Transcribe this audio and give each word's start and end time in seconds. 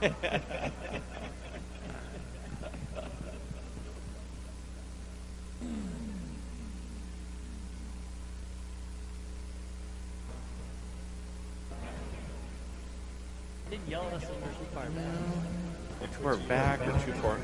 Didn't 0.00 0.14
yell 13.88 14.04
at 14.06 14.14
us 14.14 14.24
when 14.24 14.36
we 14.36 14.46
were 14.46 14.52
too 14.54 14.64
far 14.72 14.88
back. 14.88 15.10
Far 16.22 16.36
back 16.36 16.80
or 16.80 16.92
too 17.04 17.12
far. 17.20 17.38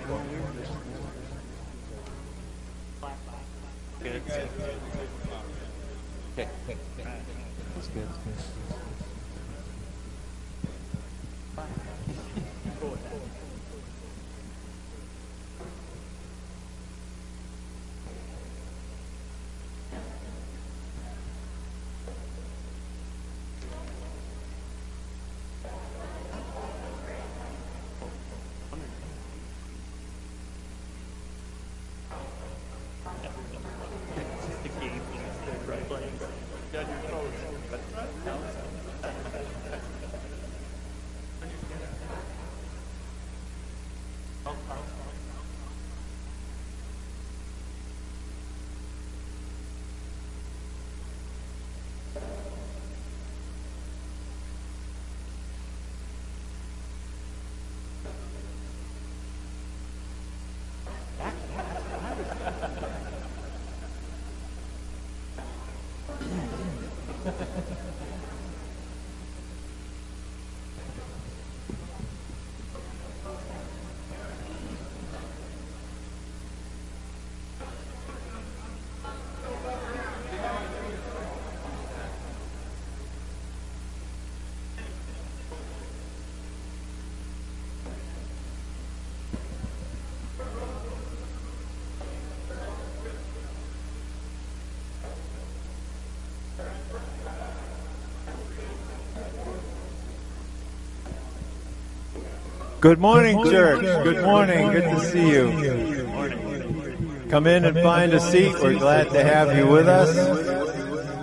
Good 102.86 103.00
morning, 103.00 103.42
church. 103.42 103.82
Good 104.04 104.22
morning. 104.24 104.70
Good 104.70 104.84
to 104.84 105.00
see 105.00 105.28
you. 105.28 107.26
Come 107.28 107.48
in 107.48 107.64
and 107.64 107.76
find 107.80 108.12
a 108.12 108.20
seat. 108.20 108.54
We're 108.62 108.78
glad 108.78 109.10
to 109.10 109.24
have 109.24 109.58
you 109.58 109.66
with 109.66 109.88
us. 109.88 110.14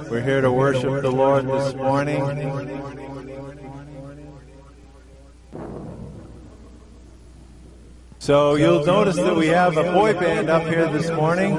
We're 0.09 0.19
here 0.19 0.41
to 0.41 0.51
worship 0.51 1.01
the 1.01 1.09
Lord 1.09 1.47
this 1.47 1.73
morning. 1.75 2.19
So 8.19 8.55
you'll 8.55 8.85
notice 8.85 9.15
that 9.15 9.37
we 9.37 9.47
have 9.47 9.77
a 9.77 9.83
boy 9.83 10.19
band 10.19 10.49
up 10.49 10.63
here 10.63 10.91
this 10.91 11.09
morning. 11.11 11.55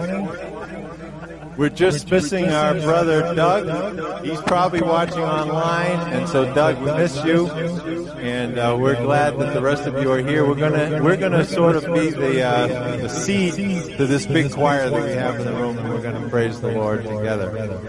We're 1.57 1.69
just 1.69 2.11
missing 2.11 2.49
our 2.51 2.75
brother 2.75 3.35
Doug. 3.35 4.25
He's 4.25 4.41
probably 4.43 4.83
watching 4.83 5.23
online, 5.23 6.13
and 6.13 6.29
so 6.29 6.53
Doug, 6.53 6.79
we 6.81 6.91
miss 6.93 7.25
you, 7.25 7.49
and 7.49 8.59
uh, 8.59 8.77
we're 8.79 9.01
glad 9.01 9.39
that 9.39 9.55
the 9.55 9.63
rest 9.63 9.87
of 9.87 10.03
you 10.03 10.11
are 10.11 10.19
here. 10.19 10.45
We're 10.47 10.57
gonna 10.57 11.03
we're 11.03 11.17
gonna 11.17 11.45
sort 11.45 11.77
of 11.77 11.85
be 11.95 12.11
the 12.11 12.43
uh, 12.43 12.97
the 12.97 13.09
seed 13.09 13.55
to 13.97 14.07
this 14.07 14.27
big 14.27 14.53
choir 14.53 14.91
that 14.91 15.03
we 15.05 15.13
have 15.13 15.37
in 15.39 15.45
the 15.47 15.53
room, 15.53 15.79
and 15.79 15.91
we're 15.91 16.03
gonna 16.03 16.29
praise 16.29 16.61
the 16.61 16.73
Lord 16.73 17.05
together. 17.05 17.81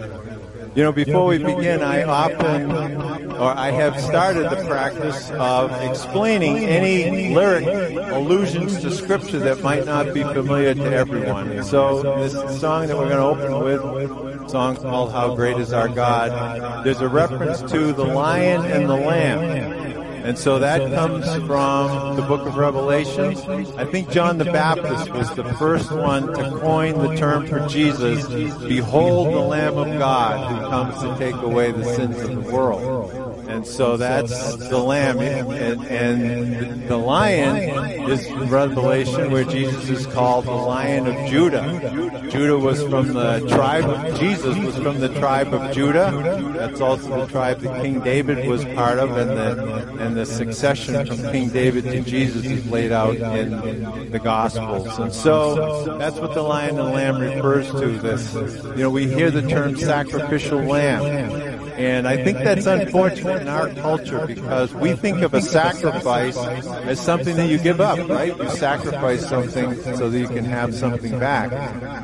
You 0.76 0.84
know, 0.84 0.92
before 0.92 1.26
we 1.28 1.38
begin, 1.38 1.82
I 1.82 2.04
often, 2.04 3.25
or 3.40 3.54
I 3.58 3.72
have 3.72 4.00
started 4.00 4.50
the 4.50 4.66
practice 4.68 5.32
of 5.32 5.72
explaining 5.84 6.58
any 6.66 7.34
lyric 7.34 7.66
allusions 8.12 8.80
to 8.82 8.92
Scripture 8.92 9.40
that 9.40 9.62
might 9.62 9.86
not 9.86 10.14
be 10.14 10.24
familiar 10.24 10.74
to 10.74 10.94
everyone. 10.94 11.64
So 11.64 12.02
this 12.18 12.34
song 12.60 12.88
that 12.88 12.98
we're 12.98 13.10
going 13.10 13.38
to 13.38 13.60
open 13.60 13.64
with, 13.64 14.50
song 14.50 14.76
called 14.78 15.12
"How 15.12 15.36
Great 15.36 15.58
Is 15.58 15.74
Our 15.74 15.88
God," 15.88 16.84
there's 16.86 17.02
a 17.02 17.10
reference 17.10 17.62
to 17.72 17.94
the 17.94 18.06
lion 18.06 18.66
and 18.66 18.90
the 18.90 18.96
lamb. 18.96 19.84
And 20.26 20.40
so 20.40 20.58
that 20.58 20.92
comes 20.92 21.24
from 21.46 22.16
the 22.16 22.24
book 22.24 22.48
of 22.48 22.58
Revelation. 22.58 23.38
I 23.78 23.86
think 23.86 24.10
John 24.10 24.40
the 24.40 24.46
Baptist 24.46 25.12
was 25.12 25.30
the 25.36 25.44
first 25.54 25.92
one 25.92 26.34
to 26.34 26.50
coin 26.60 26.98
the 26.98 27.16
term 27.16 27.46
for 27.46 27.60
Jesus, 27.68 28.26
behold 28.68 29.28
the 29.36 29.40
Lamb 29.40 29.78
of 29.78 30.00
God 30.00 30.52
who 30.52 30.68
comes 30.68 31.00
to 31.04 31.16
take 31.24 31.40
away 31.44 31.72
the 31.72 31.84
sins 31.84 32.20
of 32.22 32.44
the 32.44 32.52
world. 32.52 33.25
And 33.48 33.66
so 33.66 33.98
that's 33.98 34.56
the 34.56 34.78
lamb. 34.78 35.20
And, 35.20 35.86
and 35.86 36.88
the 36.88 36.98
lion 36.98 38.10
is 38.10 38.32
Revelation 38.50 39.32
where 39.32 39.44
Jesus 39.44 39.90
is 39.90 40.06
called 40.08 40.46
the 40.46 40.52
Lion 40.52 41.08
of 41.08 41.30
Judah. 41.30 42.30
Judah 42.30 42.58
was 42.58 42.82
from 42.84 43.14
the 43.14 43.40
tribe 43.48 43.86
of, 43.86 44.20
Jesus 44.20 44.58
was 44.58 44.78
from 44.78 45.00
the 45.00 45.10
tribe 45.10 45.54
of 45.54 45.74
Judah. 45.74 46.12
That's 46.56 46.82
also 46.82 47.26
the 47.26 47.32
tribe 47.32 47.60
that 47.62 47.82
King 47.82 48.02
David 48.02 48.48
was 48.48 48.66
part 48.66 49.00
of 49.00 49.16
and 49.16 49.32
the, 49.32 50.04
and 50.04 50.16
the 50.16 50.26
succession 50.26 51.06
from 51.06 51.18
King 51.32 51.50
David 51.50 51.86
to 51.86 52.02
Jesus 52.02 52.46
is 52.46 52.70
laid 52.70 52.92
out 52.92 53.16
in 53.16 54.12
the 54.12 54.20
Gospels. 54.20 54.88
And 55.00 55.14
so 55.14 55.98
that's 55.98 56.18
what 56.18 56.34
the 56.34 56.42
lion 56.42 56.66
and 56.70 56.78
the 56.80 56.84
lamb 56.84 57.20
refers 57.20 57.70
to 57.72 57.98
this. 58.00 58.34
You 58.34 58.84
know, 58.84 58.90
we 58.90 59.08
hear 59.08 59.32
the 59.32 59.48
term 59.48 59.76
sacrificial 59.78 60.60
lamb. 60.60 61.45
And 61.78 62.08
I 62.08 62.24
think 62.24 62.38
that's 62.38 62.66
unfortunate 62.66 63.42
in 63.42 63.48
our 63.48 63.70
culture 63.70 64.26
because 64.26 64.74
we 64.74 64.96
think 64.96 65.22
of 65.22 65.34
a 65.34 65.42
sacrifice 65.42 66.38
as 66.38 67.00
something 67.00 67.36
that 67.36 67.48
you 67.48 67.58
give 67.58 67.82
up, 67.82 68.08
right? 68.08 68.36
You 68.38 68.50
sacrifice 68.50 69.28
something 69.28 69.76
so 69.96 70.10
that 70.10 70.20
you 70.20 70.28
can 70.28 70.46
have 70.46 70.74
something 70.74 71.20
back. 71.20 71.52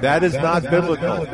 That 0.01 0.23
is 0.23 0.33
not 0.33 0.63
biblical. 0.63 1.25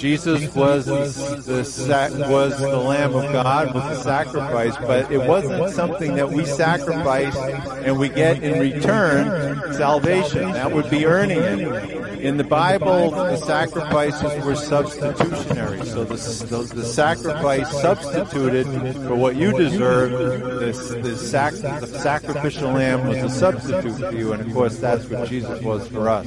Jesus 0.00 0.54
was 0.54 0.86
the, 0.86 1.62
sac- 1.62 2.12
was 2.28 2.58
the 2.58 2.76
Lamb 2.76 3.14
of 3.14 3.30
God, 3.32 3.74
was 3.74 3.84
the 3.84 4.02
sacrifice, 4.02 4.74
but 4.78 5.12
it 5.12 5.18
wasn't 5.18 5.74
something 5.74 6.14
that 6.14 6.30
we 6.30 6.46
sacrifice 6.46 7.36
and 7.36 7.98
we 7.98 8.08
get 8.08 8.42
in 8.42 8.58
return 8.58 9.74
salvation. 9.74 10.52
That 10.52 10.72
would 10.72 10.88
be 10.88 11.04
earning 11.04 11.38
it. 11.38 12.00
In 12.20 12.36
the 12.36 12.44
Bible, 12.44 13.10
the 13.10 13.36
sacrifices 13.36 14.44
were 14.44 14.54
substitutionary, 14.54 15.84
so 15.86 16.04
the, 16.04 16.16
the, 16.16 16.74
the 16.74 16.84
sacrifice 16.84 17.70
substituted 17.80 18.66
for 19.06 19.14
what 19.14 19.36
you 19.36 19.52
deserved. 19.56 20.12
The, 20.12 21.00
the, 21.00 21.16
sac- 21.16 21.54
the 21.54 21.86
sacrificial 21.86 22.72
lamb 22.72 23.06
was 23.06 23.16
a 23.18 23.30
substitute 23.30 23.94
for 23.96 24.12
you, 24.12 24.32
and 24.34 24.42
of 24.42 24.52
course, 24.52 24.78
that's 24.78 25.08
what 25.08 25.28
Jesus 25.28 25.62
was 25.62 25.88
for 25.88 26.10
us. 26.10 26.26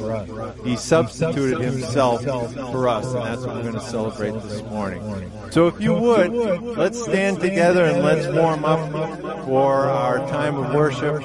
He 0.64 0.76
substituted 0.76 1.62
himself 1.62 2.24
for 2.24 2.88
us, 2.88 3.06
and 3.14 3.24
that's 3.24 3.46
what 3.46 3.63
we're 3.64 3.72
going 3.72 3.84
to 3.84 3.90
celebrate 3.90 4.34
this 4.44 4.62
morning. 4.64 5.32
So 5.52 5.68
if 5.68 5.80
you 5.80 5.94
would, 5.94 6.32
let's 6.78 7.02
stand 7.02 7.40
together 7.40 7.86
and 7.86 8.04
let's 8.04 8.28
warm 8.28 8.66
up 8.66 9.46
for 9.46 9.86
our 9.88 10.18
time 10.30 10.56
of 10.56 10.74
worship 10.74 11.24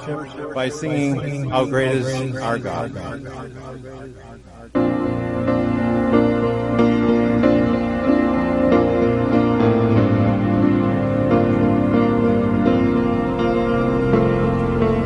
by 0.55 0.69
singing 0.69 1.49
How 1.51 1.65
Great 1.65 1.97
is 1.97 2.37
Our 2.37 2.59
God. 2.59 2.95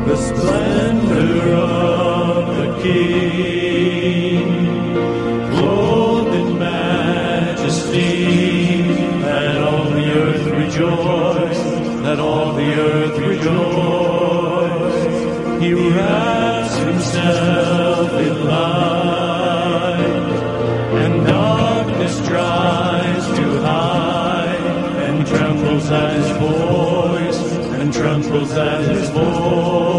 the 0.05 0.17
splendor 0.17 1.55
of 1.55 2.57
the 2.57 2.83
King, 2.83 3.32
and 28.51 28.97
his 28.97 29.09
voice. 29.11 29.92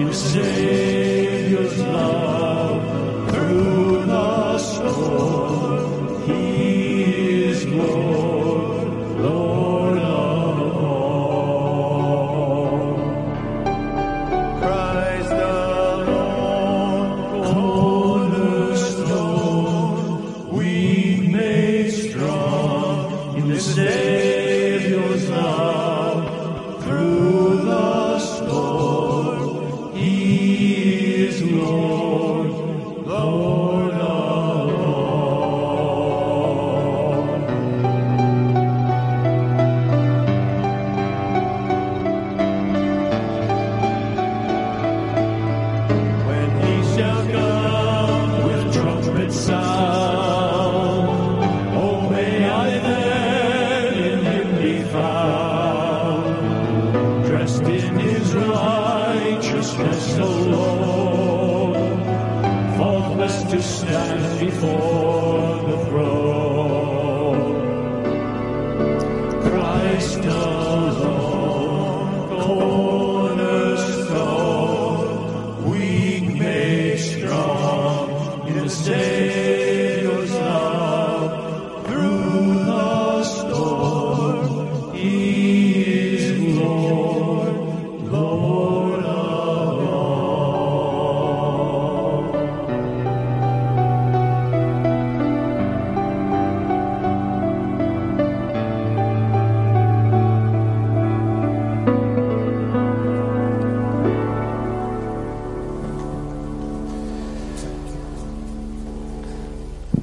In 0.00 0.06
the 0.06 0.14
Savior's 0.14 1.78
love 1.78 2.39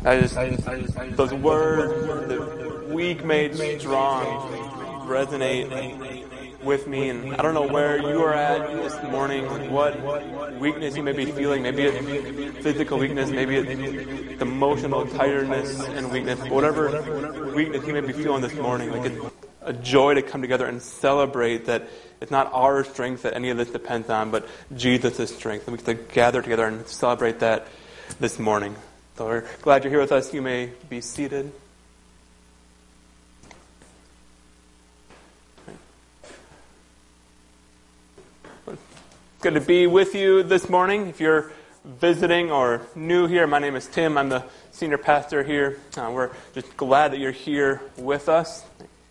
I 0.07 0.21
just, 0.21 0.35
those 1.17 1.33
words, 1.33 2.29
the 2.29 2.85
weak 2.87 3.25
made 3.25 3.57
strong, 3.77 4.25
resonate 5.05 6.63
with 6.63 6.87
me. 6.87 7.09
And 7.09 7.33
I 7.33 7.41
don't 7.41 7.53
know 7.53 7.67
where 7.67 7.97
you 7.99 8.23
are 8.23 8.33
at 8.33 8.71
this 8.71 9.03
morning, 9.11 9.43
what 9.69 9.99
weakness 10.61 10.95
you 10.95 11.03
may 11.03 11.11
be 11.11 11.25
feeling. 11.25 11.61
Maybe 11.61 11.83
it's 11.83 12.63
physical 12.63 12.99
weakness, 12.99 13.31
maybe 13.31 13.57
it's 13.57 14.41
emotional 14.41 15.05
tiredness 15.07 15.83
and 15.83 16.09
weakness. 16.09 16.39
Whatever 16.49 17.51
weakness 17.53 17.85
you 17.85 17.91
may 17.91 17.99
be 17.99 18.13
feeling 18.13 18.41
this 18.41 18.55
morning, 18.55 18.91
like 18.93 19.11
it's 19.11 19.35
a 19.63 19.73
joy 19.73 20.13
to 20.13 20.21
come 20.21 20.41
together 20.41 20.67
and 20.67 20.81
celebrate 20.81 21.65
that 21.65 21.89
it's 22.21 22.31
not 22.31 22.49
our 22.53 22.85
strength 22.85 23.23
that 23.23 23.33
any 23.33 23.49
of 23.49 23.57
this 23.57 23.71
depends 23.71 24.09
on, 24.09 24.31
but 24.31 24.47
Jesus' 24.73 25.35
strength. 25.35 25.67
And 25.67 25.77
we 25.77 25.83
get 25.83 25.97
to 25.97 26.13
gather 26.13 26.41
together 26.41 26.65
and 26.65 26.87
celebrate 26.87 27.39
that 27.39 27.67
this 28.21 28.39
morning. 28.39 28.77
So 29.17 29.25
we're 29.25 29.45
glad 29.63 29.83
you're 29.83 29.89
here 29.89 29.99
with 29.99 30.11
us. 30.11 30.31
You 30.31 30.43
may 30.43 30.69
be 30.89 31.01
seated. 31.01 31.51
Good 39.41 39.55
to 39.55 39.59
be 39.59 39.87
with 39.87 40.13
you 40.13 40.43
this 40.43 40.69
morning. 40.69 41.07
If 41.07 41.19
you're 41.19 41.51
visiting 41.83 42.51
or 42.51 42.85
new 42.93 43.25
here, 43.25 43.47
my 43.47 43.57
name 43.57 43.75
is 43.75 43.87
Tim. 43.87 44.19
I'm 44.19 44.29
the 44.29 44.43
senior 44.69 44.99
pastor 44.99 45.41
here. 45.41 45.79
Uh, 45.97 46.11
we're 46.13 46.29
just 46.53 46.77
glad 46.77 47.13
that 47.13 47.19
you're 47.19 47.31
here 47.31 47.81
with 47.97 48.29
us. 48.29 48.63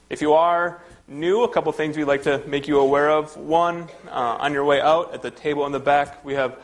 If 0.09 0.23
you 0.23 0.35
are 0.35 0.81
new, 1.09 1.43
a 1.43 1.53
couple 1.53 1.73
things 1.73 1.97
we'd 1.97 2.05
like 2.05 2.23
to 2.23 2.47
make 2.47 2.69
you 2.69 2.79
aware 2.79 3.11
of. 3.11 3.37
One, 3.37 3.89
uh, 4.07 4.37
on 4.39 4.53
your 4.53 4.65
way 4.65 4.81
out 4.81 5.15
at 5.15 5.23
the 5.23 5.33
table 5.33 5.67
in 5.67 5.73
the 5.73 5.81
back, 5.81 6.25
we 6.25 6.35
have 6.35 6.57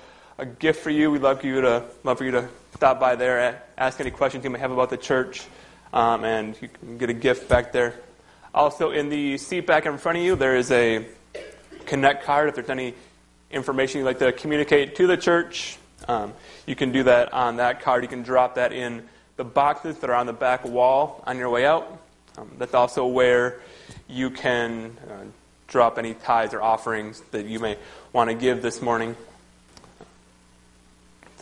a 0.42 0.46
gift 0.46 0.82
for 0.82 0.90
you. 0.90 1.08
We'd 1.08 1.22
love 1.22 1.44
you 1.44 1.60
to 1.60 1.84
love 2.02 2.18
for 2.18 2.24
you 2.24 2.32
to 2.32 2.48
stop 2.74 2.98
by 2.98 3.14
there, 3.14 3.62
ask 3.78 4.00
any 4.00 4.10
questions 4.10 4.42
you 4.42 4.50
may 4.50 4.58
have 4.58 4.72
about 4.72 4.90
the 4.90 4.96
church, 4.96 5.46
um, 5.92 6.24
and 6.24 6.60
you 6.60 6.68
can 6.68 6.98
get 6.98 7.08
a 7.10 7.12
gift 7.12 7.48
back 7.48 7.70
there. 7.70 7.94
Also, 8.52 8.90
in 8.90 9.08
the 9.08 9.38
seat 9.38 9.68
back 9.68 9.86
in 9.86 9.96
front 9.98 10.18
of 10.18 10.24
you, 10.24 10.34
there 10.34 10.56
is 10.56 10.72
a 10.72 11.06
connect 11.86 12.24
card. 12.24 12.48
If 12.48 12.56
there's 12.56 12.70
any 12.70 12.94
information 13.52 14.00
you'd 14.00 14.04
like 14.04 14.18
to 14.18 14.32
communicate 14.32 14.96
to 14.96 15.06
the 15.06 15.16
church, 15.16 15.78
um, 16.08 16.32
you 16.66 16.74
can 16.74 16.90
do 16.90 17.04
that 17.04 17.32
on 17.32 17.58
that 17.58 17.80
card. 17.80 18.02
You 18.02 18.08
can 18.08 18.24
drop 18.24 18.56
that 18.56 18.72
in 18.72 19.08
the 19.36 19.44
boxes 19.44 19.98
that 19.98 20.10
are 20.10 20.16
on 20.16 20.26
the 20.26 20.32
back 20.32 20.64
wall 20.64 21.22
on 21.24 21.38
your 21.38 21.50
way 21.50 21.64
out. 21.66 22.00
Um, 22.36 22.50
that's 22.58 22.74
also 22.74 23.06
where 23.06 23.60
you 24.08 24.30
can 24.30 24.96
uh, 25.08 25.24
drop 25.68 25.98
any 25.98 26.14
tithes 26.14 26.52
or 26.52 26.60
offerings 26.60 27.20
that 27.30 27.46
you 27.46 27.60
may 27.60 27.78
want 28.12 28.28
to 28.28 28.34
give 28.34 28.60
this 28.60 28.82
morning. 28.82 29.14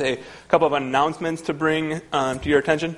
A 0.01 0.19
couple 0.49 0.67
of 0.67 0.73
announcements 0.73 1.43
to 1.43 1.53
bring 1.53 2.01
um, 2.11 2.41
to 2.41 2.49
your 2.49 2.59
attention. 2.59 2.97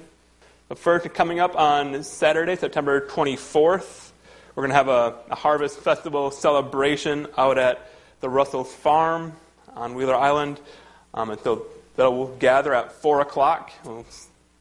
The 0.69 0.77
first, 0.77 1.13
coming 1.15 1.41
up 1.41 1.57
on 1.57 2.05
Saturday, 2.05 2.55
September 2.55 3.01
24th, 3.01 4.11
we're 4.55 4.63
going 4.63 4.71
to 4.71 4.77
have 4.77 4.89
a, 4.89 5.17
a 5.29 5.35
harvest 5.35 5.81
festival 5.81 6.31
celebration 6.31 7.27
out 7.37 7.59
at 7.59 7.91
the 8.21 8.29
Russell's 8.29 8.73
Farm 8.73 9.33
on 9.75 9.95
Wheeler 9.95 10.15
Island. 10.15 10.61
Um, 11.13 11.31
and 11.31 11.41
so 11.41 11.67
they'll 11.97 12.29
gather 12.37 12.73
at 12.73 12.93
4 12.93 13.21
o'clock. 13.23 13.73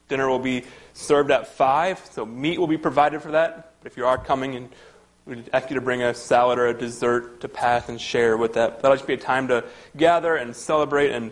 Dinner 0.08 0.28
will 0.28 0.40
be 0.40 0.64
served 0.94 1.30
at 1.30 1.46
5, 1.46 2.08
so 2.10 2.26
meat 2.26 2.58
will 2.58 2.66
be 2.66 2.78
provided 2.78 3.22
for 3.22 3.30
that. 3.32 3.74
But 3.80 3.92
if 3.92 3.96
you 3.96 4.06
are 4.06 4.18
coming, 4.18 4.56
and 4.56 4.68
we'd 5.26 5.48
ask 5.52 5.70
you 5.70 5.76
to 5.76 5.80
bring 5.80 6.02
a 6.02 6.12
salad 6.12 6.58
or 6.58 6.66
a 6.66 6.74
dessert 6.74 7.40
to 7.42 7.48
pass 7.48 7.88
and 7.88 8.00
share 8.00 8.36
with 8.36 8.54
that. 8.54 8.82
That'll 8.82 8.96
just 8.96 9.06
be 9.06 9.14
a 9.14 9.18
time 9.18 9.46
to 9.48 9.64
gather 9.96 10.34
and 10.34 10.56
celebrate 10.56 11.12
and 11.12 11.30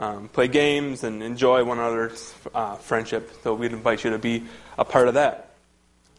um, 0.00 0.28
play 0.28 0.48
games 0.48 1.04
and 1.04 1.22
enjoy 1.22 1.62
one 1.62 1.78
another's 1.78 2.34
uh, 2.54 2.74
friendship. 2.76 3.30
So 3.42 3.54
we'd 3.54 3.72
invite 3.72 4.02
you 4.02 4.10
to 4.10 4.18
be 4.18 4.44
a 4.78 4.84
part 4.84 5.08
of 5.08 5.14
that. 5.14 5.50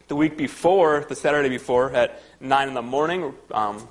The 0.08 0.16
week 0.16 0.38
before, 0.38 1.04
the 1.10 1.16
Saturday 1.16 1.50
before, 1.50 1.92
at 1.92 2.22
9 2.40 2.68
in 2.68 2.74
the 2.76 2.84
morning, 2.84 3.34
um, 3.52 3.88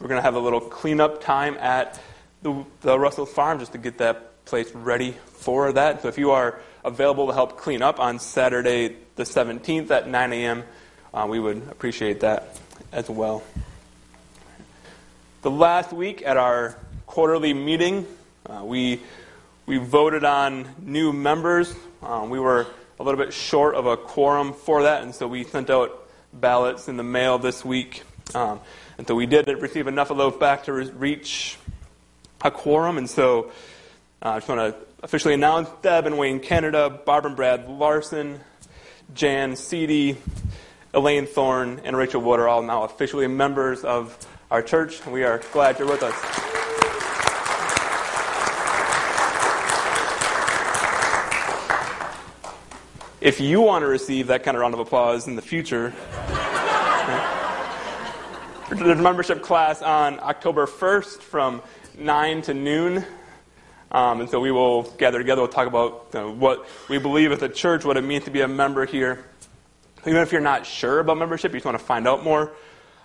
we're 0.00 0.08
going 0.08 0.18
to 0.18 0.22
have 0.22 0.36
a 0.36 0.40
little 0.40 0.60
cleanup 0.60 1.20
time 1.20 1.56
at 1.60 2.00
the, 2.42 2.64
the 2.80 2.98
Russell 2.98 3.26
Farm 3.26 3.58
just 3.58 3.72
to 3.72 3.78
get 3.78 3.98
that 3.98 4.44
place 4.46 4.74
ready 4.74 5.12
for 5.12 5.72
that. 5.72 6.00
So 6.00 6.08
if 6.08 6.16
you 6.16 6.30
are 6.30 6.58
available 6.82 7.26
to 7.26 7.34
help 7.34 7.58
clean 7.58 7.82
up 7.82 8.00
on 8.00 8.18
Saturday 8.18 8.96
the 9.16 9.24
17th 9.24 9.90
at 9.90 10.08
9 10.08 10.32
a.m., 10.32 10.64
uh, 11.12 11.26
we 11.28 11.38
would 11.38 11.68
appreciate 11.70 12.20
that 12.20 12.58
as 12.90 13.10
well. 13.10 13.42
The 15.42 15.50
last 15.50 15.92
week 15.92 16.22
at 16.24 16.38
our 16.38 16.76
quarterly 17.06 17.52
meeting, 17.52 18.06
uh, 18.46 18.64
we, 18.64 19.00
we 19.66 19.78
voted 19.78 20.24
on 20.24 20.68
new 20.80 21.12
members. 21.12 21.74
Um, 22.02 22.30
we 22.30 22.40
were 22.40 22.66
a 22.98 23.02
little 23.02 23.18
bit 23.18 23.32
short 23.32 23.74
of 23.74 23.86
a 23.86 23.96
quorum 23.96 24.52
for 24.52 24.84
that, 24.84 25.02
and 25.02 25.14
so 25.14 25.26
we 25.26 25.44
sent 25.44 25.70
out 25.70 26.08
ballots 26.32 26.88
in 26.88 26.96
the 26.96 27.02
mail 27.02 27.38
this 27.38 27.64
week. 27.64 28.02
Um, 28.34 28.60
and 28.98 29.06
so 29.06 29.14
we 29.14 29.26
did 29.26 29.48
receive 29.48 29.86
enough 29.86 30.10
of 30.10 30.16
those 30.16 30.36
back 30.36 30.64
to 30.64 30.72
reach 30.72 31.58
a 32.42 32.50
quorum. 32.50 32.98
And 32.98 33.08
so 33.08 33.50
uh, 34.22 34.30
I 34.30 34.38
just 34.38 34.48
want 34.48 34.60
to 34.60 34.80
officially 35.02 35.34
announce 35.34 35.68
Deb 35.82 36.06
and 36.06 36.18
Wayne 36.18 36.40
Canada, 36.40 36.90
Barbara 36.90 37.30
and 37.30 37.36
Brad 37.36 37.68
Larson, 37.68 38.40
Jan 39.14 39.56
Seedy, 39.56 40.16
Elaine 40.92 41.26
Thorne, 41.26 41.80
and 41.84 41.96
Rachel 41.96 42.20
Wood 42.20 42.40
are 42.40 42.48
all 42.48 42.62
now 42.62 42.84
officially 42.84 43.26
members 43.26 43.84
of 43.84 44.16
our 44.50 44.62
church. 44.62 45.04
We 45.06 45.24
are 45.24 45.40
glad 45.52 45.78
you're 45.78 45.88
with 45.88 46.02
us. 46.02 46.59
If 53.20 53.38
you 53.38 53.60
want 53.60 53.82
to 53.82 53.86
receive 53.86 54.28
that 54.28 54.44
kind 54.44 54.56
of 54.56 54.62
round 54.62 54.72
of 54.72 54.80
applause 54.80 55.26
in 55.26 55.36
the 55.36 55.42
future, 55.42 55.92
there's 58.70 58.98
a 58.98 59.02
membership 59.02 59.42
class 59.42 59.82
on 59.82 60.18
October 60.20 60.64
1st 60.64 61.18
from 61.18 61.60
9 61.98 62.40
to 62.42 62.54
noon. 62.54 63.04
Um, 63.90 64.22
and 64.22 64.30
so 64.30 64.40
we 64.40 64.50
will 64.50 64.84
gather 64.84 65.18
together. 65.18 65.42
We'll 65.42 65.50
talk 65.50 65.66
about 65.66 66.06
you 66.14 66.20
know, 66.20 66.32
what 66.32 66.66
we 66.88 66.96
believe 66.96 67.30
as 67.30 67.42
a 67.42 67.50
church, 67.50 67.84
what 67.84 67.98
it 67.98 68.04
means 68.04 68.24
to 68.24 68.30
be 68.30 68.40
a 68.40 68.48
member 68.48 68.86
here. 68.86 69.22
Even 70.06 70.22
if 70.22 70.32
you're 70.32 70.40
not 70.40 70.64
sure 70.64 71.00
about 71.00 71.18
membership, 71.18 71.52
you 71.52 71.58
just 71.58 71.66
want 71.66 71.78
to 71.78 71.84
find 71.84 72.08
out 72.08 72.24
more, 72.24 72.52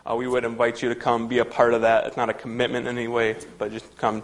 uh, 0.09 0.15
we 0.15 0.27
would 0.27 0.45
invite 0.45 0.81
you 0.81 0.87
to 0.87 0.95
come 0.95 1.27
be 1.27 1.39
a 1.39 1.45
part 1.45 1.73
of 1.73 1.81
that. 1.81 2.07
It's 2.07 2.15
not 2.15 2.29
a 2.29 2.33
commitment 2.33 2.87
in 2.87 2.97
any 2.97 3.09
way, 3.09 3.35
but 3.57 3.69
just 3.69 3.97
come 3.97 4.23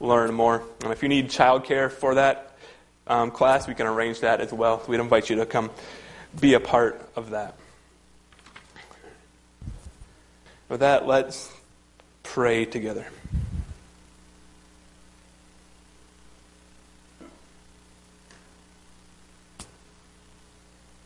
learn 0.00 0.34
more. 0.34 0.64
And 0.82 0.92
if 0.92 1.02
you 1.02 1.08
need 1.08 1.30
childcare 1.30 1.90
for 1.90 2.16
that 2.16 2.49
um, 3.06 3.30
class, 3.30 3.66
we 3.66 3.74
can 3.74 3.86
arrange 3.86 4.20
that 4.20 4.40
as 4.40 4.52
well. 4.52 4.80
So 4.80 4.88
we'd 4.88 5.00
invite 5.00 5.30
you 5.30 5.36
to 5.36 5.46
come 5.46 5.70
be 6.38 6.54
a 6.54 6.60
part 6.60 7.00
of 7.16 7.30
that. 7.30 7.56
With 10.68 10.80
that, 10.80 11.06
let's 11.06 11.52
pray 12.22 12.64
together. 12.64 13.06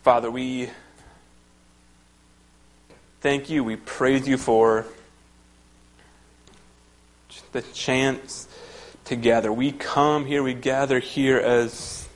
Father, 0.03 0.29
we 0.29 0.69
thank 3.21 3.49
you. 3.49 3.63
We 3.63 3.75
praise 3.75 4.27
you 4.27 4.37
for 4.37 4.85
the 7.53 7.63
chance 7.63 8.47
to 9.05 9.15
gather. 9.15 9.51
We 9.53 9.71
come 9.71 10.25
here, 10.25 10.43
we 10.43 10.53
gather 10.53 10.99
here 10.99 11.37
as 11.37 12.07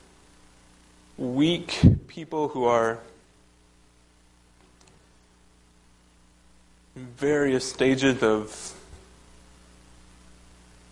weak 1.16 1.80
people 2.08 2.48
who 2.48 2.64
are 2.64 2.98
in 6.96 7.06
various 7.16 7.68
stages 7.68 8.22
of 8.22 8.74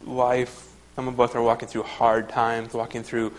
life. 0.05 0.73
Some 0.95 1.09
of 1.09 1.21
us 1.21 1.35
are 1.35 1.43
walking 1.43 1.69
through 1.69 1.85
hard 1.85 2.29
times, 2.29 2.75
walking 2.75 3.03
through 3.03 3.33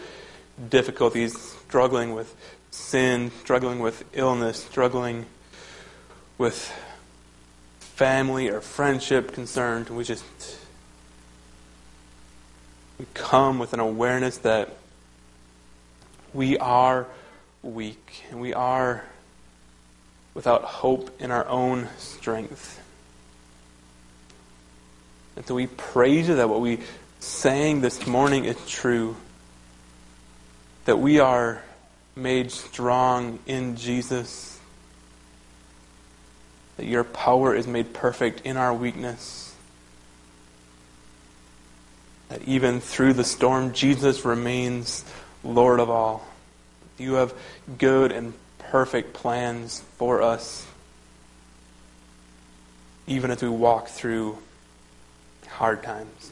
difficulties, 0.70 1.38
struggling 1.38 2.14
with 2.14 2.36
sin, 2.72 3.32
struggling 3.42 3.80
with 3.80 4.04
illness, 4.14 4.64
struggling 4.64 5.26
with 6.38 6.74
family 7.80 8.50
or 8.50 8.62
friendship 8.62 9.34
concerns. 9.34 9.90
We 9.90 10.04
just 10.04 10.24
we 13.00 13.06
come 13.14 13.60
with 13.60 13.74
an 13.74 13.80
awareness 13.80 14.38
that 14.40 14.70
we 16.34 16.58
are 16.58 17.08
weak 17.64 18.24
and 18.30 18.42
we 18.42 18.54
are 18.54 19.06
without 20.34 20.64
hope 20.64 21.10
in 21.22 21.32
our 21.32 21.48
own 21.48 21.88
strength. 21.98 22.80
And 25.38 25.48
so 25.48 25.56
we 25.56 25.68
praise 25.68 26.28
you 26.28 26.36
that 26.36 26.50
what 26.50 26.60
we 26.60 26.80
sang 27.22 27.80
this 27.80 28.06
morning 28.06 28.44
is 28.44 28.58
true. 28.68 29.16
That 30.84 30.98
we 30.98 31.20
are 31.20 31.64
made 32.18 32.52
strong 32.52 33.40
in 33.46 33.78
Jesus. 33.78 34.60
That 36.76 36.86
your 36.86 37.06
power 37.06 37.56
is 37.56 37.66
made 37.66 37.94
perfect 37.94 38.42
in 38.42 38.58
our 38.58 38.74
weakness. 38.74 39.49
That 42.30 42.42
even 42.44 42.80
through 42.80 43.14
the 43.14 43.24
storm, 43.24 43.74
Jesus 43.74 44.24
remains 44.24 45.04
Lord 45.44 45.80
of 45.80 45.90
all. 45.90 46.28
You 46.98 47.14
have 47.16 47.34
good 47.78 48.12
and 48.12 48.34
perfect 48.58 49.14
plans 49.14 49.82
for 49.98 50.22
us, 50.22 50.66
even 53.08 53.32
as 53.32 53.42
we 53.42 53.50
walk 53.50 53.88
through 53.88 54.38
hard 55.48 55.84
times. 55.84 56.32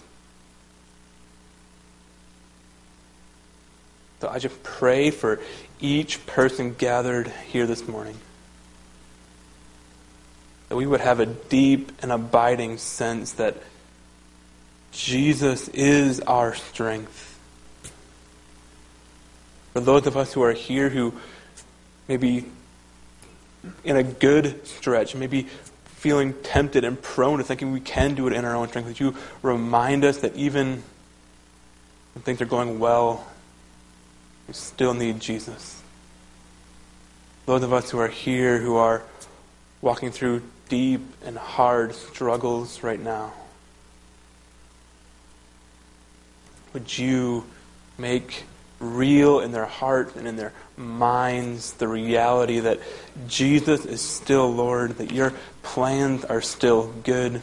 So 4.22 4.30
I 4.30 4.39
just 4.39 4.63
pray 4.63 5.12
for 5.12 5.39
each 5.80 6.25
person 6.25 6.74
gathered 6.74 7.27
here 7.50 7.68
this 7.68 7.88
morning 7.88 8.18
that 10.70 10.75
we 10.75 10.86
would 10.86 11.01
have 11.01 11.20
a 11.20 11.25
deep 11.25 11.92
and 12.01 12.12
abiding 12.12 12.77
sense 12.77 13.34
that 13.34 13.58
Jesus 14.98 15.67
is 15.69 16.19
our 16.22 16.56
strength. 16.56 17.39
For 19.74 19.80
those 19.80 20.08
of 20.08 20.17
us 20.17 20.34
who 20.34 20.41
are 20.41 20.54
here 20.54 20.89
who 20.89 21.13
maybe 22.08 22.45
in 23.84 23.95
a 23.95 24.02
good 24.02 24.65
stretch, 24.65 25.13
maybe 25.13 25.43
feeling 25.86 26.34
tempted 26.41 26.84
and 26.84 27.00
prone 27.00 27.38
to 27.38 27.43
thinking 27.43 27.72
we 27.72 27.80
can 27.80 28.15
do 28.15 28.26
it 28.28 28.34
in 28.34 28.43
our 28.43 28.56
own 28.56 28.67
strength, 28.69 28.88
that 28.88 29.00
you 29.00 29.15
remind 29.43 30.04
us 30.04 30.17
that 30.17 30.36
even 30.36 30.82
when 32.15 32.24
things 32.24 32.41
are 32.41 32.45
going 32.45 32.80
well, 32.80 33.28
we 34.48 34.56
still 34.56 34.95
need 34.95 35.19
Jesus. 35.19 35.80
Those 37.45 37.62
of 37.62 37.72
us 37.72 37.91
who 37.91 38.00
are 38.00 38.08
here 38.08 38.58
who 38.58 38.78
are 38.78 39.04
walking 39.82 40.12
through 40.12 40.41
deep 40.69 41.02
and 41.24 41.38
hard 41.38 41.93
struggles 41.93 42.82
right 42.82 43.00
now, 43.00 43.34
would 46.78 46.96
you 46.96 47.44
make 47.98 48.44
real 48.80 49.40
in 49.40 49.52
their 49.52 49.66
hearts 49.66 50.16
and 50.16 50.28
in 50.28 50.36
their 50.36 50.54
minds 50.78 51.74
the 51.74 51.88
reality 51.88 52.60
that 52.60 52.80
Jesus 53.28 53.84
is 53.84 54.00
still 54.00 54.54
Lord, 54.54 55.00
that 55.00 55.12
your 55.12 55.34
plans 55.63 56.24
are 56.24 56.40
still 56.40 56.94
good, 57.04 57.42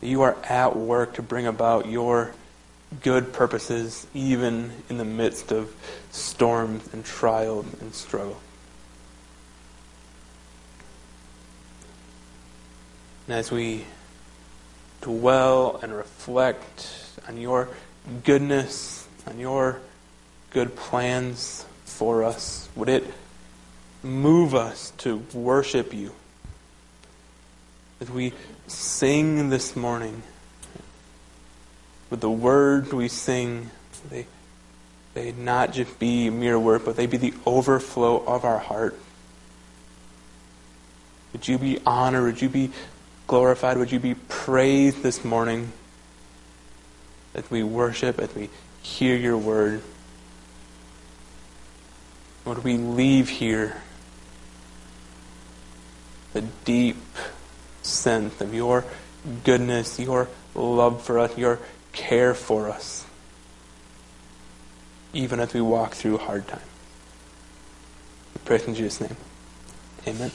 that 0.00 0.06
you 0.08 0.22
are 0.22 0.36
at 0.42 0.74
work 0.74 1.14
to 1.14 1.22
bring 1.22 1.46
about 1.46 1.86
your 1.86 2.32
good 3.00 3.32
purposes 3.32 4.04
even 4.12 4.72
in 4.88 4.98
the 4.98 5.04
midst 5.04 5.52
of 5.52 5.72
storms 6.10 6.92
and 6.92 7.04
trials 7.04 7.64
and 7.80 7.94
struggle. 7.94 8.40
And 13.28 13.36
as 13.36 13.52
we 13.52 13.84
dwell 15.00 15.78
and 15.82 15.94
reflect 15.94 16.88
on 17.28 17.36
your 17.36 17.68
goodness, 18.24 19.06
on 19.26 19.38
your 19.38 19.80
good 20.50 20.74
plans 20.76 21.66
for 21.84 22.24
us, 22.24 22.68
would 22.74 22.88
it 22.88 23.04
move 24.02 24.54
us 24.54 24.92
to 24.98 25.22
worship 25.32 25.92
you? 25.92 26.12
As 28.00 28.10
we 28.10 28.32
sing 28.66 29.50
this 29.50 29.74
morning, 29.74 30.22
with 32.10 32.20
the 32.20 32.30
words 32.30 32.92
we 32.92 33.08
sing, 33.08 33.70
they, 34.08 34.26
they 35.14 35.32
not 35.32 35.72
just 35.72 35.98
be 35.98 36.30
mere 36.30 36.58
words, 36.58 36.84
but 36.84 36.96
they 36.96 37.06
be 37.06 37.16
the 37.16 37.34
overflow 37.44 38.24
of 38.24 38.44
our 38.44 38.58
heart. 38.58 38.98
Would 41.32 41.46
you 41.46 41.58
be 41.58 41.78
honored? 41.84 42.24
Would 42.24 42.42
you 42.42 42.48
be 42.48 42.70
glorified? 43.28 43.78
Would 43.78 43.92
you 43.92 44.00
be 44.00 44.14
praised 44.14 45.04
this 45.04 45.24
morning 45.24 45.72
as 47.34 47.48
we 47.48 47.62
worship, 47.62 48.18
as 48.18 48.34
we 48.34 48.50
hear 48.82 49.14
your 49.14 49.38
word? 49.38 49.82
Would 52.44 52.64
we 52.64 52.76
leave 52.76 53.28
here 53.28 53.82
the 56.32 56.42
deep 56.64 56.96
sense 57.82 58.40
of 58.40 58.54
your 58.54 58.84
goodness, 59.44 59.98
your 59.98 60.28
love 60.54 61.02
for 61.02 61.18
us, 61.18 61.36
your 61.36 61.58
care 61.92 62.34
for 62.34 62.68
us, 62.68 63.04
even 65.12 65.40
as 65.40 65.52
we 65.52 65.60
walk 65.60 65.94
through 65.94 66.18
hard 66.18 66.46
times. 66.46 66.62
We 68.34 68.40
pray 68.44 68.60
in 68.66 68.74
Jesus' 68.74 69.00
name. 69.00 69.16
Amen. 70.06 70.30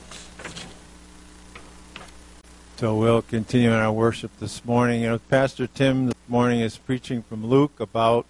So 2.78 2.96
we'll 2.96 3.22
continue 3.22 3.70
in 3.70 3.76
our 3.76 3.92
worship 3.92 4.32
this 4.40 4.66
morning. 4.66 5.02
You 5.02 5.10
know, 5.10 5.20
Pastor 5.20 5.68
Tim 5.68 6.08
this 6.08 6.16
morning 6.28 6.60
is 6.60 6.76
preaching 6.76 7.22
from 7.22 7.46
Luke 7.46 7.80
about 7.80 8.26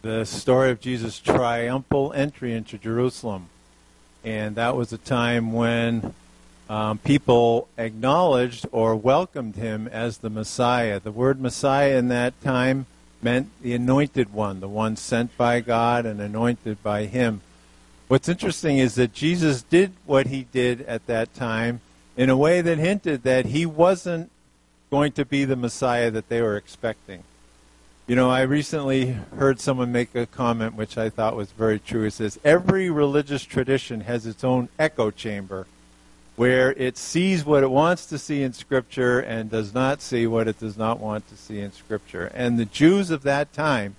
the 0.00 0.24
story 0.24 0.70
of 0.70 0.80
Jesus' 0.80 1.20
triumphal 1.20 2.10
entry 2.14 2.54
into 2.54 2.78
Jerusalem. 2.78 3.50
And 4.24 4.56
that 4.56 4.74
was 4.74 4.92
a 4.92 4.98
time 4.98 5.52
when 5.52 6.14
um, 6.68 6.96
people 6.98 7.68
acknowledged 7.76 8.66
or 8.72 8.96
welcomed 8.96 9.56
him 9.56 9.86
as 9.88 10.18
the 10.18 10.30
Messiah. 10.30 10.98
The 10.98 11.12
word 11.12 11.38
Messiah 11.38 11.98
in 11.98 12.08
that 12.08 12.40
time 12.40 12.86
meant 13.20 13.50
the 13.60 13.74
anointed 13.74 14.32
one, 14.32 14.60
the 14.60 14.68
one 14.68 14.96
sent 14.96 15.36
by 15.36 15.60
God 15.60 16.06
and 16.06 16.22
anointed 16.22 16.82
by 16.82 17.04
him. 17.04 17.42
What's 18.08 18.30
interesting 18.30 18.78
is 18.78 18.94
that 18.94 19.12
Jesus 19.12 19.62
did 19.62 19.92
what 20.06 20.28
he 20.28 20.44
did 20.50 20.80
at 20.82 21.06
that 21.06 21.34
time 21.34 21.82
in 22.16 22.30
a 22.30 22.36
way 22.36 22.60
that 22.60 22.78
hinted 22.78 23.22
that 23.22 23.46
he 23.46 23.66
wasn't 23.66 24.30
going 24.90 25.12
to 25.12 25.24
be 25.24 25.44
the 25.44 25.56
Messiah 25.56 26.10
that 26.10 26.28
they 26.28 26.40
were 26.40 26.56
expecting. 26.56 27.22
You 28.06 28.16
know, 28.16 28.30
I 28.30 28.42
recently 28.42 29.16
heard 29.36 29.60
someone 29.60 29.90
make 29.90 30.14
a 30.14 30.26
comment 30.26 30.74
which 30.74 30.98
I 30.98 31.08
thought 31.08 31.36
was 31.36 31.50
very 31.52 31.78
true. 31.78 32.04
It 32.04 32.12
says, 32.12 32.38
Every 32.44 32.90
religious 32.90 33.42
tradition 33.44 34.02
has 34.02 34.26
its 34.26 34.44
own 34.44 34.68
echo 34.78 35.10
chamber 35.10 35.66
where 36.36 36.72
it 36.72 36.98
sees 36.98 37.44
what 37.44 37.62
it 37.62 37.70
wants 37.70 38.06
to 38.06 38.18
see 38.18 38.42
in 38.42 38.52
Scripture 38.52 39.20
and 39.20 39.50
does 39.50 39.72
not 39.72 40.02
see 40.02 40.26
what 40.26 40.48
it 40.48 40.58
does 40.58 40.76
not 40.76 40.98
want 40.98 41.28
to 41.28 41.36
see 41.36 41.60
in 41.60 41.72
Scripture. 41.72 42.30
And 42.34 42.58
the 42.58 42.64
Jews 42.64 43.10
of 43.10 43.22
that 43.22 43.52
time 43.52 43.96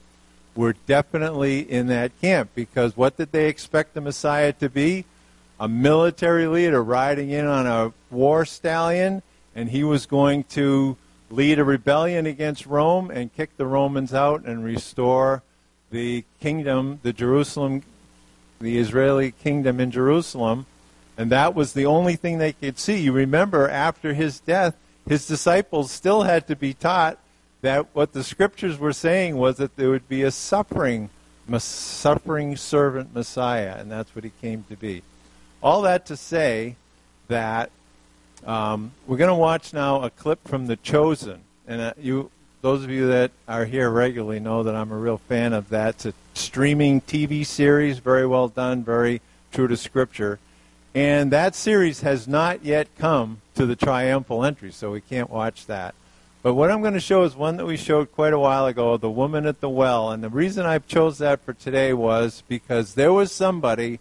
were 0.53 0.75
definitely 0.85 1.59
in 1.59 1.87
that 1.87 2.11
camp 2.21 2.51
because 2.53 2.95
what 2.95 3.17
did 3.17 3.31
they 3.31 3.47
expect 3.47 3.93
the 3.93 4.01
Messiah 4.01 4.53
to 4.53 4.69
be? 4.69 5.05
A 5.59 5.67
military 5.67 6.47
leader 6.47 6.83
riding 6.83 7.29
in 7.29 7.45
on 7.45 7.65
a 7.65 7.93
war 8.11 8.45
stallion, 8.45 9.21
and 9.55 9.69
he 9.69 9.83
was 9.83 10.05
going 10.05 10.43
to 10.45 10.97
lead 11.29 11.59
a 11.59 11.63
rebellion 11.63 12.25
against 12.25 12.65
Rome 12.65 13.09
and 13.09 13.33
kick 13.33 13.55
the 13.57 13.65
Romans 13.65 14.13
out 14.13 14.45
and 14.45 14.63
restore 14.63 15.43
the 15.91 16.25
kingdom, 16.41 16.99
the 17.03 17.13
Jerusalem, 17.13 17.83
the 18.59 18.77
Israeli 18.77 19.31
kingdom 19.31 19.79
in 19.79 19.91
Jerusalem 19.91 20.65
and 21.17 21.31
that 21.31 21.55
was 21.55 21.73
the 21.73 21.85
only 21.85 22.15
thing 22.15 22.37
they 22.37 22.53
could 22.53 22.77
see. 22.77 22.97
You 22.97 23.13
remember, 23.13 23.69
after 23.69 24.13
his 24.13 24.39
death, 24.39 24.75
his 25.07 25.27
disciples 25.27 25.91
still 25.91 26.23
had 26.23 26.47
to 26.47 26.55
be 26.55 26.73
taught 26.73 27.19
that 27.61 27.87
what 27.93 28.13
the 28.13 28.23
scriptures 28.23 28.77
were 28.77 28.93
saying 28.93 29.37
was 29.37 29.57
that 29.57 29.75
there 29.75 29.89
would 29.89 30.09
be 30.09 30.23
a 30.23 30.31
suffering, 30.31 31.09
suffering 31.57 32.57
servant 32.57 33.13
Messiah, 33.13 33.75
and 33.77 33.89
that's 33.89 34.13
what 34.13 34.23
he 34.23 34.31
came 34.41 34.65
to 34.69 34.75
be. 34.75 35.03
All 35.65 35.81
that 35.81 36.05
to 36.05 36.15
say 36.15 36.75
that 37.27 37.71
um, 38.45 38.91
we're 39.07 39.17
going 39.17 39.29
to 39.29 39.33
watch 39.33 39.73
now 39.73 40.03
a 40.03 40.11
clip 40.11 40.47
from 40.47 40.67
The 40.67 40.75
Chosen, 40.75 41.41
and 41.67 41.81
uh, 41.81 41.93
you, 41.97 42.29
those 42.61 42.83
of 42.83 42.91
you 42.91 43.07
that 43.07 43.31
are 43.47 43.65
here 43.65 43.89
regularly 43.89 44.39
know 44.39 44.61
that 44.61 44.75
I'm 44.75 44.91
a 44.91 44.95
real 44.95 45.17
fan 45.17 45.53
of 45.53 45.69
that. 45.69 45.95
It's 45.95 46.05
a 46.05 46.13
streaming 46.35 47.01
TV 47.01 47.43
series, 47.43 47.97
very 47.97 48.27
well 48.27 48.47
done, 48.47 48.83
very 48.83 49.21
true 49.51 49.67
to 49.67 49.75
Scripture. 49.75 50.37
And 50.93 51.31
that 51.31 51.55
series 51.55 52.01
has 52.01 52.27
not 52.27 52.63
yet 52.63 52.87
come 52.99 53.41
to 53.55 53.65
the 53.65 53.75
triumphal 53.75 54.45
entry, 54.45 54.71
so 54.71 54.91
we 54.91 55.01
can't 55.01 55.31
watch 55.31 55.65
that. 55.65 55.95
But 56.43 56.53
what 56.53 56.69
I'm 56.69 56.81
going 56.81 56.93
to 56.93 56.99
show 56.99 57.23
is 57.23 57.35
one 57.35 57.57
that 57.57 57.65
we 57.65 57.75
showed 57.75 58.11
quite 58.11 58.33
a 58.33 58.39
while 58.39 58.67
ago, 58.67 58.97
The 58.97 59.09
Woman 59.09 59.47
at 59.47 59.61
the 59.61 59.69
Well. 59.69 60.11
And 60.11 60.23
the 60.23 60.29
reason 60.29 60.67
I 60.67 60.77
chose 60.77 61.17
that 61.17 61.41
for 61.41 61.53
today 61.53 61.91
was 61.91 62.43
because 62.47 62.93
there 62.93 63.11
was 63.11 63.31
somebody 63.31 63.97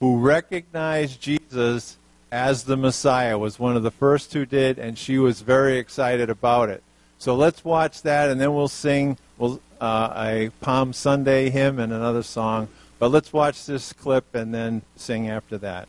who 0.00 0.18
recognized 0.18 1.20
Jesus 1.20 1.96
as 2.30 2.64
the 2.64 2.76
Messiah, 2.76 3.38
was 3.38 3.58
one 3.58 3.76
of 3.76 3.82
the 3.82 3.90
first 3.90 4.32
who 4.32 4.44
did, 4.44 4.78
and 4.78 4.98
she 4.98 5.18
was 5.18 5.40
very 5.40 5.78
excited 5.78 6.28
about 6.28 6.68
it. 6.68 6.82
So 7.18 7.36
let's 7.36 7.64
watch 7.64 8.02
that, 8.02 8.28
and 8.28 8.40
then 8.40 8.52
we'll 8.54 8.68
sing 8.68 9.18
we'll, 9.38 9.60
uh, 9.80 10.12
a 10.16 10.50
Palm 10.60 10.92
Sunday 10.92 11.48
hymn 11.50 11.78
and 11.78 11.92
another 11.92 12.22
song. 12.22 12.68
But 12.98 13.10
let's 13.10 13.32
watch 13.32 13.66
this 13.66 13.92
clip 13.92 14.34
and 14.34 14.52
then 14.52 14.82
sing 14.96 15.28
after 15.28 15.58
that. 15.58 15.88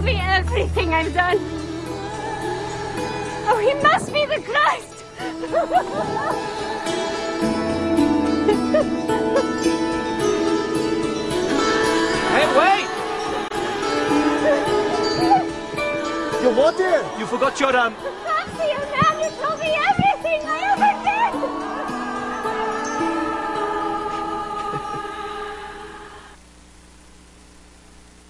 Man 0.00 0.04
told 0.04 0.04
me 0.04 0.20
everything 0.20 0.94
I've 0.94 1.12
done. 1.12 1.38
Oh, 3.50 3.58
he 3.58 3.74
must 3.82 4.12
be 4.12 4.26
the 4.26 4.40
Christ. 4.42 5.04
Hey, 12.30 12.46
wait! 12.58 12.88
You 16.42 16.50
what 16.56 16.76
there? 16.76 17.18
You 17.18 17.26
forgot 17.26 17.58
your 17.58 17.76
um. 17.76 18.27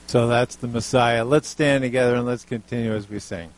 So 0.08 0.26
that's 0.26 0.56
the 0.56 0.68
Messiah. 0.68 1.22
Let's 1.22 1.48
stand 1.48 1.82
together 1.82 2.14
and 2.14 2.24
let's 2.24 2.44
continue 2.44 2.94
as 2.94 3.10
we 3.10 3.18
sing. 3.18 3.50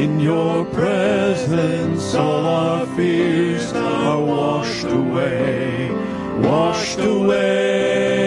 In 0.00 0.18
your 0.18 0.64
presence, 0.64 2.14
all 2.14 2.46
our 2.46 2.86
fears 2.96 3.70
are 3.74 4.18
washed 4.18 4.86
away, 4.86 5.90
washed 6.40 7.00
away. 7.00 8.19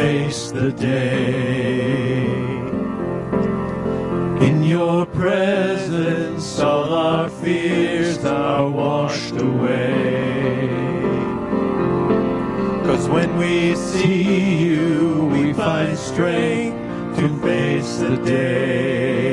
Face 0.00 0.50
the 0.50 0.72
day. 0.72 2.24
In 4.48 4.62
your 4.62 5.04
presence, 5.04 6.58
all 6.58 6.94
our 6.94 7.28
fears 7.28 8.24
are 8.24 8.66
washed 8.66 9.36
away. 9.36 10.68
Cause 12.86 13.04
when 13.10 13.30
we 13.36 13.76
see 13.76 14.22
you, 14.64 15.28
we 15.34 15.52
find 15.52 15.98
strength 15.98 16.78
to 17.18 17.26
face 17.42 17.98
the 17.98 18.16
day. 18.16 19.29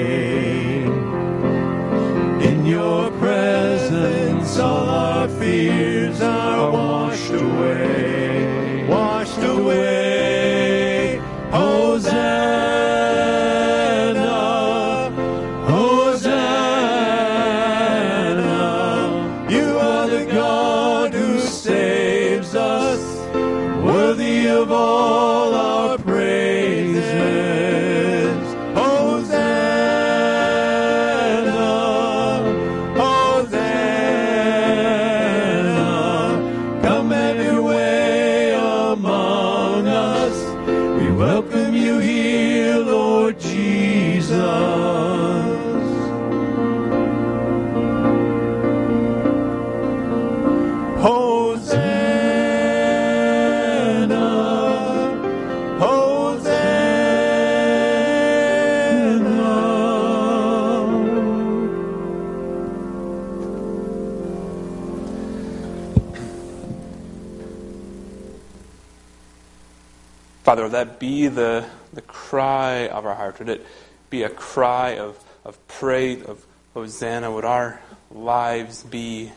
The, 71.28 71.66
the 71.94 72.02
cry 72.02 72.88
of 72.88 73.06
our 73.06 73.16
heart? 73.16 73.40
Would 73.40 73.50
it 73.50 73.66
be 74.10 74.24
a 74.24 74.30
cry 74.30 74.98
of, 74.98 75.22
of 75.44 75.66
praise, 75.68 76.24
of 76.24 76.46
Hosanna? 76.74 77.32
Would 77.32 77.46
our 77.46 77.82
lives 78.12 78.84
be 78.84 79.32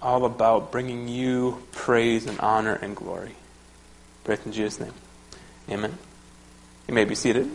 all 0.00 0.24
about 0.24 0.70
bringing 0.70 1.08
you 1.08 1.62
praise 1.72 2.26
and 2.26 2.38
honor 2.40 2.74
and 2.74 2.94
glory? 2.94 3.34
Pray 4.24 4.38
in 4.44 4.52
Jesus' 4.52 4.80
name. 4.80 4.92
Amen. 5.70 5.96
You 6.88 6.94
may 6.94 7.04
be 7.04 7.14
seated. 7.14 7.50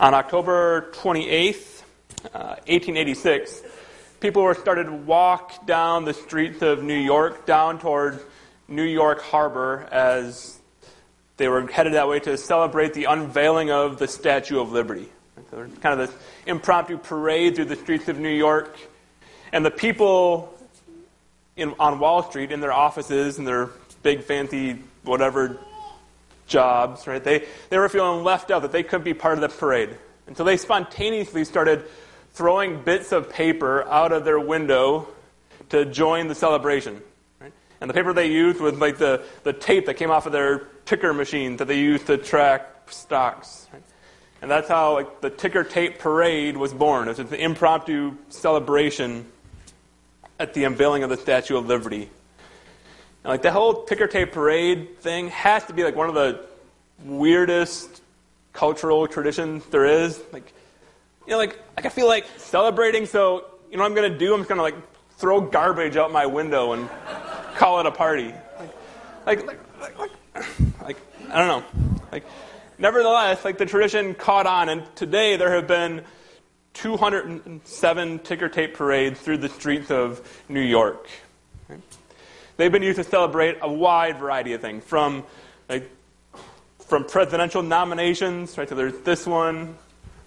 On 0.00 0.14
October 0.14 0.92
28th, 0.92 1.67
uh, 2.34 2.56
1886, 2.66 3.62
people 4.20 4.42
were 4.42 4.54
started 4.54 4.84
to 4.84 4.92
walk 4.92 5.66
down 5.66 6.04
the 6.04 6.14
streets 6.14 6.62
of 6.62 6.82
New 6.82 6.98
York 6.98 7.46
down 7.46 7.78
toward 7.78 8.20
New 8.68 8.84
York 8.84 9.22
Harbor 9.22 9.88
as 9.90 10.58
they 11.36 11.48
were 11.48 11.66
headed 11.66 11.94
that 11.94 12.08
way 12.08 12.20
to 12.20 12.36
celebrate 12.36 12.94
the 12.94 13.04
unveiling 13.04 13.70
of 13.70 13.98
the 13.98 14.08
Statue 14.08 14.60
of 14.60 14.72
Liberty. 14.72 15.08
So 15.50 15.66
kind 15.80 15.98
of 15.98 16.08
this 16.08 16.16
impromptu 16.46 16.98
parade 16.98 17.54
through 17.54 17.66
the 17.66 17.76
streets 17.76 18.08
of 18.08 18.18
New 18.18 18.28
York, 18.28 18.76
and 19.52 19.64
the 19.64 19.70
people 19.70 20.54
in, 21.56 21.74
on 21.78 21.98
Wall 21.98 22.22
Street 22.22 22.52
in 22.52 22.60
their 22.60 22.72
offices 22.72 23.38
and 23.38 23.46
their 23.46 23.70
big 24.02 24.22
fancy 24.22 24.78
whatever 25.04 25.58
jobs, 26.46 27.06
right? 27.06 27.22
They, 27.22 27.46
they 27.70 27.78
were 27.78 27.88
feeling 27.88 28.24
left 28.24 28.50
out, 28.50 28.62
that 28.62 28.72
they 28.72 28.82
couldn't 28.82 29.04
be 29.04 29.14
part 29.14 29.34
of 29.34 29.40
the 29.40 29.48
parade. 29.48 29.96
And 30.26 30.36
so 30.36 30.44
they 30.44 30.56
spontaneously 30.56 31.44
started 31.44 31.84
throwing 32.38 32.80
bits 32.80 33.10
of 33.10 33.28
paper 33.28 33.82
out 33.88 34.12
of 34.12 34.24
their 34.24 34.38
window 34.38 35.08
to 35.70 35.84
join 35.84 36.28
the 36.28 36.36
celebration. 36.36 37.02
Right? 37.40 37.52
And 37.80 37.90
the 37.90 37.94
paper 37.94 38.12
they 38.12 38.30
used 38.30 38.60
was 38.60 38.74
like 38.74 38.96
the, 38.96 39.24
the 39.42 39.52
tape 39.52 39.86
that 39.86 39.94
came 39.94 40.12
off 40.12 40.24
of 40.24 40.30
their 40.30 40.60
ticker 40.86 41.12
machine 41.12 41.56
that 41.56 41.64
they 41.64 41.80
used 41.80 42.06
to 42.06 42.16
track 42.16 42.92
stocks. 42.92 43.66
Right? 43.72 43.82
And 44.40 44.48
that's 44.48 44.68
how 44.68 44.94
like, 44.94 45.20
the 45.20 45.30
ticker 45.30 45.64
tape 45.64 45.98
parade 45.98 46.56
was 46.56 46.72
born. 46.72 47.08
It 47.08 47.18
was 47.18 47.32
an 47.32 47.34
impromptu 47.34 48.16
celebration 48.28 49.26
at 50.38 50.54
the 50.54 50.62
unveiling 50.62 51.02
of 51.02 51.10
the 51.10 51.16
Statue 51.16 51.56
of 51.56 51.66
Liberty. 51.66 52.08
And 53.24 53.32
like 53.32 53.42
the 53.42 53.50
whole 53.50 53.82
ticker 53.82 54.06
tape 54.06 54.30
parade 54.30 55.00
thing 55.00 55.30
has 55.30 55.64
to 55.64 55.72
be 55.72 55.82
like 55.82 55.96
one 55.96 56.08
of 56.08 56.14
the 56.14 56.46
weirdest 57.04 58.00
cultural 58.52 59.08
traditions 59.08 59.64
there 59.72 59.86
is. 59.86 60.22
Like, 60.32 60.52
you 61.28 61.34
know, 61.34 61.38
like, 61.38 61.60
like 61.76 61.84
I 61.84 61.90
feel 61.90 62.06
like 62.06 62.26
celebrating. 62.38 63.04
So 63.04 63.44
you 63.70 63.76
know, 63.76 63.82
what 63.82 63.90
I'm 63.90 63.94
gonna 63.94 64.18
do. 64.18 64.32
I'm 64.32 64.40
just 64.40 64.48
gonna 64.48 64.62
like 64.62 64.76
throw 65.18 65.42
garbage 65.42 65.96
out 65.96 66.10
my 66.10 66.24
window 66.24 66.72
and 66.72 66.88
call 67.56 67.80
it 67.80 67.86
a 67.86 67.90
party. 67.90 68.32
Like, 69.26 69.46
like, 69.46 69.60
like, 69.78 69.98
like, 69.98 70.10
like 70.80 70.96
I 71.30 71.38
don't 71.38 71.48
know. 71.48 72.00
Like, 72.10 72.24
nevertheless, 72.78 73.44
like 73.44 73.58
the 73.58 73.66
tradition 73.66 74.14
caught 74.14 74.46
on, 74.46 74.70
and 74.70 74.96
today 74.96 75.36
there 75.36 75.52
have 75.54 75.66
been 75.66 76.02
207 76.72 78.18
ticker 78.20 78.48
tape 78.48 78.72
parades 78.72 79.20
through 79.20 79.36
the 79.36 79.50
streets 79.50 79.90
of 79.90 80.26
New 80.48 80.62
York. 80.62 81.10
They've 82.56 82.72
been 82.72 82.82
used 82.82 82.96
to 82.96 83.04
celebrate 83.04 83.58
a 83.60 83.70
wide 83.70 84.18
variety 84.18 84.54
of 84.54 84.62
things, 84.62 84.82
from 84.82 85.24
like 85.68 85.90
from 86.86 87.04
presidential 87.04 87.62
nominations, 87.62 88.56
right? 88.56 88.66
So 88.66 88.74
there's 88.74 88.98
this 89.00 89.26
one, 89.26 89.76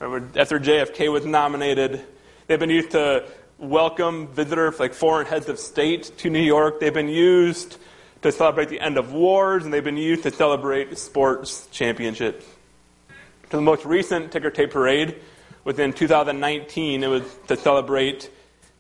after 0.02 0.60
JFK 0.60 1.12
was 1.12 1.28
nominated. 1.28 2.04
They've 2.48 2.60
been 2.60 2.72
used 2.72 2.90
to 2.92 3.24
welcome 3.60 4.30
visitors, 4.30 4.80
like 4.80 4.96
foreign 4.96 5.28
heads 5.28 5.48
of 5.48 5.60
state, 5.60 6.12
to 6.18 6.32
New 6.32 6.42
York. 6.42 6.80
They've 6.80 6.92
been 6.92 7.08
used 7.08 7.78
to 8.24 8.32
celebrate 8.32 8.70
the 8.70 8.80
end 8.80 8.98
of 8.98 9.14
wars, 9.14 9.64
and 9.64 9.72
they've 9.72 9.84
been 9.84 9.98
used 9.98 10.24
to 10.24 10.32
celebrate 10.32 10.98
sports 10.98 11.68
championships. 11.72 12.44
To 13.52 13.58
the 13.58 13.62
most 13.62 13.86
recent 13.86 14.32
ticker 14.32 14.50
tape 14.50 14.72
parade 14.72 15.18
within 15.66 15.94
2019, 15.94 17.04
it 17.04 17.08
was 17.08 17.38
to 17.48 17.56
celebrate 17.56 18.32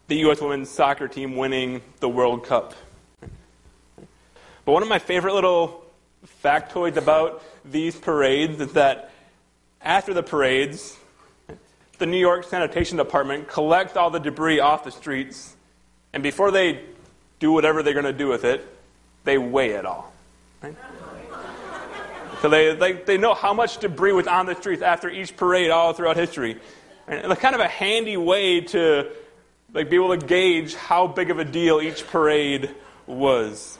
the 0.07 0.15
U.S. 0.21 0.41
women's 0.41 0.71
soccer 0.71 1.07
team 1.07 1.35
winning 1.35 1.83
the 1.99 2.09
World 2.09 2.47
Cup. 2.47 2.73
But 4.65 4.71
one 4.71 4.81
of 4.81 4.89
my 4.89 4.97
favorite 4.97 5.35
little 5.35 5.85
factoids 6.43 6.97
about 6.97 7.43
these 7.63 7.95
parades 7.95 8.59
is 8.59 8.73
that 8.73 9.11
after 9.83 10.15
the 10.15 10.23
parades, 10.23 10.97
the 12.01 12.07
New 12.07 12.17
York 12.17 12.43
Sanitation 12.45 12.97
Department 12.97 13.47
collects 13.47 13.95
all 13.95 14.09
the 14.09 14.19
debris 14.19 14.59
off 14.59 14.83
the 14.83 14.91
streets, 14.91 15.55
and 16.13 16.23
before 16.23 16.49
they 16.49 16.81
do 17.39 17.51
whatever 17.51 17.83
they're 17.83 17.93
going 17.93 18.05
to 18.05 18.11
do 18.11 18.27
with 18.27 18.43
it, 18.43 18.67
they 19.23 19.37
weigh 19.37 19.73
it 19.73 19.85
all. 19.85 20.11
Right? 20.63 20.75
So 22.41 22.49
they, 22.49 22.73
they, 22.73 22.93
they 22.93 23.17
know 23.19 23.35
how 23.35 23.53
much 23.53 23.77
debris 23.77 24.13
was 24.13 24.25
on 24.25 24.47
the 24.47 24.55
streets 24.55 24.81
after 24.81 25.09
each 25.09 25.37
parade 25.37 25.69
all 25.69 25.93
throughout 25.93 26.17
history. 26.17 26.59
And 27.07 27.31
it's 27.31 27.39
kind 27.39 27.53
of 27.53 27.61
a 27.61 27.67
handy 27.67 28.17
way 28.17 28.61
to 28.61 29.11
like, 29.71 29.91
be 29.91 29.95
able 29.97 30.17
to 30.17 30.25
gauge 30.25 30.73
how 30.73 31.05
big 31.05 31.29
of 31.29 31.37
a 31.37 31.45
deal 31.45 31.81
each 31.81 32.07
parade 32.07 32.73
was. 33.05 33.77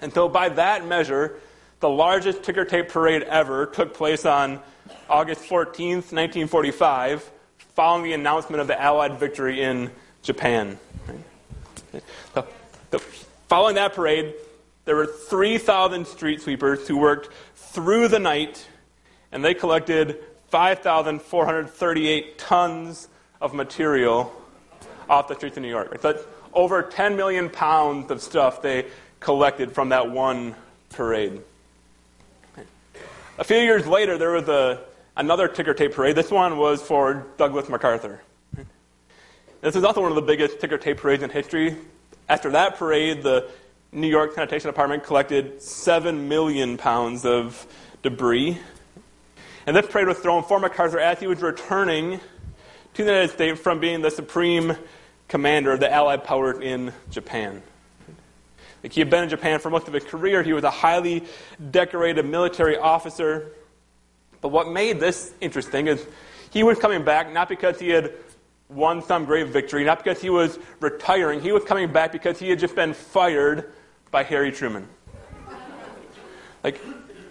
And 0.00 0.14
so, 0.14 0.30
by 0.30 0.48
that 0.48 0.86
measure, 0.86 1.38
the 1.80 1.90
largest 1.90 2.42
ticker 2.42 2.64
tape 2.64 2.88
parade 2.88 3.22
ever 3.22 3.66
took 3.66 3.92
place 3.92 4.24
on 4.24 4.60
August 5.08 5.42
14th, 5.42 6.12
1945, 6.12 7.30
following 7.74 8.04
the 8.04 8.12
announcement 8.12 8.60
of 8.60 8.66
the 8.66 8.80
Allied 8.80 9.18
victory 9.18 9.62
in 9.62 9.90
Japan. 10.22 10.78
So, 12.34 12.46
following 13.48 13.76
that 13.76 13.94
parade, 13.94 14.34
there 14.84 14.96
were 14.96 15.06
3,000 15.06 16.06
street 16.06 16.40
sweepers 16.40 16.86
who 16.88 16.96
worked 16.98 17.30
through 17.54 18.08
the 18.08 18.18
night, 18.18 18.66
and 19.32 19.44
they 19.44 19.54
collected 19.54 20.18
5,438 20.48 22.38
tons 22.38 23.08
of 23.40 23.54
material 23.54 24.32
off 25.08 25.28
the 25.28 25.34
streets 25.34 25.56
of 25.56 25.62
New 25.62 25.68
York. 25.68 25.90
So 26.00 26.12
that's 26.12 26.24
over 26.52 26.82
10 26.82 27.16
million 27.16 27.50
pounds 27.50 28.10
of 28.10 28.22
stuff 28.22 28.62
they 28.62 28.86
collected 29.20 29.72
from 29.72 29.88
that 29.90 30.10
one 30.10 30.54
parade. 30.90 31.40
A 33.36 33.42
few 33.42 33.56
years 33.56 33.84
later, 33.84 34.16
there 34.16 34.30
was 34.30 34.48
a, 34.48 34.80
another 35.16 35.48
ticker 35.48 35.74
tape 35.74 35.94
parade. 35.94 36.14
This 36.14 36.30
one 36.30 36.56
was 36.56 36.80
for 36.80 37.26
Douglas 37.36 37.68
MacArthur. 37.68 38.22
This 39.60 39.74
is 39.74 39.82
also 39.82 40.02
one 40.02 40.12
of 40.12 40.14
the 40.14 40.22
biggest 40.22 40.60
ticker 40.60 40.78
tape 40.78 40.98
parades 40.98 41.24
in 41.24 41.30
history. 41.30 41.76
After 42.28 42.50
that 42.52 42.76
parade, 42.76 43.24
the 43.24 43.50
New 43.90 44.06
York 44.06 44.34
Sanitation 44.34 44.68
Department 44.68 45.02
collected 45.02 45.60
7 45.60 46.28
million 46.28 46.76
pounds 46.76 47.24
of 47.24 47.66
debris. 48.02 48.56
And 49.66 49.74
this 49.74 49.86
parade 49.88 50.06
was 50.06 50.18
thrown 50.18 50.44
for 50.44 50.60
MacArthur 50.60 51.00
as 51.00 51.18
he 51.18 51.26
was 51.26 51.42
returning 51.42 52.20
to 52.92 53.02
the 53.02 53.10
United 53.10 53.32
States 53.32 53.60
from 53.60 53.80
being 53.80 54.00
the 54.00 54.12
supreme 54.12 54.76
commander 55.26 55.72
of 55.72 55.80
the 55.80 55.92
Allied 55.92 56.22
powers 56.22 56.60
in 56.60 56.92
Japan. 57.10 57.64
He 58.92 59.00
had 59.00 59.08
been 59.08 59.24
in 59.24 59.30
Japan 59.30 59.60
for 59.60 59.70
most 59.70 59.88
of 59.88 59.94
his 59.94 60.04
career. 60.04 60.42
He 60.42 60.52
was 60.52 60.64
a 60.64 60.70
highly 60.70 61.24
decorated 61.70 62.24
military 62.26 62.76
officer. 62.76 63.52
But 64.40 64.48
what 64.48 64.68
made 64.68 65.00
this 65.00 65.32
interesting 65.40 65.86
is 65.86 66.04
he 66.50 66.62
was 66.62 66.78
coming 66.78 67.04
back 67.04 67.32
not 67.32 67.48
because 67.48 67.80
he 67.80 67.88
had 67.88 68.12
won 68.68 69.02
some 69.02 69.24
great 69.24 69.48
victory, 69.48 69.84
not 69.84 70.04
because 70.04 70.20
he 70.20 70.28
was 70.28 70.58
retiring. 70.80 71.40
He 71.40 71.52
was 71.52 71.64
coming 71.64 71.92
back 71.92 72.12
because 72.12 72.38
he 72.38 72.50
had 72.50 72.58
just 72.58 72.74
been 72.74 72.92
fired 72.92 73.72
by 74.10 74.22
Harry 74.22 74.52
Truman. 74.52 74.86
Like, 76.62 76.80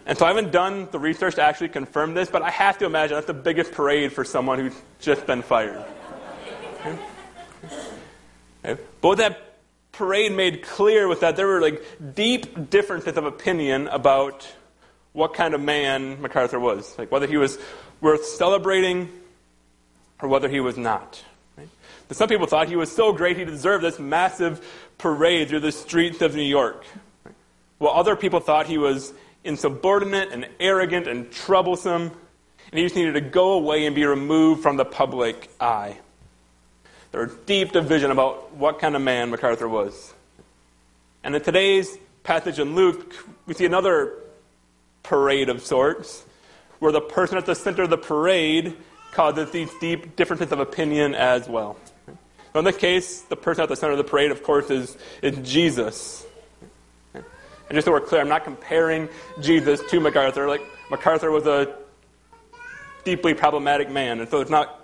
and 0.06 0.18
so 0.18 0.26
I 0.26 0.30
haven't 0.30 0.52
done 0.52 0.88
the 0.92 1.00
research 1.00 1.36
to 1.36 1.44
actually 1.44 1.70
confirm 1.70 2.14
this, 2.14 2.30
but 2.30 2.42
I 2.42 2.50
have 2.50 2.78
to 2.80 2.86
imagine 2.86 3.16
that's 3.16 3.28
the 3.28 3.34
biggest 3.34 3.72
parade 3.72 4.12
for 4.12 4.24
someone 4.24 4.60
who's 4.60 4.76
just 5.00 5.26
been 5.26 5.42
fired. 5.42 5.84
Okay? 6.80 6.98
Okay. 8.66 8.82
But 9.02 9.08
what 9.10 9.18
that 9.18 9.53
parade 9.94 10.32
made 10.32 10.64
clear 10.64 11.08
with 11.08 11.22
that 11.22 11.36
there 11.38 11.48
were 11.48 11.62
like 11.62 11.82
deep 12.16 12.70
differences 12.70 13.16
of 13.16 13.26
opinion 13.26 13.88
about 13.88 14.52
what 15.14 15.34
kind 15.34 15.54
of 15.54 15.62
man 15.62 16.20
MacArthur 16.22 16.60
was, 16.60 16.98
like 16.98 17.12
whether 17.12 17.28
he 17.28 17.38
was 17.38 17.58
worth 18.02 18.26
celebrating 18.26 19.08
or 20.22 20.28
whether 20.28 20.50
he 20.50 20.60
was 20.60 20.78
not. 20.78 21.24
Right? 21.56 21.70
some 22.12 22.28
people 22.28 22.48
thought 22.48 22.68
he 22.68 22.76
was 22.76 22.92
so 22.92 23.14
great 23.14 23.38
he 23.38 23.46
deserved 23.46 23.84
this 23.84 24.00
massive 24.00 24.66
parade 24.98 25.50
through 25.50 25.62
the 25.62 25.72
streets 25.72 26.22
of 26.22 26.36
New 26.36 26.42
York, 26.42 26.86
right? 27.24 27.36
while 27.78 27.94
other 27.94 28.16
people 28.16 28.40
thought 28.40 28.66
he 28.66 28.80
was 28.80 29.14
insubordinate 29.44 30.32
and 30.32 30.48
arrogant 30.60 31.08
and 31.08 31.32
troublesome, 31.32 32.12
and 32.72 32.80
he 32.80 32.84
just 32.84 32.96
needed 32.96 33.14
to 33.14 33.22
go 33.22 33.54
away 33.54 33.86
and 33.86 33.96
be 33.96 34.06
removed 34.06 34.64
from 34.64 34.78
the 34.78 34.86
public 34.86 35.50
eye. 35.60 36.00
There 37.14 37.22
was 37.22 37.36
deep 37.46 37.72
division 37.72 38.10
about 38.10 38.56
what 38.56 38.80
kind 38.80 38.96
of 38.96 39.02
man 39.04 39.30
MacArthur 39.30 39.70
was. 39.70 40.16
And 41.24 41.36
in 41.36 41.44
today's 41.44 41.96
passage 42.24 42.58
in 42.58 42.74
Luke, 42.74 43.14
we 43.46 43.54
see 43.54 43.68
another 43.68 44.16
parade 45.04 45.48
of 45.48 45.64
sorts, 45.64 46.26
where 46.80 46.92
the 46.92 47.02
person 47.02 47.38
at 47.38 47.46
the 47.46 47.54
center 47.54 47.84
of 47.84 47.92
the 47.92 48.00
parade 48.00 48.76
causes 49.12 49.52
these 49.52 49.70
deep 49.80 50.16
differences 50.16 50.52
of 50.52 50.60
opinion 50.60 51.14
as 51.14 51.48
well. 51.48 51.78
So 52.52 52.60
in 52.60 52.66
this 52.66 52.78
case, 52.78 53.22
the 53.22 53.36
person 53.36 53.62
at 53.62 53.70
the 53.70 53.76
center 53.76 53.92
of 53.92 54.00
the 54.00 54.04
parade, 54.04 54.32
of 54.32 54.42
course, 54.42 54.72
is, 54.72 54.98
is 55.22 55.38
Jesus. 55.48 56.26
And 57.14 57.24
just 57.74 57.86
so 57.86 57.92
we're 57.92 58.02
clear, 58.02 58.22
I'm 58.22 58.28
not 58.28 58.44
comparing 58.44 59.08
Jesus 59.40 59.82
to 59.92 60.00
MacArthur. 60.00 60.48
Like, 60.48 60.64
MacArthur 60.90 61.30
was 61.30 61.46
a 61.46 61.76
deeply 63.04 63.36
problematic 63.36 63.92
man, 63.92 64.20
and 64.20 64.28
so 64.28 64.42
it's 64.42 64.50
not 64.50 64.83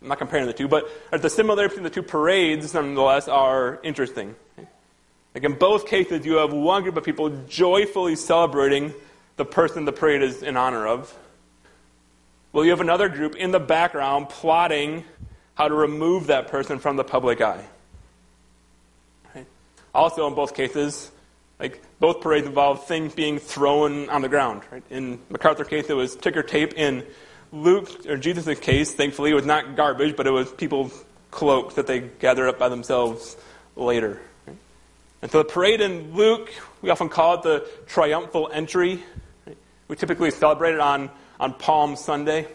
I'm 0.00 0.08
not 0.08 0.18
comparing 0.18 0.46
the 0.46 0.52
two, 0.52 0.68
but 0.68 0.88
the 1.10 1.28
similarities 1.28 1.74
between 1.74 1.84
the 1.84 1.90
two 1.90 2.02
parades, 2.02 2.72
nonetheless, 2.72 3.26
are 3.26 3.80
interesting. 3.82 4.36
Like 5.34 5.44
in 5.44 5.54
both 5.54 5.86
cases, 5.86 6.24
you 6.24 6.36
have 6.36 6.52
one 6.52 6.82
group 6.82 6.96
of 6.96 7.04
people 7.04 7.30
joyfully 7.48 8.16
celebrating 8.16 8.94
the 9.36 9.44
person 9.44 9.84
the 9.84 9.92
parade 9.92 10.22
is 10.22 10.42
in 10.42 10.56
honor 10.56 10.86
of. 10.86 11.16
Well, 12.52 12.64
you 12.64 12.70
have 12.70 12.80
another 12.80 13.08
group 13.08 13.36
in 13.36 13.50
the 13.50 13.60
background 13.60 14.28
plotting 14.30 15.04
how 15.54 15.68
to 15.68 15.74
remove 15.74 16.28
that 16.28 16.48
person 16.48 16.78
from 16.78 16.96
the 16.96 17.04
public 17.04 17.40
eye. 17.40 17.64
Right? 19.34 19.46
Also, 19.94 20.26
in 20.26 20.34
both 20.34 20.54
cases, 20.54 21.10
like 21.58 21.82
both 21.98 22.20
parades 22.20 22.46
involve 22.46 22.86
things 22.86 23.14
being 23.14 23.38
thrown 23.38 24.08
on 24.08 24.22
the 24.22 24.28
ground. 24.28 24.62
Right? 24.70 24.82
In 24.90 25.20
MacArthur 25.28 25.64
case, 25.64 25.90
it 25.90 25.94
was 25.94 26.16
ticker 26.16 26.42
tape. 26.42 26.74
In 26.74 27.04
Luke, 27.52 28.06
or 28.06 28.16
Jesus' 28.16 28.58
case, 28.58 28.94
thankfully, 28.94 29.32
was 29.32 29.46
not 29.46 29.76
garbage, 29.76 30.16
but 30.16 30.26
it 30.26 30.30
was 30.30 30.50
people's 30.52 31.04
cloaks 31.30 31.74
that 31.74 31.86
they 31.86 32.00
gathered 32.00 32.48
up 32.48 32.58
by 32.58 32.68
themselves 32.68 33.36
later. 33.76 34.20
And 35.20 35.30
so 35.30 35.38
the 35.38 35.44
parade 35.44 35.80
in 35.80 36.14
Luke, 36.14 36.52
we 36.82 36.90
often 36.90 37.08
call 37.08 37.34
it 37.34 37.42
the 37.42 37.68
triumphal 37.86 38.50
entry. 38.52 39.02
We 39.88 39.96
typically 39.96 40.30
celebrate 40.30 40.74
it 40.74 40.80
on, 40.80 41.10
on 41.40 41.54
Palm 41.54 41.96
Sunday. 41.96 42.46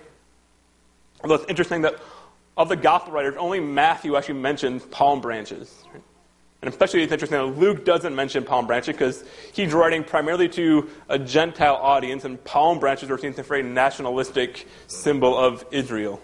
Although 1.21 1.35
it's 1.35 1.45
interesting 1.49 1.81
that 1.81 1.95
of 2.55 2.69
the 2.69 2.75
gospel 2.75 3.13
writers, 3.13 3.35
only 3.37 3.59
Matthew 3.59 4.15
actually 4.15 4.35
mentions 4.35 4.83
palm 4.83 5.21
branches. 5.21 5.83
And 6.63 6.69
especially 6.69 7.03
it's 7.03 7.11
interesting 7.11 7.39
that 7.39 7.59
Luke 7.59 7.83
doesn't 7.83 8.15
mention 8.15 8.45
palm 8.45 8.67
branches 8.67 8.95
because 8.95 9.21
he's 9.51 9.73
writing 9.73 10.05
primarily 10.05 10.47
to 10.47 10.89
a 11.09 11.19
Gentile 11.19 11.75
audience, 11.75 12.23
and 12.23 12.41
palm 12.41 12.79
branches 12.79 13.11
are 13.11 13.17
seen 13.17 13.31
as 13.31 13.39
a 13.39 13.43
very 13.43 13.63
nationalistic 13.63 14.65
symbol 14.87 15.37
of 15.37 15.65
Israel. 15.71 16.21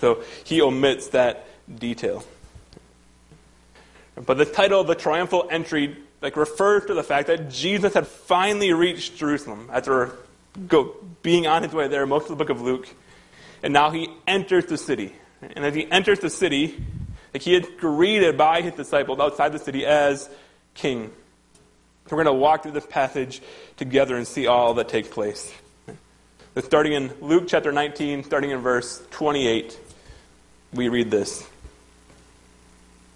So 0.00 0.22
he 0.44 0.62
omits 0.62 1.08
that 1.08 1.46
detail. 1.78 2.24
But 4.14 4.38
the 4.38 4.46
title, 4.46 4.80
of 4.80 4.86
the 4.86 4.94
triumphal 4.94 5.46
entry, 5.50 5.98
like 6.22 6.36
refers 6.36 6.86
to 6.86 6.94
the 6.94 7.02
fact 7.02 7.26
that 7.26 7.50
Jesus 7.50 7.92
had 7.92 8.06
finally 8.06 8.72
reached 8.72 9.18
Jerusalem 9.18 9.68
after 9.70 10.12
go, 10.68 10.96
being 11.22 11.46
on 11.46 11.64
his 11.64 11.74
way 11.74 11.88
there 11.88 12.06
most 12.06 12.22
of 12.22 12.28
the 12.30 12.36
book 12.36 12.48
of 12.48 12.62
Luke, 12.62 12.88
and 13.62 13.74
now 13.74 13.90
he 13.90 14.08
enters 14.26 14.64
the 14.64 14.78
city. 14.78 15.14
And 15.42 15.66
as 15.66 15.74
he 15.74 15.90
enters 15.90 16.20
the 16.20 16.30
city, 16.30 16.82
like 17.32 17.42
he 17.42 17.54
is 17.54 17.66
greeted 17.78 18.36
by 18.36 18.62
his 18.62 18.74
disciples 18.74 19.18
outside 19.18 19.52
the 19.52 19.58
city 19.58 19.86
as 19.86 20.28
king. 20.74 21.10
So 22.06 22.16
we're 22.16 22.24
going 22.24 22.34
to 22.34 22.40
walk 22.40 22.62
through 22.62 22.72
this 22.72 22.86
passage 22.86 23.40
together 23.76 24.16
and 24.16 24.26
see 24.26 24.46
all 24.46 24.74
that 24.74 24.88
takes 24.88 25.08
place. 25.08 25.52
Starting 26.58 26.92
in 26.92 27.12
Luke 27.20 27.44
chapter 27.46 27.72
19, 27.72 28.24
starting 28.24 28.50
in 28.50 28.58
verse 28.58 29.02
28, 29.12 29.78
we 30.74 30.88
read 30.88 31.10
this. 31.10 31.46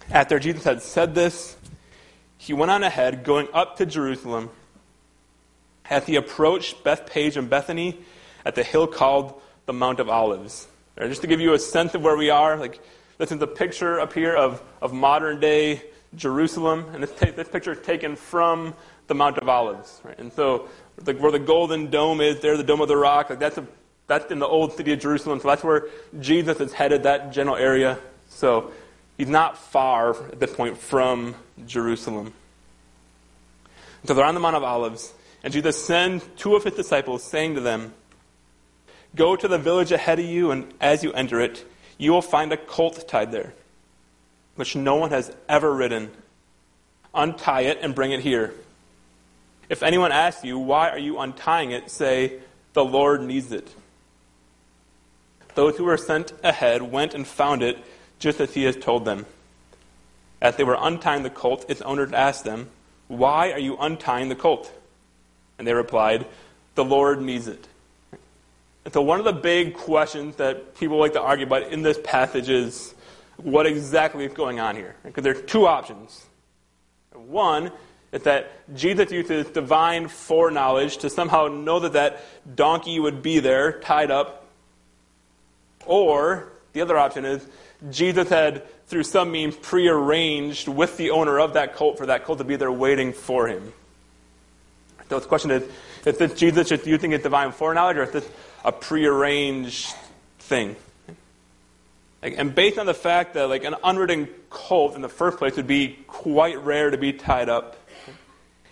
After 0.09 0.39
Jesus 0.39 0.63
had 0.63 0.81
said 0.81 1.13
this, 1.13 1.55
he 2.37 2.53
went 2.53 2.71
on 2.71 2.83
ahead, 2.83 3.23
going 3.23 3.47
up 3.53 3.77
to 3.77 3.85
Jerusalem. 3.85 4.49
As 5.89 6.05
he 6.05 6.15
approached 6.15 6.83
Bethphage 6.83 7.37
and 7.37 7.49
Bethany 7.49 7.99
at 8.45 8.55
the 8.55 8.63
hill 8.63 8.87
called 8.87 9.39
the 9.65 9.73
Mount 9.73 9.99
of 9.99 10.09
Olives. 10.09 10.67
Right, 10.97 11.09
just 11.09 11.21
to 11.21 11.27
give 11.27 11.39
you 11.39 11.53
a 11.53 11.59
sense 11.59 11.93
of 11.93 12.01
where 12.01 12.17
we 12.17 12.29
are, 12.29 12.57
like 12.57 12.79
this 13.17 13.31
is 13.31 13.41
a 13.41 13.47
picture 13.47 13.99
up 13.99 14.13
here 14.13 14.35
of, 14.35 14.61
of 14.81 14.93
modern 14.93 15.39
day 15.39 15.81
Jerusalem, 16.15 16.85
and 16.93 17.03
this, 17.03 17.11
this 17.11 17.47
picture 17.47 17.73
is 17.73 17.81
taken 17.81 18.15
from 18.15 18.73
the 19.07 19.15
Mount 19.15 19.37
of 19.37 19.49
Olives. 19.49 19.99
Right? 20.03 20.17
And 20.19 20.31
so, 20.31 20.69
like 21.05 21.19
where 21.19 21.31
the 21.31 21.39
golden 21.39 21.89
dome 21.89 22.21
is, 22.21 22.39
there, 22.39 22.57
the 22.57 22.63
Dome 22.63 22.81
of 22.81 22.87
the 22.87 22.97
Rock, 22.97 23.29
like 23.29 23.39
that's 23.39 23.57
a, 23.57 23.67
that's 24.07 24.31
in 24.31 24.39
the 24.39 24.47
old 24.47 24.73
city 24.73 24.93
of 24.93 24.99
Jerusalem. 24.99 25.39
So 25.39 25.47
that's 25.49 25.63
where 25.63 25.87
Jesus 26.19 26.59
is 26.59 26.73
headed, 26.73 27.03
that 27.03 27.31
general 27.31 27.57
area. 27.57 27.99
So 28.29 28.71
he's 29.17 29.27
not 29.27 29.57
far 29.57 30.11
at 30.11 30.39
this 30.39 30.53
point 30.53 30.77
from 30.77 31.35
Jerusalem. 31.65 32.33
So 34.05 34.13
they're 34.13 34.25
on 34.25 34.35
the 34.35 34.39
Mount 34.39 34.55
of 34.55 34.63
Olives, 34.63 35.13
and 35.43 35.51
Jesus 35.51 35.83
sends 35.83 36.25
two 36.37 36.55
of 36.55 36.63
his 36.63 36.73
disciples, 36.73 37.23
saying 37.23 37.55
to 37.55 37.61
them, 37.61 37.93
Go 39.15 39.35
to 39.35 39.47
the 39.47 39.57
village 39.57 39.91
ahead 39.91 40.19
of 40.19 40.25
you, 40.25 40.51
and 40.51 40.71
as 40.79 41.03
you 41.03 41.11
enter 41.13 41.41
it, 41.41 41.65
you 41.97 42.11
will 42.11 42.21
find 42.21 42.51
a 42.51 42.57
colt 42.57 43.07
tied 43.07 43.31
there, 43.31 43.53
which 44.55 44.75
no 44.75 44.95
one 44.95 45.09
has 45.09 45.35
ever 45.49 45.73
ridden. 45.73 46.11
Untie 47.13 47.61
it 47.61 47.79
and 47.81 47.95
bring 47.95 48.11
it 48.11 48.19
here. 48.19 48.53
If 49.69 49.83
anyone 49.83 50.11
asks 50.11 50.43
you, 50.43 50.59
Why 50.59 50.89
are 50.89 50.99
you 50.99 51.19
untying 51.19 51.71
it? 51.71 51.89
say, 51.89 52.39
The 52.73 52.85
Lord 52.85 53.21
needs 53.21 53.51
it. 53.51 53.67
Those 55.55 55.77
who 55.77 55.85
were 55.85 55.97
sent 55.97 56.33
ahead 56.43 56.83
went 56.83 57.15
and 57.15 57.25
found 57.25 57.63
it 57.63 57.83
just 58.19 58.39
as 58.39 58.53
he 58.53 58.63
has 58.63 58.75
told 58.75 59.05
them. 59.05 59.25
As 60.39 60.55
they 60.55 60.63
were 60.63 60.77
untying 60.79 61.23
the 61.23 61.31
colt, 61.31 61.65
its 61.67 61.81
owner 61.81 62.07
asked 62.13 62.43
them, 62.43 62.69
Why 63.07 63.51
are 63.51 63.59
you 63.59 63.75
untying 63.77 64.29
the 64.29 64.35
colt? 64.35 64.71
And 65.57 65.67
they 65.67 65.73
replied, 65.73 66.27
The 66.75 66.85
Lord 66.85 67.21
needs 67.21 67.47
it. 67.47 67.67
And 68.87 68.93
so, 68.93 69.01
one 69.01 69.19
of 69.19 69.25
the 69.25 69.33
big 69.33 69.73
questions 69.73 70.37
that 70.37 70.75
people 70.75 70.97
like 70.97 71.11
to 71.11 71.21
argue 71.21 71.45
about 71.45 71.73
in 71.73 71.81
this 71.81 71.99
passage 72.05 72.47
is 72.47 72.95
what 73.35 73.65
exactly 73.65 74.23
is 74.23 74.31
going 74.31 74.61
on 74.61 74.77
here? 74.77 74.95
Because 75.03 75.25
there 75.25 75.37
are 75.37 75.41
two 75.41 75.67
options. 75.67 76.25
One 77.11 77.73
is 78.13 78.21
that 78.21 78.49
Jesus 78.73 79.11
uses 79.11 79.47
divine 79.47 80.07
foreknowledge 80.07 80.99
to 80.99 81.09
somehow 81.09 81.49
know 81.49 81.81
that 81.81 81.91
that 81.91 82.23
donkey 82.55 82.97
would 82.97 83.21
be 83.21 83.39
there, 83.39 83.81
tied 83.81 84.09
up. 84.09 84.47
Or 85.85 86.53
the 86.71 86.79
other 86.79 86.95
option 86.97 87.25
is 87.25 87.45
Jesus 87.89 88.29
had, 88.29 88.63
through 88.85 89.03
some 89.03 89.33
means, 89.33 89.57
prearranged 89.57 90.69
with 90.69 90.95
the 90.95 91.09
owner 91.09 91.41
of 91.41 91.55
that 91.55 91.75
colt 91.75 91.97
for 91.97 92.05
that 92.05 92.23
colt 92.23 92.37
to 92.37 92.45
be 92.45 92.55
there 92.55 92.71
waiting 92.71 93.11
for 93.11 93.49
him. 93.49 93.73
So 95.09 95.19
the 95.19 95.27
question 95.27 95.51
is, 95.51 95.63
is 96.05 96.17
this 96.17 96.33
Jesus 96.33 96.69
just 96.69 96.85
using 96.85 97.11
his 97.11 97.21
divine 97.21 97.51
foreknowledge, 97.51 97.97
or 97.97 98.03
is 98.03 98.11
this 98.11 98.29
a 98.63 98.71
prearranged 98.71 99.93
thing. 100.39 100.75
And 102.21 102.53
based 102.53 102.77
on 102.77 102.85
the 102.85 102.93
fact 102.93 103.35
that 103.35 103.47
like 103.47 103.63
an 103.63 103.75
unwritten 103.83 104.27
colt 104.49 104.95
in 104.95 105.01
the 105.01 105.09
first 105.09 105.37
place 105.37 105.55
would 105.55 105.67
be 105.67 105.99
quite 106.07 106.61
rare 106.63 106.89
to 106.89 106.97
be 106.97 107.13
tied 107.13 107.47
up, 107.47 107.77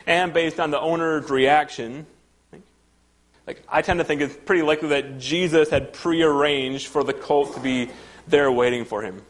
and 0.07 0.33
based 0.33 0.59
on 0.59 0.71
the 0.71 0.79
owner's 0.79 1.29
reaction, 1.29 2.05
like 3.47 3.63
I 3.69 3.81
tend 3.81 3.99
to 3.99 4.03
think 4.03 4.21
it's 4.21 4.35
pretty 4.35 4.63
likely 4.63 4.89
that 4.89 5.19
Jesus 5.19 5.69
had 5.69 5.93
prearranged 5.93 6.87
for 6.87 7.03
the 7.03 7.13
colt 7.13 7.53
to 7.53 7.59
be 7.59 7.89
there 8.27 8.51
waiting 8.51 8.83
for 8.83 9.01
him. 9.01 9.21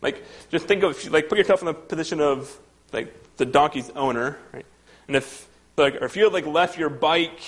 Like 0.00 0.24
just 0.50 0.66
think 0.66 0.82
of 0.82 1.10
like 1.10 1.28
put 1.28 1.36
yourself 1.36 1.60
in 1.60 1.66
the 1.66 1.74
position 1.74 2.20
of 2.20 2.56
like 2.92 3.12
the 3.36 3.44
donkey's 3.44 3.90
owner, 3.90 4.38
right? 4.54 4.66
And 5.08 5.16
if 5.16 5.46
like 5.76 5.96
or 5.96 6.04
if 6.04 6.16
you 6.16 6.24
had 6.24 6.32
like 6.32 6.46
left 6.46 6.78
your 6.78 6.88
bike 6.88 7.40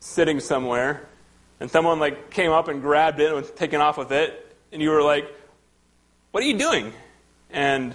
sitting 0.00 0.40
somewhere 0.40 1.06
and 1.60 1.70
someone 1.70 1.98
like 1.98 2.30
came 2.30 2.50
up 2.52 2.68
and 2.68 2.80
grabbed 2.80 3.20
it 3.20 3.26
and 3.26 3.36
was 3.36 3.50
taken 3.50 3.80
off 3.80 3.98
with 3.98 4.12
it, 4.12 4.56
and 4.72 4.80
you 4.80 4.90
were 4.90 5.02
like, 5.02 5.28
"What 6.30 6.42
are 6.42 6.46
you 6.46 6.58
doing?" 6.58 6.92
And 7.50 7.94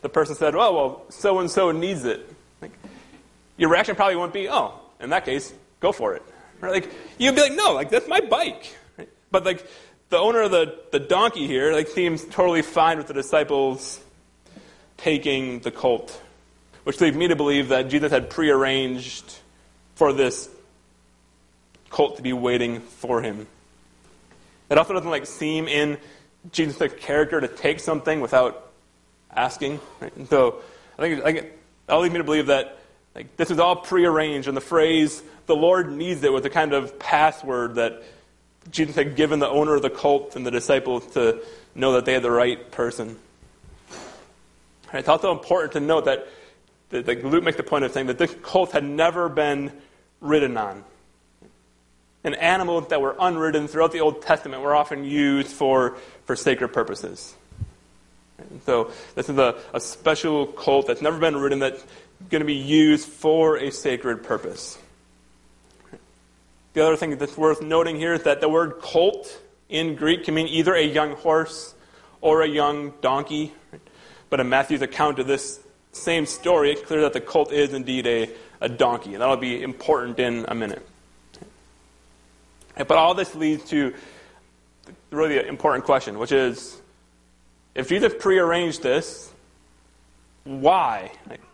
the 0.00 0.08
person 0.08 0.34
said, 0.34 0.54
"Oh, 0.54 0.74
well, 0.74 1.04
so 1.10 1.38
and 1.38 1.50
so 1.50 1.70
needs 1.72 2.04
it." 2.04 2.28
Like, 2.60 2.72
your 3.56 3.70
reaction 3.70 3.96
probably 3.96 4.16
won't 4.16 4.32
be, 4.32 4.48
"Oh, 4.48 4.74
in 5.00 5.10
that 5.10 5.24
case, 5.24 5.52
go 5.80 5.92
for 5.92 6.14
it." 6.14 6.22
Like 6.62 6.90
you'd 7.18 7.34
be 7.34 7.40
like, 7.40 7.54
"No, 7.54 7.72
like 7.72 7.90
that's 7.90 8.08
my 8.08 8.20
bike." 8.20 8.74
Right? 8.96 9.08
But 9.30 9.44
like 9.44 9.66
the 10.10 10.18
owner 10.18 10.42
of 10.42 10.50
the, 10.50 10.78
the 10.92 11.00
donkey 11.00 11.46
here 11.46 11.72
like 11.72 11.88
seems 11.88 12.24
totally 12.24 12.62
fine 12.62 12.98
with 12.98 13.08
the 13.08 13.14
disciples 13.14 13.98
taking 14.96 15.58
the 15.60 15.70
colt, 15.70 16.20
which 16.84 17.00
leads 17.00 17.16
me 17.16 17.28
to 17.28 17.36
believe 17.36 17.68
that 17.68 17.88
Jesus 17.88 18.10
had 18.10 18.30
prearranged 18.30 19.38
for 19.94 20.12
this 20.12 20.48
colt 21.90 22.16
to 22.16 22.22
be 22.22 22.32
waiting 22.32 22.80
for 22.80 23.22
him. 23.22 23.46
It 24.70 24.78
also 24.78 24.94
doesn't 24.94 25.10
like 25.10 25.26
seem 25.26 25.68
in 25.68 25.98
Jesus' 26.50 26.92
character 26.98 27.40
to 27.40 27.48
take 27.48 27.80
something 27.80 28.20
without 28.20 28.72
asking. 29.30 29.80
Right? 30.00 30.16
And 30.16 30.28
so 30.28 30.62
I 30.98 31.02
think, 31.02 31.52
that 31.86 31.96
leads 31.96 32.12
me 32.12 32.18
to 32.18 32.24
believe 32.24 32.46
that 32.46 32.78
like 33.14 33.36
this 33.36 33.50
is 33.50 33.58
all 33.58 33.76
prearranged, 33.76 34.48
and 34.48 34.56
the 34.56 34.62
phrase 34.62 35.22
"the 35.46 35.54
Lord 35.54 35.92
needs 35.92 36.22
it" 36.24 36.32
was 36.32 36.44
a 36.46 36.50
kind 36.50 36.72
of 36.72 36.98
password 36.98 37.74
that 37.74 38.02
Jesus 38.70 38.96
had 38.96 39.16
given 39.16 39.38
the 39.38 39.48
owner 39.48 39.74
of 39.74 39.82
the 39.82 39.90
cult 39.90 40.34
and 40.36 40.46
the 40.46 40.50
disciples 40.50 41.04
to 41.14 41.42
know 41.74 41.92
that 41.92 42.06
they 42.06 42.14
had 42.14 42.22
the 42.22 42.30
right 42.30 42.70
person. 42.70 43.18
It's 44.94 45.08
also 45.08 45.32
important 45.32 45.72
to 45.72 45.80
note 45.80 46.06
that, 46.06 46.26
that, 46.92 47.06
that 47.06 47.24
Luke 47.24 47.42
makes 47.42 47.56
the 47.56 47.62
point 47.62 47.84
of 47.84 47.92
saying 47.92 48.06
that 48.06 48.18
this 48.18 48.34
colt 48.42 48.72
had 48.72 48.84
never 48.84 49.28
been 49.28 49.72
ridden 50.20 50.56
on 50.56 50.84
and 52.24 52.34
animals 52.36 52.88
that 52.88 53.00
were 53.00 53.16
unridden 53.18 53.68
throughout 53.68 53.92
the 53.92 54.00
Old 54.00 54.22
Testament 54.22 54.62
were 54.62 54.74
often 54.74 55.04
used 55.04 55.48
for, 55.48 55.96
for 56.24 56.36
sacred 56.36 56.68
purposes. 56.68 57.34
And 58.38 58.62
so 58.64 58.92
this 59.14 59.28
is 59.28 59.38
a, 59.38 59.56
a 59.72 59.80
special 59.80 60.46
colt 60.46 60.86
that's 60.86 61.02
never 61.02 61.18
been 61.18 61.36
ridden 61.36 61.58
that's 61.58 61.84
going 62.30 62.40
to 62.40 62.46
be 62.46 62.54
used 62.54 63.08
for 63.08 63.56
a 63.56 63.70
sacred 63.70 64.22
purpose. 64.22 64.78
The 66.74 66.84
other 66.84 66.96
thing 66.96 67.16
that's 67.18 67.36
worth 67.36 67.60
noting 67.60 67.96
here 67.96 68.14
is 68.14 68.22
that 68.22 68.40
the 68.40 68.48
word 68.48 68.78
colt 68.80 69.40
in 69.68 69.94
Greek 69.94 70.24
can 70.24 70.34
mean 70.34 70.48
either 70.48 70.74
a 70.74 70.84
young 70.84 71.16
horse 71.16 71.74
or 72.20 72.42
a 72.42 72.48
young 72.48 72.94
donkey. 73.00 73.52
But 74.30 74.40
in 74.40 74.48
Matthew's 74.48 74.80
account 74.80 75.18
of 75.18 75.26
this 75.26 75.60
same 75.92 76.26
story, 76.26 76.72
it's 76.72 76.82
clear 76.82 77.02
that 77.02 77.12
the 77.12 77.20
colt 77.20 77.52
is 77.52 77.72
indeed 77.72 78.06
a, 78.06 78.30
a 78.60 78.68
donkey. 78.68 79.12
And 79.12 79.22
that'll 79.22 79.36
be 79.36 79.62
important 79.62 80.18
in 80.18 80.46
a 80.48 80.54
minute. 80.54 80.86
But 82.76 82.92
all 82.92 83.14
this 83.14 83.34
leads 83.34 83.64
to 83.70 83.94
really 85.10 85.38
an 85.38 85.46
important 85.46 85.84
question, 85.84 86.18
which 86.18 86.32
is 86.32 86.80
if 87.74 87.88
Jesus 87.88 88.12
prearranged 88.18 88.82
this, 88.82 89.30
why? 90.44 91.12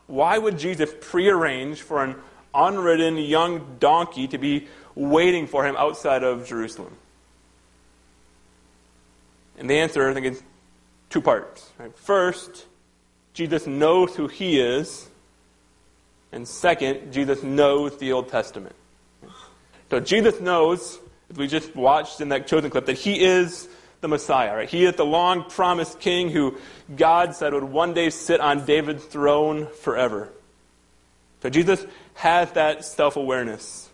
why 0.08 0.38
would 0.38 0.58
Jesus 0.58 0.90
prearrange 1.00 1.82
for 1.82 2.02
an 2.02 2.16
unridden 2.54 3.16
young 3.18 3.76
donkey 3.78 4.26
to 4.28 4.38
be 4.38 4.66
waiting 4.94 5.46
for 5.46 5.64
him 5.64 5.76
outside 5.76 6.24
of 6.24 6.46
Jerusalem? 6.46 6.96
And 9.58 9.68
the 9.68 9.78
answer, 9.78 10.08
I 10.08 10.14
think, 10.14 10.26
is 10.26 10.42
two 11.10 11.20
parts. 11.20 11.70
Right? 11.78 11.96
First, 11.96 12.64
Jesus 13.38 13.68
knows 13.68 14.16
who 14.16 14.26
he 14.26 14.58
is. 14.58 15.08
And 16.32 16.46
second, 16.48 17.12
Jesus 17.12 17.40
knows 17.44 17.96
the 17.98 18.10
Old 18.10 18.30
Testament. 18.30 18.74
So 19.90 20.00
Jesus 20.00 20.40
knows 20.40 20.98
as 21.30 21.36
we 21.36 21.46
just 21.46 21.76
watched 21.76 22.20
in 22.20 22.30
that 22.30 22.48
chosen 22.48 22.68
clip, 22.68 22.86
that 22.86 22.98
he 22.98 23.22
is 23.22 23.68
the 24.00 24.08
Messiah, 24.08 24.56
right? 24.56 24.68
He 24.68 24.84
is 24.84 24.96
the 24.96 25.04
long 25.04 25.44
promised 25.48 26.00
king 26.00 26.30
who 26.30 26.58
God 26.96 27.36
said 27.36 27.54
would 27.54 27.62
one 27.62 27.94
day 27.94 28.10
sit 28.10 28.40
on 28.40 28.64
David's 28.64 29.04
throne 29.04 29.68
forever. 29.68 30.30
So 31.40 31.48
Jesus 31.48 31.86
has 32.14 32.50
that 32.52 32.84
self 32.84 33.14
awareness. 33.14 33.88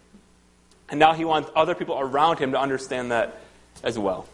And 0.88 0.99
now 0.99 1.12
he 1.12 1.26
wants 1.26 1.51
other 1.55 1.74
people 1.74 1.99
around 1.99 2.38
him 2.38 2.53
to 2.53 2.59
understand 2.59 3.11
that 3.11 3.38
as 3.82 3.99
well. 3.99 4.26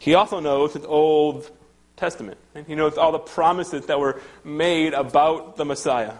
He 0.00 0.14
also 0.14 0.40
knows 0.40 0.72
his 0.72 0.84
Old 0.84 1.48
Testament. 1.96 2.38
And 2.54 2.66
he 2.66 2.74
knows 2.74 2.98
all 2.98 3.12
the 3.12 3.18
promises 3.18 3.86
that 3.86 3.98
were 3.98 4.20
made 4.42 4.94
about 4.94 5.56
the 5.56 5.64
Messiah. 5.64 6.14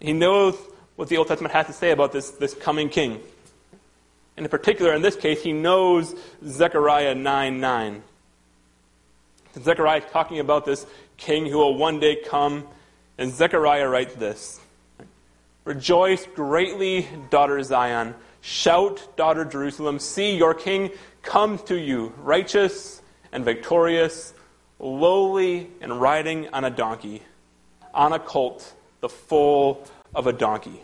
He 0.00 0.12
knows 0.12 0.56
what 0.96 1.08
the 1.08 1.16
Old 1.16 1.28
Testament 1.28 1.54
has 1.54 1.66
to 1.66 1.72
say 1.72 1.90
about 1.90 2.12
this, 2.12 2.30
this 2.30 2.54
coming 2.54 2.88
king. 2.88 3.20
And 4.36 4.46
in 4.46 4.50
particular, 4.50 4.94
in 4.94 5.02
this 5.02 5.16
case, 5.16 5.42
he 5.42 5.52
knows 5.52 6.14
Zechariah 6.46 7.14
9 7.14 7.60
9. 7.60 8.02
Zechariah 9.58 9.98
is 9.98 10.10
talking 10.10 10.38
about 10.38 10.64
this 10.64 10.86
king 11.18 11.46
who 11.46 11.58
will 11.58 11.76
one 11.76 12.00
day 12.00 12.16
come, 12.16 12.66
and 13.18 13.30
Zechariah 13.30 13.88
writes 13.88 14.14
this 14.14 14.60
Rejoice 15.64 16.26
greatly, 16.34 17.06
daughter 17.30 17.62
Zion. 17.62 18.14
Shout, 18.40 19.16
daughter 19.16 19.44
Jerusalem. 19.44 20.00
See, 20.00 20.36
your 20.36 20.54
king 20.54 20.90
comes 21.22 21.62
to 21.64 21.76
you, 21.76 22.12
righteous 22.18 23.00
and 23.30 23.44
victorious, 23.44 24.34
lowly 24.82 25.70
and 25.80 26.00
riding 26.00 26.48
on 26.52 26.64
a 26.64 26.70
donkey, 26.70 27.22
on 27.94 28.12
a 28.12 28.18
colt, 28.18 28.74
the 29.00 29.08
foal 29.08 29.86
of 30.14 30.26
a 30.26 30.32
donkey. 30.32 30.82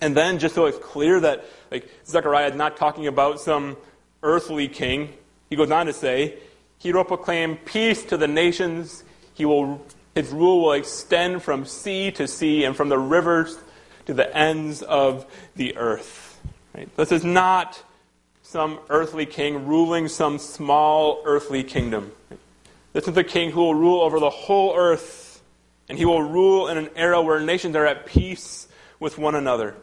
And 0.00 0.16
then, 0.16 0.38
just 0.38 0.54
so 0.54 0.66
it's 0.66 0.78
clear 0.78 1.20
that 1.20 1.44
like 1.70 1.88
Zechariah 2.06 2.48
is 2.48 2.56
not 2.56 2.76
talking 2.76 3.06
about 3.06 3.40
some 3.40 3.76
earthly 4.22 4.68
king, 4.68 5.12
he 5.48 5.56
goes 5.56 5.70
on 5.70 5.86
to 5.86 5.92
say, 5.92 6.38
He 6.78 6.92
will 6.92 7.04
proclaim 7.04 7.56
peace 7.56 8.04
to 8.06 8.16
the 8.16 8.28
nations. 8.28 9.04
He 9.34 9.44
will, 9.44 9.84
his 10.14 10.30
rule 10.30 10.62
will 10.62 10.72
extend 10.72 11.42
from 11.42 11.64
sea 11.64 12.10
to 12.12 12.26
sea 12.26 12.64
and 12.64 12.74
from 12.74 12.88
the 12.88 12.98
rivers 12.98 13.58
to 14.06 14.14
the 14.14 14.34
ends 14.36 14.82
of 14.82 15.26
the 15.54 15.76
earth. 15.76 16.40
Right? 16.74 16.94
This 16.96 17.12
is 17.12 17.24
not 17.24 17.82
some 18.50 18.80
earthly 18.88 19.26
king 19.26 19.68
ruling 19.68 20.08
some 20.08 20.36
small 20.36 21.22
earthly 21.24 21.62
kingdom. 21.62 22.10
This 22.92 23.06
is 23.06 23.14
the 23.14 23.22
king 23.22 23.52
who 23.52 23.60
will 23.60 23.76
rule 23.76 24.00
over 24.00 24.18
the 24.18 24.28
whole 24.28 24.76
earth, 24.76 25.40
and 25.88 25.96
he 25.96 26.04
will 26.04 26.20
rule 26.20 26.66
in 26.66 26.76
an 26.76 26.90
era 26.96 27.22
where 27.22 27.38
nations 27.38 27.76
are 27.76 27.86
at 27.86 28.06
peace 28.06 28.66
with 28.98 29.18
one 29.18 29.36
another. 29.36 29.76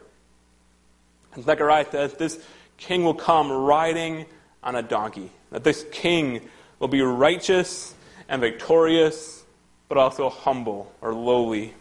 And 1.32 1.42
Zechariah 1.44 1.86
says 1.90 2.12
this 2.12 2.38
king 2.76 3.04
will 3.04 3.14
come 3.14 3.50
riding 3.50 4.26
on 4.62 4.76
a 4.76 4.82
donkey. 4.82 5.30
That 5.50 5.64
this 5.64 5.86
king 5.90 6.46
will 6.78 6.88
be 6.88 7.00
righteous 7.00 7.94
and 8.28 8.42
victorious, 8.42 9.44
but 9.88 9.96
also 9.96 10.28
humble 10.28 10.92
or 11.00 11.14
lowly. 11.14 11.72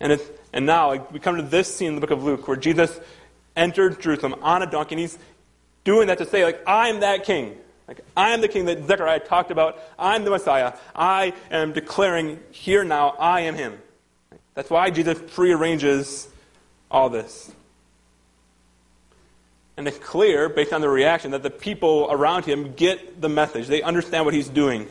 And, 0.00 0.20
and 0.52 0.66
now 0.66 1.06
we 1.12 1.20
come 1.20 1.36
to 1.36 1.42
this 1.42 1.72
scene 1.72 1.90
in 1.90 1.94
the 1.94 2.00
book 2.00 2.10
of 2.10 2.24
Luke 2.24 2.48
where 2.48 2.56
Jesus 2.56 2.98
entered 3.58 4.00
Jerusalem 4.00 4.36
on 4.40 4.62
a 4.62 4.66
donkey, 4.66 4.94
and 4.94 5.00
he's 5.00 5.18
doing 5.84 6.06
that 6.06 6.18
to 6.18 6.26
say, 6.26 6.44
like, 6.44 6.62
I'm 6.66 7.00
that 7.00 7.24
king. 7.24 7.58
Like, 7.86 8.00
I 8.16 8.30
am 8.30 8.40
the 8.40 8.48
king 8.48 8.66
that 8.66 8.86
Zechariah 8.86 9.20
talked 9.20 9.50
about. 9.50 9.78
I'm 9.98 10.24
the 10.24 10.30
Messiah. 10.30 10.74
I 10.94 11.32
am 11.50 11.72
declaring 11.72 12.38
here 12.50 12.84
now, 12.84 13.16
I 13.18 13.40
am 13.42 13.54
him. 13.54 13.78
That's 14.54 14.70
why 14.70 14.90
Jesus 14.90 15.18
prearranges 15.34 16.28
all 16.90 17.08
this. 17.08 17.50
And 19.76 19.86
it's 19.86 19.98
clear, 19.98 20.48
based 20.48 20.72
on 20.72 20.80
the 20.80 20.88
reaction, 20.88 21.30
that 21.30 21.44
the 21.44 21.50
people 21.50 22.08
around 22.10 22.44
him 22.44 22.74
get 22.74 23.20
the 23.20 23.28
message. 23.28 23.68
They 23.68 23.80
understand 23.80 24.24
what 24.24 24.34
he's 24.34 24.48
doing. 24.48 24.88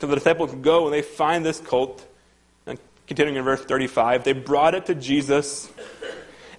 So 0.00 0.06
the 0.06 0.14
disciples 0.14 0.54
go 0.54 0.86
and 0.86 0.94
they 0.94 1.02
find 1.02 1.44
this 1.44 1.60
colt. 1.60 2.04
And 2.66 2.78
continuing 3.06 3.36
in 3.36 3.44
verse 3.44 3.60
35, 3.60 4.24
they 4.24 4.32
brought 4.32 4.74
it 4.74 4.86
to 4.86 4.94
Jesus, 4.94 5.68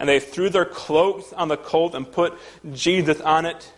and 0.02 0.10
they 0.10 0.20
threw 0.20 0.50
their 0.50 0.66
cloaks 0.66 1.32
on 1.32 1.48
the 1.48 1.56
colt 1.56 1.94
and 1.94 2.12
put 2.12 2.34
Jesus 2.74 3.22
on 3.22 3.46
it. 3.46 3.72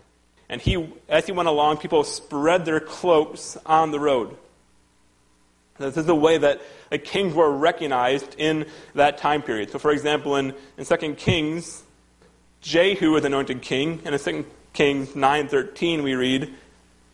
And 0.47 0.61
he, 0.61 0.89
as 1.09 1.25
he 1.25 1.33
went 1.33 1.49
along, 1.49 1.79
people 1.79 2.05
spread 2.05 2.63
their 2.63 2.79
cloaks 2.79 3.57
on 3.65 3.91
the 3.91 3.99
road. 3.99 4.37
This 5.77 5.97
is 5.97 6.05
the 6.05 6.15
way 6.15 6.37
that 6.37 6.61
kings 7.03 7.33
were 7.33 7.51
recognized 7.51 8.35
in 8.37 8.67
that 8.95 9.17
time 9.17 9.41
period. 9.41 9.71
So, 9.71 9.79
for 9.79 9.91
example, 9.91 10.37
in, 10.37 10.53
in 10.77 10.85
2 10.85 11.15
Kings, 11.15 11.83
Jehu 12.61 13.11
was 13.11 13.25
anointed 13.25 13.61
king, 13.61 14.01
and 14.05 14.15
in 14.15 14.21
2 14.21 14.45
Kings 14.71 15.09
9.13 15.09 16.03
we 16.03 16.15
read, 16.15 16.53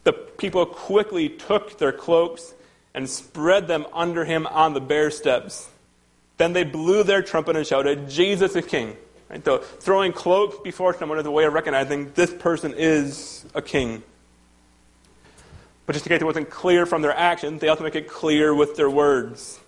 The 0.03 0.13
people 0.13 0.67
quickly 0.67 1.29
took 1.29 1.79
their 1.79 1.93
cloaks 1.93 2.53
and 2.93 3.09
spread 3.09 3.67
them 3.67 3.87
under 3.91 4.23
him 4.23 4.45
on 4.45 4.75
the 4.75 4.81
bare 4.81 5.09
steps. 5.09 5.67
Then 6.39 6.53
they 6.53 6.63
blew 6.63 7.03
their 7.03 7.21
trumpet 7.21 7.57
and 7.57 7.67
shouted, 7.67 8.09
Jesus 8.09 8.55
is 8.55 8.65
king. 8.65 8.95
Right? 9.29 9.43
So 9.43 9.57
throwing 9.57 10.13
cloaks 10.13 10.55
before 10.63 10.93
someone 10.97 11.19
is 11.19 11.25
a 11.25 11.31
way 11.31 11.43
of 11.43 11.51
recognizing 11.51 12.13
this 12.13 12.33
person 12.33 12.73
is 12.75 13.45
a 13.53 13.61
king. 13.61 14.01
But 15.85 15.93
just 15.93 16.05
in 16.05 16.11
case 16.11 16.21
it 16.21 16.25
wasn't 16.25 16.49
clear 16.49 16.85
from 16.85 17.01
their 17.01 17.15
actions, 17.15 17.59
they 17.59 17.67
also 17.67 17.83
make 17.83 17.95
it 17.95 18.07
clear 18.07 18.55
with 18.55 18.77
their 18.77 18.89
words. 18.89 19.59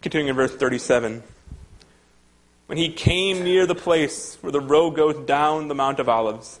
Continuing 0.00 0.30
in 0.30 0.34
verse 0.34 0.54
37. 0.56 1.22
When 2.64 2.78
he 2.78 2.90
came 2.90 3.44
near 3.44 3.66
the 3.66 3.74
place 3.74 4.38
where 4.40 4.52
the 4.52 4.60
road 4.60 4.92
goes 4.96 5.26
down 5.26 5.68
the 5.68 5.74
Mount 5.74 6.00
of 6.00 6.08
Olives, 6.08 6.58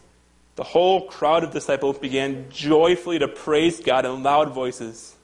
the 0.56 0.62
whole 0.62 1.06
crowd 1.06 1.42
of 1.42 1.52
disciples 1.52 1.98
began 1.98 2.50
joyfully 2.50 3.18
to 3.18 3.28
praise 3.28 3.80
God 3.80 4.04
in 4.04 4.22
loud 4.22 4.52
voices 4.52 5.16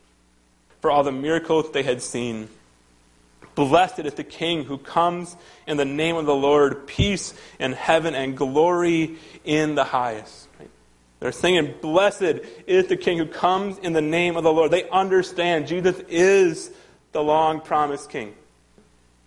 for 0.80 0.90
all 0.90 1.02
the 1.02 1.12
miracles 1.12 1.70
they 1.72 1.82
had 1.82 2.00
seen. 2.00 2.48
Blessed 3.54 4.00
is 4.00 4.14
the 4.14 4.24
King 4.24 4.64
who 4.64 4.78
comes 4.78 5.36
in 5.66 5.76
the 5.76 5.84
name 5.84 6.16
of 6.16 6.26
the 6.26 6.34
Lord, 6.34 6.86
peace 6.86 7.34
in 7.58 7.72
heaven 7.72 8.14
and 8.14 8.36
glory 8.36 9.16
in 9.44 9.74
the 9.74 9.84
highest. 9.84 10.48
They're 11.20 11.30
singing, 11.30 11.74
Blessed 11.80 12.40
is 12.66 12.88
the 12.88 12.96
King 12.96 13.18
who 13.18 13.26
comes 13.26 13.78
in 13.78 13.92
the 13.92 14.00
name 14.00 14.36
of 14.36 14.42
the 14.42 14.52
Lord. 14.52 14.70
They 14.70 14.88
understand 14.88 15.68
Jesus 15.68 15.96
is 16.08 16.72
the 17.12 17.22
long 17.22 17.60
promised 17.60 18.10
King. 18.10 18.34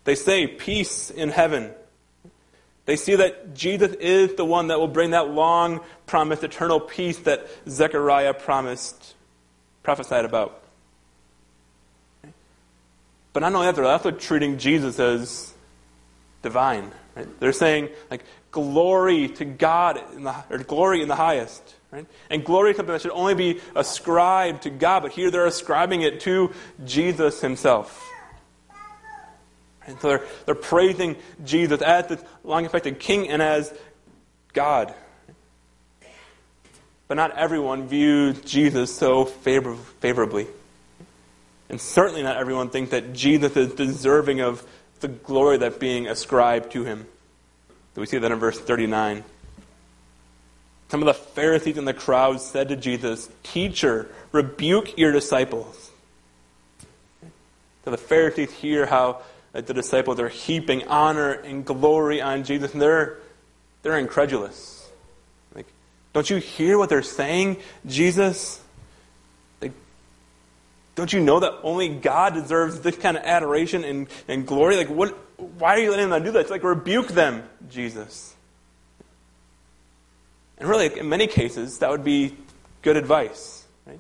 They 0.03 0.15
say, 0.15 0.45
Peace 0.45 1.09
in 1.09 1.29
heaven. 1.29 1.71
They 2.85 2.97
see 2.97 3.15
that 3.15 3.53
Jesus 3.53 3.93
is 3.93 4.35
the 4.35 4.45
one 4.45 4.67
that 4.67 4.79
will 4.79 4.89
bring 4.89 5.11
that 5.11 5.29
long 5.29 5.79
promised 6.05 6.43
eternal 6.43 6.79
peace 6.79 7.17
that 7.19 7.47
Zechariah 7.67 8.33
promised, 8.33 9.15
prophesied 9.81 10.25
about. 10.25 10.64
But 13.35 13.41
not 13.41 13.53
only 13.53 13.67
that, 13.67 13.75
they're 13.75 13.83
also 13.83 14.11
treating 14.11 14.57
Jesus 14.57 14.97
as 14.97 15.53
divine. 16.41 16.89
Right? 17.17 17.27
They're 17.41 17.51
saying, 17.51 17.89
like, 18.09 18.23
glory 18.49 19.27
to 19.27 19.43
God, 19.43 20.01
in 20.15 20.23
the, 20.23 20.33
or 20.49 20.59
glory 20.59 21.01
in 21.01 21.09
the 21.09 21.17
highest. 21.17 21.75
Right? 21.91 22.05
And 22.29 22.45
glory 22.45 22.71
is 22.71 22.77
something 22.77 22.93
that 22.93 23.01
should 23.01 23.11
only 23.11 23.35
be 23.35 23.59
ascribed 23.75 24.63
to 24.63 24.69
God, 24.69 25.03
but 25.03 25.11
here 25.11 25.29
they're 25.31 25.47
ascribing 25.47 26.01
it 26.01 26.21
to 26.21 26.53
Jesus 26.85 27.41
himself. 27.41 28.09
And 29.85 29.99
so 29.99 30.07
they're, 30.07 30.23
they're 30.45 30.55
praising 30.55 31.17
Jesus 31.43 31.81
as 31.81 32.07
this 32.07 32.23
long 32.45 32.63
expected 32.63 33.01
king 33.01 33.27
and 33.27 33.41
as 33.41 33.73
God. 34.53 34.95
But 37.09 37.15
not 37.15 37.37
everyone 37.37 37.89
views 37.89 38.39
Jesus 38.39 38.95
so 38.95 39.25
favor- 39.25 39.75
favorably. 39.99 40.47
And 41.69 41.81
certainly 41.81 42.23
not 42.23 42.37
everyone 42.37 42.69
thinks 42.69 42.91
that 42.91 43.13
Jesus 43.13 43.55
is 43.57 43.73
deserving 43.73 44.41
of 44.41 44.65
the 44.99 45.07
glory 45.07 45.57
that's 45.57 45.77
being 45.77 46.07
ascribed 46.07 46.71
to 46.73 46.83
him. 46.83 47.07
We 47.95 48.05
see 48.05 48.17
that 48.17 48.31
in 48.31 48.39
verse 48.39 48.59
39. 48.59 49.23
Some 50.89 51.01
of 51.01 51.07
the 51.07 51.13
Pharisees 51.13 51.77
in 51.77 51.85
the 51.85 51.93
crowd 51.93 52.41
said 52.41 52.69
to 52.69 52.75
Jesus, 52.75 53.29
Teacher, 53.43 54.09
rebuke 54.31 54.97
your 54.97 55.11
disciples. 55.11 55.91
So 57.83 57.91
the 57.91 57.97
Pharisees 57.97 58.51
hear 58.51 58.85
how 58.85 59.21
the 59.53 59.73
disciples 59.73 60.19
are 60.19 60.29
heaping 60.29 60.87
honor 60.87 61.31
and 61.31 61.65
glory 61.65 62.21
on 62.21 62.43
Jesus, 62.43 62.73
and 62.73 62.81
they're, 62.81 63.17
they're 63.81 63.97
incredulous. 63.97 64.89
Like, 65.55 65.67
don't 66.13 66.29
you 66.29 66.37
hear 66.37 66.77
what 66.77 66.89
they're 66.89 67.01
saying, 67.01 67.57
Jesus? 67.85 68.61
Don't 70.95 71.11
you 71.11 71.19
know 71.19 71.41
that 71.41 71.59
only 71.61 71.89
God 71.89 72.33
deserves 72.33 72.79
this 72.79 72.97
kind 72.97 73.17
of 73.17 73.23
adoration 73.23 73.83
and, 73.83 74.07
and 74.27 74.47
glory? 74.47 74.77
Like, 74.77 74.89
what, 74.89 75.09
why 75.37 75.75
are 75.75 75.79
you 75.79 75.91
letting 75.91 76.09
them 76.09 76.23
do 76.23 76.31
that? 76.31 76.39
It's 76.39 76.49
like, 76.49 76.63
rebuke 76.63 77.09
them, 77.09 77.43
Jesus. 77.69 78.33
And 80.57 80.69
really, 80.69 80.97
in 80.97 81.09
many 81.09 81.27
cases, 81.27 81.79
that 81.79 81.89
would 81.89 82.05
be 82.05 82.37
good 82.81 82.95
advice. 82.95 83.65
Right? 83.85 83.99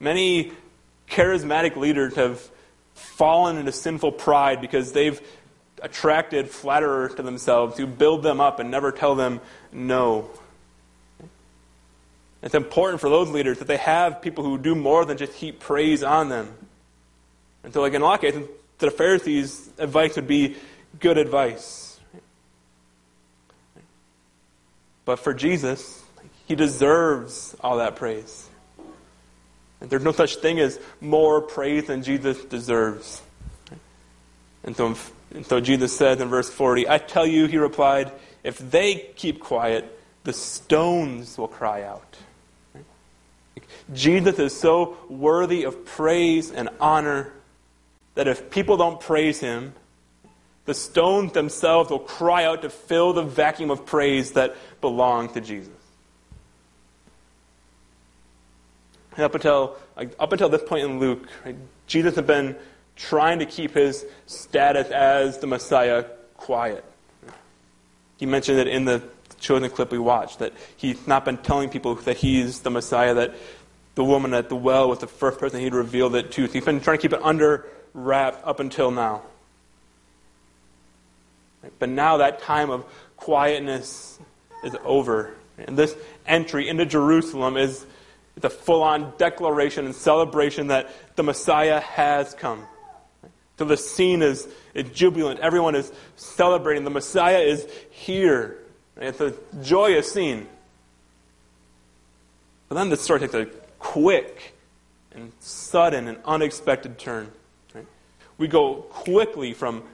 Many 0.00 0.52
charismatic 1.10 1.76
leaders 1.76 2.14
have 2.14 2.40
fallen 2.94 3.58
into 3.58 3.72
sinful 3.72 4.12
pride 4.12 4.62
because 4.62 4.92
they've 4.92 5.20
attracted 5.82 6.48
flatterers 6.48 7.14
to 7.16 7.22
themselves 7.22 7.76
who 7.76 7.86
build 7.86 8.22
them 8.22 8.40
up 8.40 8.60
and 8.60 8.70
never 8.70 8.90
tell 8.90 9.14
them 9.14 9.40
no. 9.72 10.30
It's 12.44 12.54
important 12.54 13.00
for 13.00 13.08
those 13.08 13.30
leaders 13.30 13.58
that 13.60 13.68
they 13.68 13.78
have 13.78 14.20
people 14.20 14.44
who 14.44 14.58
do 14.58 14.74
more 14.74 15.06
than 15.06 15.16
just 15.16 15.32
heap 15.32 15.60
praise 15.60 16.02
on 16.02 16.28
them. 16.28 16.52
And 17.64 17.72
so, 17.72 17.80
like 17.80 17.94
in 17.94 18.02
of 18.02 18.20
cases, 18.20 18.46
to 18.80 18.86
the 18.86 18.90
Pharisees, 18.90 19.70
advice 19.78 20.16
would 20.16 20.26
be 20.26 20.56
good 21.00 21.16
advice. 21.16 21.98
But 25.06 25.20
for 25.20 25.32
Jesus, 25.32 26.02
he 26.44 26.54
deserves 26.54 27.56
all 27.60 27.78
that 27.78 27.96
praise. 27.96 28.46
And 29.80 29.88
there's 29.88 30.04
no 30.04 30.12
such 30.12 30.36
thing 30.36 30.60
as 30.60 30.78
more 31.00 31.40
praise 31.40 31.86
than 31.86 32.02
Jesus 32.02 32.44
deserves. 32.44 33.22
And 34.64 34.76
so, 34.76 34.94
and 35.34 35.46
so 35.46 35.60
Jesus 35.60 35.96
says 35.96 36.20
in 36.20 36.28
verse 36.28 36.50
40, 36.50 36.90
I 36.90 36.98
tell 36.98 37.26
you, 37.26 37.46
he 37.46 37.56
replied, 37.56 38.12
if 38.42 38.58
they 38.58 38.96
keep 39.16 39.40
quiet, 39.40 39.98
the 40.24 40.34
stones 40.34 41.38
will 41.38 41.48
cry 41.48 41.82
out. 41.82 42.18
Jesus 43.92 44.38
is 44.38 44.58
so 44.58 44.96
worthy 45.08 45.64
of 45.64 45.84
praise 45.84 46.50
and 46.50 46.68
honor 46.80 47.32
that 48.14 48.28
if 48.28 48.50
people 48.50 48.76
don't 48.76 49.00
praise 49.00 49.40
him, 49.40 49.74
the 50.64 50.74
stones 50.74 51.32
themselves 51.32 51.90
will 51.90 51.98
cry 51.98 52.44
out 52.44 52.62
to 52.62 52.70
fill 52.70 53.12
the 53.12 53.22
vacuum 53.22 53.70
of 53.70 53.84
praise 53.84 54.32
that 54.32 54.56
belongs 54.80 55.32
to 55.32 55.40
Jesus. 55.40 55.72
And 59.16 59.24
up 59.24 59.34
until, 59.34 59.76
like, 59.96 60.14
up 60.18 60.32
until 60.32 60.48
this 60.48 60.62
point 60.62 60.84
in 60.84 60.98
Luke, 60.98 61.28
right, 61.44 61.56
Jesus 61.86 62.16
had 62.16 62.26
been 62.26 62.56
trying 62.96 63.40
to 63.40 63.46
keep 63.46 63.74
his 63.74 64.04
status 64.26 64.90
as 64.90 65.38
the 65.38 65.46
Messiah 65.46 66.04
quiet. 66.36 66.84
He 68.16 68.26
mentioned 68.26 68.58
it 68.58 68.68
in 68.68 68.84
the 68.84 69.02
chosen 69.38 69.68
clip 69.68 69.90
we 69.90 69.98
watched 69.98 70.38
that 70.38 70.52
he's 70.76 71.06
not 71.06 71.24
been 71.24 71.36
telling 71.36 71.68
people 71.68 71.94
that 71.96 72.16
he's 72.16 72.60
the 72.60 72.70
Messiah, 72.70 73.14
that 73.14 73.34
the 73.94 74.04
woman 74.04 74.34
at 74.34 74.48
the 74.48 74.56
well 74.56 74.88
was 74.88 74.98
the 74.98 75.06
first 75.06 75.38
person 75.38 75.60
he'd 75.60 75.74
revealed 75.74 76.14
it 76.14 76.32
to. 76.32 76.46
So 76.46 76.52
he's 76.52 76.64
been 76.64 76.80
trying 76.80 76.98
to 76.98 77.02
keep 77.02 77.12
it 77.12 77.22
under 77.22 77.66
wrap 77.92 78.40
up 78.44 78.60
until 78.60 78.90
now. 78.90 79.22
But 81.78 81.88
now 81.88 82.18
that 82.18 82.40
time 82.40 82.70
of 82.70 82.84
quietness 83.16 84.18
is 84.64 84.76
over. 84.84 85.34
And 85.58 85.76
this 85.76 85.96
entry 86.26 86.68
into 86.68 86.84
Jerusalem 86.84 87.56
is 87.56 87.86
the 88.36 88.50
full 88.50 88.82
on 88.82 89.12
declaration 89.16 89.86
and 89.86 89.94
celebration 89.94 90.66
that 90.68 90.90
the 91.16 91.22
Messiah 91.22 91.80
has 91.80 92.34
come. 92.34 92.66
So 93.58 93.64
the 93.64 93.76
scene 93.76 94.22
is, 94.22 94.48
is 94.74 94.90
jubilant. 94.90 95.38
Everyone 95.38 95.76
is 95.76 95.92
celebrating. 96.16 96.82
The 96.82 96.90
Messiah 96.90 97.38
is 97.38 97.66
here. 97.90 98.58
It's 98.96 99.20
a 99.20 99.34
joyous 99.62 100.12
scene. 100.12 100.48
But 102.68 102.74
then 102.76 102.88
the 102.88 102.96
story 102.96 103.20
takes 103.20 103.34
a 103.34 103.46
quick 103.84 104.54
and 105.12 105.30
sudden 105.40 106.08
and 106.08 106.18
unexpected 106.24 106.98
turn. 106.98 107.30
Right? 107.74 107.86
We 108.38 108.48
go 108.48 108.76
quickly 108.88 109.52
from 109.52 109.84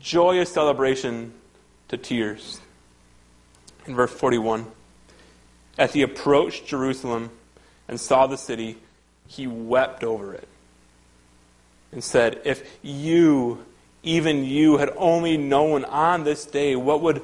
joyous 0.00 0.50
celebration 0.50 1.34
to 1.88 1.98
tears. 1.98 2.60
In 3.86 3.94
verse 3.94 4.10
41, 4.10 4.66
as 5.76 5.92
he 5.92 6.02
approached 6.02 6.66
Jerusalem 6.66 7.30
and 7.86 8.00
saw 8.00 8.26
the 8.26 8.38
city, 8.38 8.78
he 9.26 9.46
wept 9.46 10.02
over 10.02 10.32
it 10.32 10.48
and 11.92 12.02
said, 12.02 12.40
If 12.44 12.78
you, 12.82 13.64
even 14.02 14.44
you, 14.44 14.78
had 14.78 14.90
only 14.96 15.36
known 15.36 15.84
on 15.84 16.24
this 16.24 16.46
day 16.46 16.76
what 16.76 17.02
would 17.02 17.22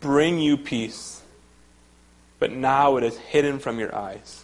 bring 0.00 0.40
you 0.40 0.56
peace, 0.56 1.22
but 2.40 2.50
now 2.50 2.96
it 2.96 3.04
is 3.04 3.16
hidden 3.16 3.60
from 3.60 3.78
your 3.78 3.94
eyes. 3.94 4.43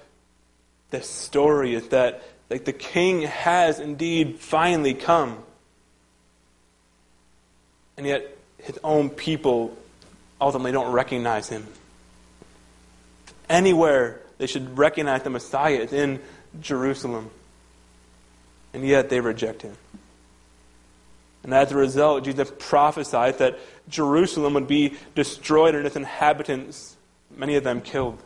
this 0.91 1.09
story 1.09 1.73
is 1.73 1.87
that 1.89 2.21
like 2.49 2.65
the 2.65 2.73
king 2.73 3.23
has 3.23 3.79
indeed 3.79 4.39
finally 4.39 4.93
come. 4.93 5.41
And 7.97 8.05
yet 8.05 8.37
his 8.57 8.77
own 8.83 9.09
people 9.09 9.75
ultimately 10.39 10.71
don't 10.71 10.91
recognize 10.91 11.49
him. 11.49 11.65
Anywhere 13.49 14.19
they 14.37 14.47
should 14.47 14.77
recognize 14.77 15.23
the 15.23 15.29
Messiah 15.29 15.77
is 15.77 15.93
in 15.93 16.19
Jerusalem. 16.59 17.29
And 18.73 18.85
yet 18.85 19.09
they 19.09 19.19
reject 19.21 19.61
him. 19.61 19.75
And 21.43 21.53
as 21.53 21.71
a 21.71 21.75
result, 21.75 22.23
Jesus 22.25 22.51
prophesied 22.59 23.39
that 23.39 23.57
Jerusalem 23.87 24.53
would 24.53 24.67
be 24.67 24.97
destroyed 25.15 25.73
and 25.73 25.85
its 25.85 25.95
inhabitants, 25.95 26.97
many 27.35 27.55
of 27.55 27.63
them 27.63 27.81
killed. 27.81 28.21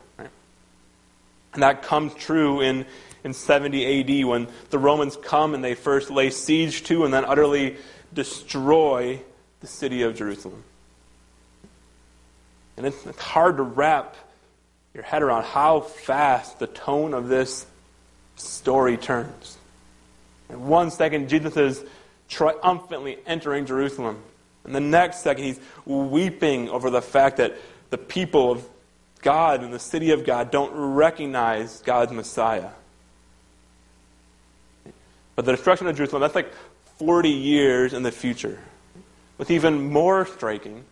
And 1.56 1.62
that 1.62 1.82
comes 1.82 2.12
true 2.12 2.60
in, 2.60 2.84
in 3.24 3.32
70 3.32 4.20
AD 4.20 4.26
when 4.26 4.46
the 4.68 4.78
Romans 4.78 5.16
come 5.16 5.54
and 5.54 5.64
they 5.64 5.74
first 5.74 6.10
lay 6.10 6.28
siege 6.28 6.82
to 6.84 7.06
and 7.06 7.14
then 7.14 7.24
utterly 7.24 7.76
destroy 8.12 9.18
the 9.60 9.66
city 9.66 10.02
of 10.02 10.14
Jerusalem. 10.14 10.62
And 12.76 12.84
it's, 12.84 13.06
it's 13.06 13.22
hard 13.22 13.56
to 13.56 13.62
wrap 13.62 14.16
your 14.92 15.02
head 15.02 15.22
around 15.22 15.44
how 15.44 15.80
fast 15.80 16.58
the 16.58 16.66
tone 16.66 17.14
of 17.14 17.28
this 17.28 17.64
story 18.36 18.98
turns. 18.98 19.56
In 20.50 20.66
one 20.66 20.90
second, 20.90 21.30
Jesus 21.30 21.56
is 21.56 21.84
triumphantly 22.28 23.16
entering 23.26 23.64
Jerusalem. 23.64 24.18
And 24.64 24.74
the 24.74 24.80
next 24.80 25.20
second, 25.22 25.44
he's 25.44 25.60
weeping 25.86 26.68
over 26.68 26.90
the 26.90 27.00
fact 27.00 27.38
that 27.38 27.56
the 27.88 27.96
people 27.96 28.52
of 28.52 28.68
God 29.22 29.62
and 29.62 29.72
the 29.72 29.78
city 29.78 30.10
of 30.10 30.24
God 30.24 30.50
don't 30.50 30.72
recognize 30.72 31.80
God's 31.82 32.12
Messiah. 32.12 32.70
But 35.34 35.44
the 35.44 35.52
destruction 35.52 35.86
of 35.86 35.96
Jerusalem, 35.96 36.22
that's 36.22 36.34
like 36.34 36.52
40 36.98 37.28
years 37.28 37.92
in 37.92 38.02
the 38.02 38.12
future. 38.12 38.58
What's 39.36 39.50
even 39.50 39.92
more 39.92 40.26
striking 40.26 40.84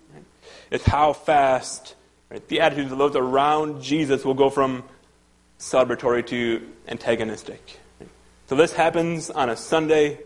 is 0.71 0.83
how 0.83 1.13
fast 1.13 1.95
Right? 2.35 2.49
The 2.49 2.61
attitudes 2.61 2.91
of 2.91 2.99
those 2.99 3.15
around 3.15 3.81
Jesus 3.81 4.25
will 4.25 4.35
go 4.35 4.51
from 4.51 4.83
celebratory 5.61 6.27
to 6.27 6.69
antagonistic. 6.89 7.79
So 8.47 8.57
this 8.57 8.73
happens 8.73 9.31
on 9.31 9.51
a 9.51 9.57
Sunday. 9.57 10.19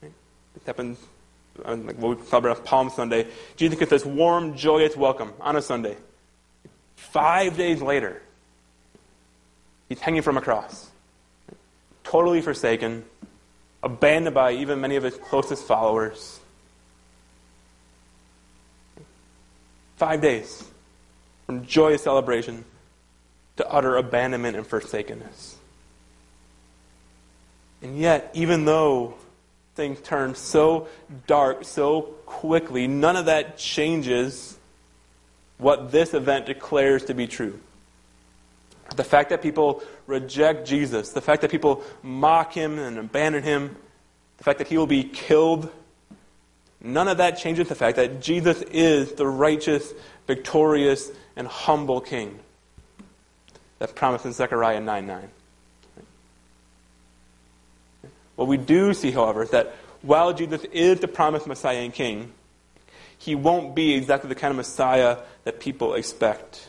This 0.00 0.66
happens 0.66 0.98
on 1.64 1.86
like 1.86 1.96
what 1.96 2.18
we 2.18 2.24
celebrate 2.26 2.64
Palm 2.64 2.90
Sunday. 2.90 3.28
Jesus 3.56 3.78
gets 3.78 3.90
this 3.90 4.04
warm, 4.04 4.56
joyous 4.56 4.96
welcome 4.96 5.32
on 5.40 5.54
a 5.54 5.62
Sunday. 5.62 5.96
Five 7.12 7.58
days 7.58 7.82
later, 7.82 8.22
he's 9.86 10.00
hanging 10.00 10.22
from 10.22 10.38
a 10.38 10.40
cross, 10.40 10.88
totally 12.04 12.40
forsaken, 12.40 13.04
abandoned 13.82 14.34
by 14.34 14.52
even 14.52 14.80
many 14.80 14.96
of 14.96 15.02
his 15.02 15.16
closest 15.16 15.64
followers. 15.64 16.40
Five 19.96 20.22
days 20.22 20.64
from 21.44 21.66
joyous 21.66 22.02
celebration 22.02 22.64
to 23.58 23.70
utter 23.70 23.96
abandonment 23.96 24.56
and 24.56 24.66
forsakenness. 24.66 25.56
And 27.82 27.98
yet, 27.98 28.30
even 28.32 28.64
though 28.64 29.16
things 29.74 30.00
turn 30.00 30.34
so 30.34 30.88
dark 31.26 31.64
so 31.64 32.00
quickly, 32.24 32.86
none 32.86 33.16
of 33.16 33.26
that 33.26 33.58
changes 33.58 34.56
what 35.62 35.92
this 35.92 36.12
event 36.14 36.46
declares 36.46 37.04
to 37.06 37.14
be 37.14 37.26
true. 37.26 37.58
The 38.96 39.04
fact 39.04 39.30
that 39.30 39.40
people 39.40 39.82
reject 40.06 40.66
Jesus, 40.66 41.12
the 41.12 41.20
fact 41.20 41.40
that 41.42 41.50
people 41.50 41.82
mock 42.02 42.52
him 42.52 42.78
and 42.78 42.98
abandon 42.98 43.42
him, 43.42 43.76
the 44.38 44.44
fact 44.44 44.58
that 44.58 44.68
he 44.68 44.76
will 44.76 44.86
be 44.86 45.04
killed 45.04 45.70
None 46.82 47.06
of 47.06 47.18
that 47.18 47.38
changes 47.38 47.68
the 47.68 47.74
fact 47.74 47.96
that 47.96 48.20
Jesus 48.20 48.60
is 48.62 49.12
the 49.12 49.26
righteous, 49.26 49.92
victorious, 50.26 51.10
and 51.36 51.46
humble 51.46 52.00
King. 52.00 52.40
That's 53.78 53.92
promised 53.92 54.26
in 54.26 54.32
Zechariah 54.32 54.80
9 54.80 55.06
9. 55.06 55.30
What 58.34 58.48
we 58.48 58.56
do 58.56 58.94
see, 58.94 59.12
however, 59.12 59.44
is 59.44 59.50
that 59.50 59.76
while 60.02 60.32
Jesus 60.32 60.64
is 60.72 60.98
the 60.98 61.06
promised 61.06 61.46
Messiah 61.46 61.78
and 61.78 61.94
King, 61.94 62.32
he 63.22 63.36
won't 63.36 63.76
be 63.76 63.94
exactly 63.94 64.28
the 64.28 64.34
kind 64.34 64.50
of 64.50 64.56
Messiah 64.56 65.18
that 65.44 65.60
people 65.60 65.94
expect. 65.94 66.68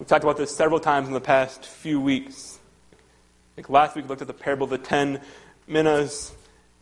We've 0.00 0.08
talked 0.08 0.24
about 0.24 0.36
this 0.36 0.54
several 0.54 0.80
times 0.80 1.06
in 1.06 1.14
the 1.14 1.20
past 1.20 1.64
few 1.64 2.00
weeks. 2.00 2.58
Like 3.56 3.70
last 3.70 3.94
week, 3.94 4.06
we 4.06 4.08
looked 4.08 4.20
at 4.20 4.26
the 4.26 4.34
parable 4.34 4.64
of 4.64 4.70
the 4.70 4.78
ten 4.78 5.20
minas, 5.68 6.32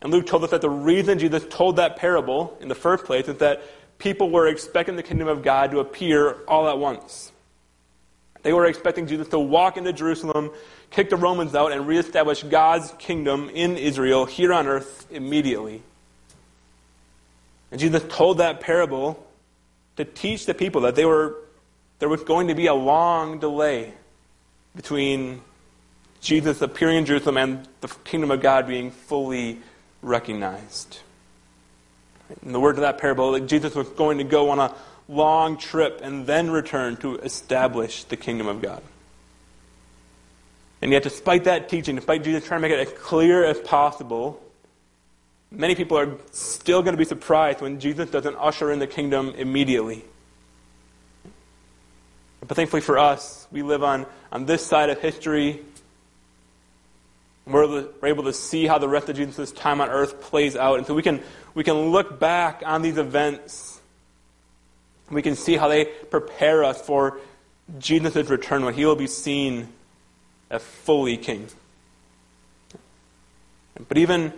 and 0.00 0.10
Luke 0.10 0.26
told 0.26 0.42
us 0.44 0.52
that 0.52 0.62
the 0.62 0.70
reason 0.70 1.18
Jesus 1.18 1.44
told 1.50 1.76
that 1.76 1.96
parable 1.96 2.56
in 2.62 2.68
the 2.68 2.74
first 2.74 3.04
place 3.04 3.28
is 3.28 3.36
that 3.38 3.60
people 3.98 4.30
were 4.30 4.48
expecting 4.48 4.96
the 4.96 5.02
kingdom 5.02 5.28
of 5.28 5.42
God 5.42 5.70
to 5.72 5.80
appear 5.80 6.42
all 6.48 6.66
at 6.66 6.78
once. 6.78 7.30
They 8.42 8.54
were 8.54 8.64
expecting 8.64 9.06
Jesus 9.06 9.28
to 9.28 9.38
walk 9.38 9.76
into 9.76 9.92
Jerusalem, 9.92 10.50
kick 10.90 11.10
the 11.10 11.16
Romans 11.16 11.54
out, 11.54 11.72
and 11.72 11.86
reestablish 11.86 12.42
God's 12.42 12.90
kingdom 12.98 13.50
in 13.50 13.76
Israel 13.76 14.24
here 14.24 14.54
on 14.54 14.66
earth 14.66 15.06
immediately. 15.10 15.82
And 17.72 17.80
Jesus 17.80 18.04
told 18.08 18.38
that 18.38 18.60
parable 18.60 19.26
to 19.96 20.04
teach 20.04 20.46
the 20.46 20.54
people 20.54 20.82
that 20.82 20.94
they 20.94 21.06
were, 21.06 21.34
there 21.98 22.08
was 22.08 22.22
going 22.22 22.48
to 22.48 22.54
be 22.54 22.66
a 22.66 22.74
long 22.74 23.40
delay 23.40 23.94
between 24.76 25.40
Jesus 26.20 26.60
appearing 26.60 26.98
in 26.98 27.06
Jerusalem 27.06 27.38
and 27.38 27.68
the 27.80 27.88
kingdom 28.04 28.30
of 28.30 28.42
God 28.42 28.68
being 28.68 28.90
fully 28.90 29.58
recognized. 30.02 31.00
In 32.44 32.52
the 32.52 32.60
words 32.60 32.78
of 32.78 32.82
that 32.82 32.98
parable, 32.98 33.38
Jesus 33.40 33.74
was 33.74 33.88
going 33.88 34.18
to 34.18 34.24
go 34.24 34.50
on 34.50 34.58
a 34.58 34.74
long 35.08 35.56
trip 35.56 36.00
and 36.02 36.26
then 36.26 36.50
return 36.50 36.96
to 36.98 37.16
establish 37.18 38.04
the 38.04 38.16
kingdom 38.16 38.48
of 38.48 38.60
God. 38.60 38.82
And 40.82 40.92
yet, 40.92 41.04
despite 41.04 41.44
that 41.44 41.68
teaching, 41.68 41.96
despite 41.96 42.22
Jesus 42.22 42.44
trying 42.44 42.60
to 42.60 42.68
make 42.68 42.76
it 42.76 42.88
as 42.88 42.98
clear 42.98 43.44
as 43.44 43.58
possible, 43.60 44.42
many 45.52 45.74
people 45.74 45.98
are 45.98 46.16
still 46.32 46.82
going 46.82 46.94
to 46.94 46.98
be 46.98 47.04
surprised 47.04 47.60
when 47.60 47.78
Jesus 47.78 48.10
doesn't 48.10 48.36
usher 48.36 48.72
in 48.72 48.78
the 48.78 48.86
kingdom 48.86 49.34
immediately. 49.36 50.04
But 52.46 52.56
thankfully 52.56 52.82
for 52.82 52.98
us, 52.98 53.46
we 53.52 53.62
live 53.62 53.82
on, 53.82 54.06
on 54.32 54.46
this 54.46 54.64
side 54.66 54.90
of 54.90 55.00
history. 55.00 55.60
We're, 57.46 57.86
able 58.04 58.24
to 58.24 58.32
see 58.32 58.66
how 58.66 58.78
the 58.78 58.88
rest 58.88 59.08
of 59.08 59.16
Jesus' 59.16 59.52
time 59.52 59.80
on 59.80 59.88
earth 59.90 60.20
plays 60.20 60.56
out. 60.56 60.78
And 60.78 60.86
so 60.86 60.94
we 60.94 61.02
can, 61.02 61.22
we 61.54 61.64
can 61.64 61.90
look 61.90 62.18
back 62.18 62.62
on 62.64 62.82
these 62.82 62.98
events. 62.98 63.80
We 65.10 65.22
can 65.22 65.36
see 65.36 65.56
how 65.56 65.68
they 65.68 65.84
prepare 65.84 66.64
us 66.64 66.80
for 66.80 67.18
Jesus' 67.78 68.28
return 68.28 68.64
when 68.64 68.74
he 68.74 68.84
will 68.84 68.96
be 68.96 69.06
seen 69.06 69.68
as 70.50 70.62
fully 70.62 71.16
king. 71.16 71.48
But 73.88 73.98
even 73.98 74.32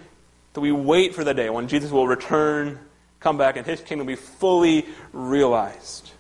that 0.55 0.61
we 0.61 0.73
wait 0.73 1.15
for 1.15 1.25
the 1.25 1.35
day 1.35 1.51
when 1.51 1.69
Jesus 1.69 1.91
will 1.91 2.09
return, 2.09 2.79
come 3.21 3.37
back, 3.37 3.57
and 3.57 3.67
his 3.67 3.81
kingdom 3.81 4.07
will 4.07 4.15
be 4.15 4.21
fully 4.21 4.87
realized. 5.13 6.11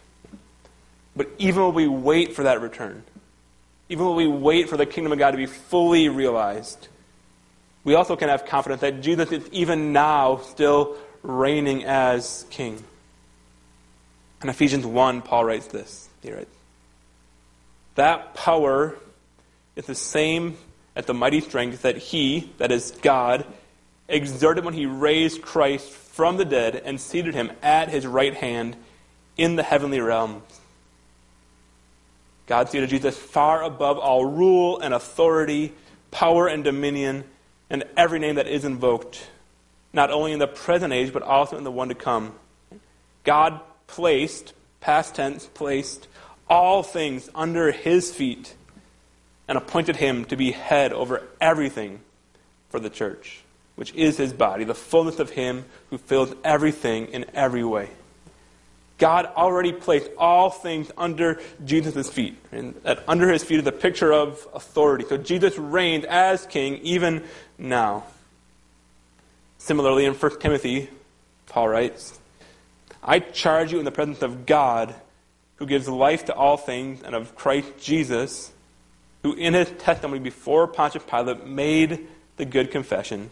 But 1.16 1.30
even 1.38 1.62
when 1.64 1.74
we 1.74 1.88
wait 1.88 2.34
for 2.34 2.42
that 2.42 2.60
return, 2.60 3.04
even 3.88 4.06
when 4.06 4.16
we 4.16 4.26
wait 4.26 4.68
for 4.68 4.76
the 4.76 4.86
kingdom 4.86 5.12
of 5.12 5.18
God 5.18 5.30
to 5.30 5.36
be 5.36 5.46
fully 5.46 6.08
realized, 6.08 6.88
we 7.84 7.94
also 7.94 8.16
can 8.16 8.28
have 8.28 8.46
confidence 8.46 8.80
that 8.80 9.00
Jesus 9.00 9.30
is 9.30 9.48
even 9.52 9.92
now 9.92 10.38
still 10.38 10.96
reigning 11.22 11.84
as 11.84 12.44
king. 12.50 12.82
In 14.42 14.48
Ephesians 14.48 14.84
1, 14.84 15.22
Paul 15.22 15.44
writes 15.44 15.68
this. 15.68 16.08
He 16.22 16.32
writes, 16.32 16.50
That 17.94 18.34
power 18.34 18.96
is 19.76 19.86
the 19.86 19.94
same 19.94 20.56
as 20.96 21.06
the 21.06 21.14
mighty 21.14 21.40
strength 21.40 21.82
that 21.82 21.96
he, 21.96 22.50
that 22.58 22.72
is 22.72 22.90
God, 23.02 23.46
exerted 24.08 24.64
when 24.64 24.74
he 24.74 24.86
raised 24.86 25.42
Christ 25.42 25.88
from 25.90 26.36
the 26.36 26.44
dead 26.44 26.76
and 26.76 27.00
seated 27.00 27.34
him 27.34 27.50
at 27.62 27.88
his 27.88 28.06
right 28.06 28.34
hand 28.34 28.76
in 29.36 29.56
the 29.56 29.62
heavenly 29.62 30.00
realms. 30.00 30.60
God 32.46 32.68
seated 32.68 32.90
Jesus 32.90 33.16
far 33.16 33.62
above 33.62 33.98
all 33.98 34.24
rule 34.24 34.78
and 34.78 34.92
authority, 34.92 35.72
power 36.10 36.46
and 36.46 36.62
dominion, 36.62 37.24
and 37.70 37.84
every 37.96 38.18
name 38.18 38.34
that 38.34 38.46
is 38.46 38.64
invoked, 38.64 39.28
not 39.92 40.10
only 40.10 40.32
in 40.32 40.38
the 40.38 40.46
present 40.46 40.92
age, 40.92 41.12
but 41.12 41.22
also 41.22 41.56
in 41.56 41.64
the 41.64 41.70
one 41.70 41.88
to 41.88 41.94
come. 41.94 42.34
God 43.24 43.60
placed, 43.86 44.52
past 44.80 45.14
tense, 45.14 45.48
placed 45.54 46.06
all 46.48 46.82
things 46.82 47.30
under 47.34 47.72
his 47.72 48.14
feet 48.14 48.54
and 49.48 49.56
appointed 49.56 49.96
him 49.96 50.26
to 50.26 50.36
be 50.36 50.52
head 50.52 50.92
over 50.92 51.22
everything 51.40 52.00
for 52.68 52.78
the 52.78 52.90
church 52.90 53.43
which 53.76 53.94
is 53.94 54.16
his 54.16 54.32
body, 54.32 54.64
the 54.64 54.74
fullness 54.74 55.18
of 55.18 55.30
him 55.30 55.64
who 55.90 55.98
fills 55.98 56.32
everything 56.44 57.06
in 57.08 57.24
every 57.34 57.64
way. 57.64 57.90
God 58.98 59.26
already 59.26 59.72
placed 59.72 60.08
all 60.16 60.50
things 60.50 60.90
under 60.96 61.40
Jesus' 61.64 62.08
feet. 62.08 62.36
And 62.52 62.74
that 62.84 63.02
under 63.08 63.30
his 63.30 63.42
feet 63.42 63.60
is 63.60 63.66
a 63.66 63.72
picture 63.72 64.12
of 64.12 64.46
authority. 64.54 65.04
So 65.08 65.16
Jesus 65.16 65.58
reigns 65.58 66.04
as 66.04 66.46
king 66.46 66.78
even 66.82 67.24
now. 67.58 68.04
Similarly, 69.58 70.04
in 70.04 70.14
1 70.14 70.40
Timothy, 70.40 70.88
Paul 71.46 71.68
writes, 71.68 72.18
I 73.02 73.18
charge 73.18 73.72
you 73.72 73.78
in 73.78 73.84
the 73.84 73.90
presence 73.90 74.22
of 74.22 74.46
God, 74.46 74.94
who 75.56 75.66
gives 75.66 75.88
life 75.88 76.26
to 76.26 76.34
all 76.34 76.56
things, 76.56 77.02
and 77.02 77.14
of 77.14 77.34
Christ 77.34 77.68
Jesus, 77.80 78.52
who 79.22 79.34
in 79.34 79.54
his 79.54 79.70
testimony 79.78 80.20
before 80.20 80.66
Pontius 80.66 81.04
Pilate 81.04 81.46
made 81.46 82.06
the 82.36 82.44
good 82.44 82.70
confession 82.70 83.30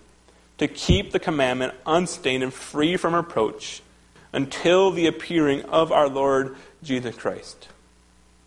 to 0.63 0.69
keep 0.69 1.11
the 1.11 1.19
commandment 1.19 1.75
unstained 1.85 2.45
and 2.45 2.55
free 2.55 2.97
from 2.97 3.17
reproach 3.17 3.83
until 4.33 4.93
the 4.93 5.09
appearing 5.09 5.61
of 5.63 5.91
our 5.91 6.09
Lord 6.09 6.55
Jesus 6.85 7.17
Christ, 7.17 7.69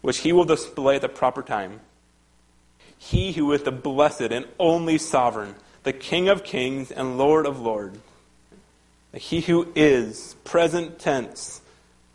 which 0.01 0.19
he 0.19 0.31
will 0.31 0.45
display 0.45 0.95
at 0.95 1.01
the 1.01 1.09
proper 1.09 1.41
time. 1.41 1.81
He 2.97 3.33
who 3.33 3.51
is 3.51 3.63
the 3.63 3.71
blessed 3.73 4.31
and 4.31 4.47
only 4.57 4.97
sovereign, 4.97 5.55
the 5.83 5.91
King 5.91 6.29
of 6.29 6.45
kings 6.45 6.89
and 6.89 7.17
Lord 7.17 7.45
of 7.45 7.59
lords. 7.59 7.99
He 9.13 9.41
who 9.41 9.67
is, 9.75 10.37
present 10.45 10.99
tense, 10.99 11.59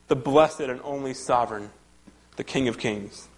the 0.09 0.17
blessed 0.17 0.61
and 0.61 0.81
only 0.83 1.13
sovereign, 1.13 1.69
the 2.37 2.45
King 2.45 2.69
of 2.69 2.79
kings. 2.79 3.29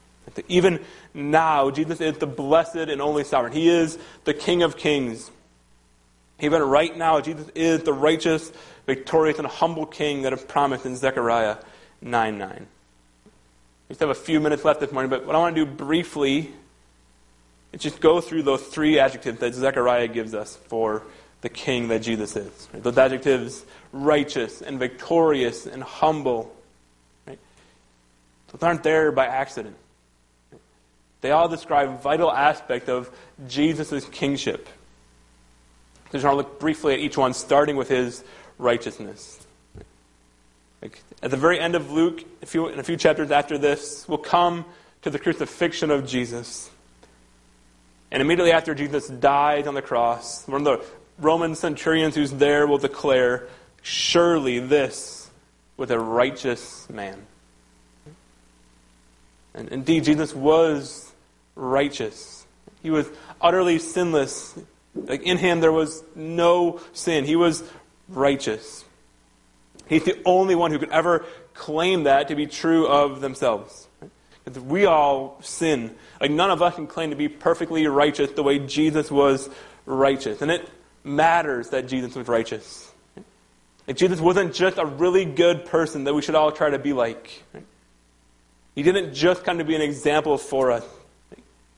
Even 0.47 0.79
now, 1.13 1.73
Jesus 1.73 2.01
is 2.01 2.19
the 2.19 2.27
blessed 2.29 2.77
and 2.77 3.03
only 3.03 3.25
sovereign. 3.25 3.53
He 3.53 3.69
is 3.69 3.99
the 4.23 4.33
King 4.33 4.63
of 4.63 4.77
kings. 4.77 5.33
Even 6.43 6.61
right 6.61 6.95
now, 6.95 7.21
Jesus 7.21 7.49
is 7.55 7.85
the 7.85 7.93
righteous, 7.93 8.53
victorious, 8.85 9.39
and 9.39 9.47
humble 9.47 9.87
king 9.87 10.23
that 10.23 10.33
is 10.33 10.43
promised 10.43 10.85
in 10.85 10.97
Zechariah 10.97 11.57
9 12.03 12.37
9. 12.37 12.67
We 13.89 13.93
just 13.95 14.01
have 14.01 14.11
a 14.11 14.15
few 14.15 14.41
minutes 14.41 14.65
left 14.65 14.81
this 14.81 14.91
morning, 14.91 15.09
but 15.09 15.25
what 15.25 15.37
I 15.37 15.39
want 15.39 15.55
to 15.55 15.65
do 15.65 15.71
briefly 15.71 16.53
is 17.73 17.81
just 17.81 18.01
go 18.01 18.21
through 18.21 18.43
those 18.43 18.61
three 18.63 18.99
adjectives 18.99 19.39
that 19.39 19.55
Zechariah 19.55 20.09
gives 20.09 20.35
us 20.35 20.57
for 20.57 21.05
the 21.43 21.49
king 21.49 21.89
that 21.89 22.01
Jesus 22.03 22.35
is. 22.35 22.69
Those 22.75 22.99
adjectives 22.99 23.65
righteous 23.93 24.63
and 24.63 24.81
victorious 24.81 25.67
and 25.67 25.81
humble. 25.83 26.53
Right? 27.25 27.39
Those 28.51 28.63
aren't 28.65 28.83
there 28.83 29.13
by 29.13 29.27
accident. 29.27 29.77
They 31.21 31.31
all 31.31 31.49
describe 31.49 32.03
vital 32.03 32.33
aspects 32.33 32.89
of 32.89 33.11
Jesus' 33.47 34.05
kingship. 34.07 34.69
Just 36.13 36.25
want 36.25 36.35
to 36.35 36.37
look 36.37 36.61
briefly 36.61 36.93
at 36.95 37.01
each 37.01 37.17
one, 37.17 37.33
starting 37.33 37.77
with 37.77 37.89
his 37.89 38.23
righteousness. 38.59 39.45
Like, 40.83 41.01
at 41.23 41.31
the 41.31 41.37
very 41.37 41.59
end 41.59 41.75
of 41.75 41.91
Luke, 41.91 42.23
a 42.43 42.47
few, 42.47 42.69
in 42.69 42.79
a 42.79 42.83
few 42.83 42.97
chapters 42.97 43.31
after 43.31 43.57
this, 43.57 44.07
we'll 44.09 44.19
come 44.19 44.65
to 45.03 45.11
the 45.11 45.19
crucifixion 45.19 45.91
of 45.91 46.07
Jesus. 46.07 46.71
And 48.11 48.21
immediately 48.21 48.53
after 48.53 48.75
Jesus 48.75 49.09
dies 49.09 49.67
on 49.67 49.75
the 49.75 49.83
cross, 49.83 50.47
one 50.47 50.67
of 50.67 50.81
the 50.81 50.85
Roman 51.19 51.55
centurions 51.55 52.15
who's 52.15 52.31
there 52.31 52.67
will 52.67 52.79
declare, 52.79 53.49
Surely 53.81 54.59
this 54.59 55.31
was 55.77 55.91
a 55.91 55.99
righteous 55.99 56.89
man. 56.91 57.27
And 59.55 59.69
indeed, 59.71 60.05
Jesus 60.05 60.35
was 60.35 61.13
righteous. 61.57 62.47
He 62.83 62.91
was 62.91 63.09
utterly 63.41 63.79
sinless. 63.79 64.59
Like 64.95 65.23
in 65.23 65.39
him 65.39 65.61
there 65.61 65.73
was 65.73 66.03
no 66.15 66.81
sin. 66.93 67.25
He 67.25 67.37
was 67.37 67.63
righteous. 68.09 68.85
He's 69.89 70.05
the 70.05 70.21
only 70.25 70.55
one 70.55 70.71
who 70.71 70.79
could 70.79 70.91
ever 70.91 71.25
claim 71.55 72.05
that 72.05 72.29
to 72.29 72.35
be 72.35 72.47
true 72.47 72.87
of 72.87 73.21
themselves. 73.21 73.89
We 74.65 74.87
all 74.87 75.39
sin. 75.43 75.95
Like 76.21 76.31
none 76.31 76.51
of 76.51 76.63
us 76.63 76.75
can 76.75 76.87
claim 76.87 77.11
to 77.11 77.17
be 77.17 77.29
perfectly 77.29 77.87
righteous 77.87 78.33
the 78.33 78.43
way 78.43 78.59
Jesus 78.59 79.11
was 79.11 79.49
righteous. 79.87 80.43
And 80.43 80.51
it 80.51 80.69
matters 81.05 81.71
that 81.71 81.87
Jesus 81.89 82.15
was 82.15 82.29
righteous. 82.29 82.91
Like 83.87 83.97
Jesus 83.97 84.21
wasn't 84.21 84.55
just 84.55 84.79
a 84.79 84.87
really 84.87 85.25
good 85.25 85.67
person 85.67 86.05
that 86.05 86.15
we 86.15 86.23
should 86.23 86.35
all 86.35 86.53
try 86.53 86.71
to 86.71 86.79
be 86.79 86.93
like. 86.93 87.43
He 88.75 88.83
didn't 88.83 89.15
just 89.15 89.45
come 89.45 89.59
to 89.59 89.65
be 89.65 89.75
an 89.75 89.83
example 89.83 90.39
for 90.39 90.71
us. 90.71 90.85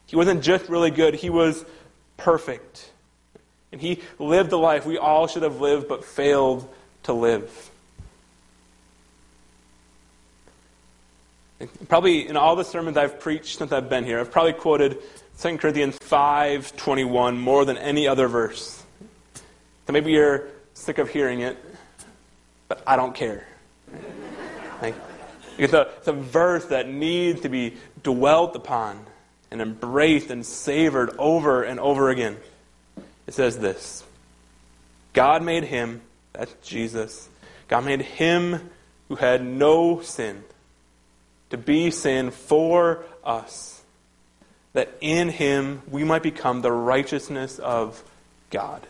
He 0.06 0.16
wasn't 0.16 0.42
just 0.42 0.68
really 0.68 0.90
good, 0.90 1.14
he 1.14 1.30
was 1.30 1.64
perfect. 2.16 2.90
And 3.74 3.82
he 3.82 4.02
lived 4.20 4.50
the 4.50 4.56
life 4.56 4.86
we 4.86 4.98
all 4.98 5.26
should 5.26 5.42
have 5.42 5.60
lived 5.60 5.88
but 5.88 6.04
failed 6.04 6.72
to 7.02 7.12
live. 7.12 7.70
Probably 11.88 12.28
in 12.28 12.36
all 12.36 12.54
the 12.54 12.62
sermons 12.62 12.96
I've 12.96 13.18
preached 13.18 13.58
since 13.58 13.72
I've 13.72 13.88
been 13.88 14.04
here, 14.04 14.20
I've 14.20 14.30
probably 14.30 14.52
quoted 14.52 14.98
2 15.40 15.58
Corinthians 15.58 15.98
5:21 15.98 17.36
more 17.36 17.64
than 17.64 17.76
any 17.76 18.06
other 18.06 18.28
verse. 18.28 18.80
So 19.88 19.92
maybe 19.92 20.12
you're 20.12 20.46
sick 20.74 20.98
of 20.98 21.10
hearing 21.10 21.40
it, 21.40 21.58
but 22.68 22.80
I 22.86 22.94
don't 22.94 23.12
care. 23.12 23.44
Like, 24.80 24.94
it's, 25.58 25.72
a, 25.72 25.88
it's 25.98 26.06
a 26.06 26.12
verse 26.12 26.66
that 26.66 26.88
needs 26.88 27.40
to 27.40 27.48
be 27.48 27.76
dwelt 28.04 28.54
upon 28.54 29.04
and 29.50 29.60
embraced 29.60 30.30
and 30.30 30.46
savored 30.46 31.10
over 31.18 31.64
and 31.64 31.80
over 31.80 32.10
again. 32.10 32.36
It 33.26 33.34
says 33.34 33.58
this 33.58 34.04
God 35.12 35.42
made 35.42 35.64
him, 35.64 36.02
that's 36.32 36.54
Jesus, 36.62 37.28
God 37.68 37.84
made 37.84 38.02
him 38.02 38.70
who 39.08 39.16
had 39.16 39.44
no 39.44 40.00
sin 40.00 40.44
to 41.50 41.56
be 41.56 41.90
sin 41.90 42.30
for 42.30 43.04
us, 43.22 43.82
that 44.72 44.92
in 45.00 45.28
him 45.28 45.82
we 45.88 46.04
might 46.04 46.22
become 46.22 46.62
the 46.62 46.72
righteousness 46.72 47.58
of 47.58 48.02
God. 48.50 48.86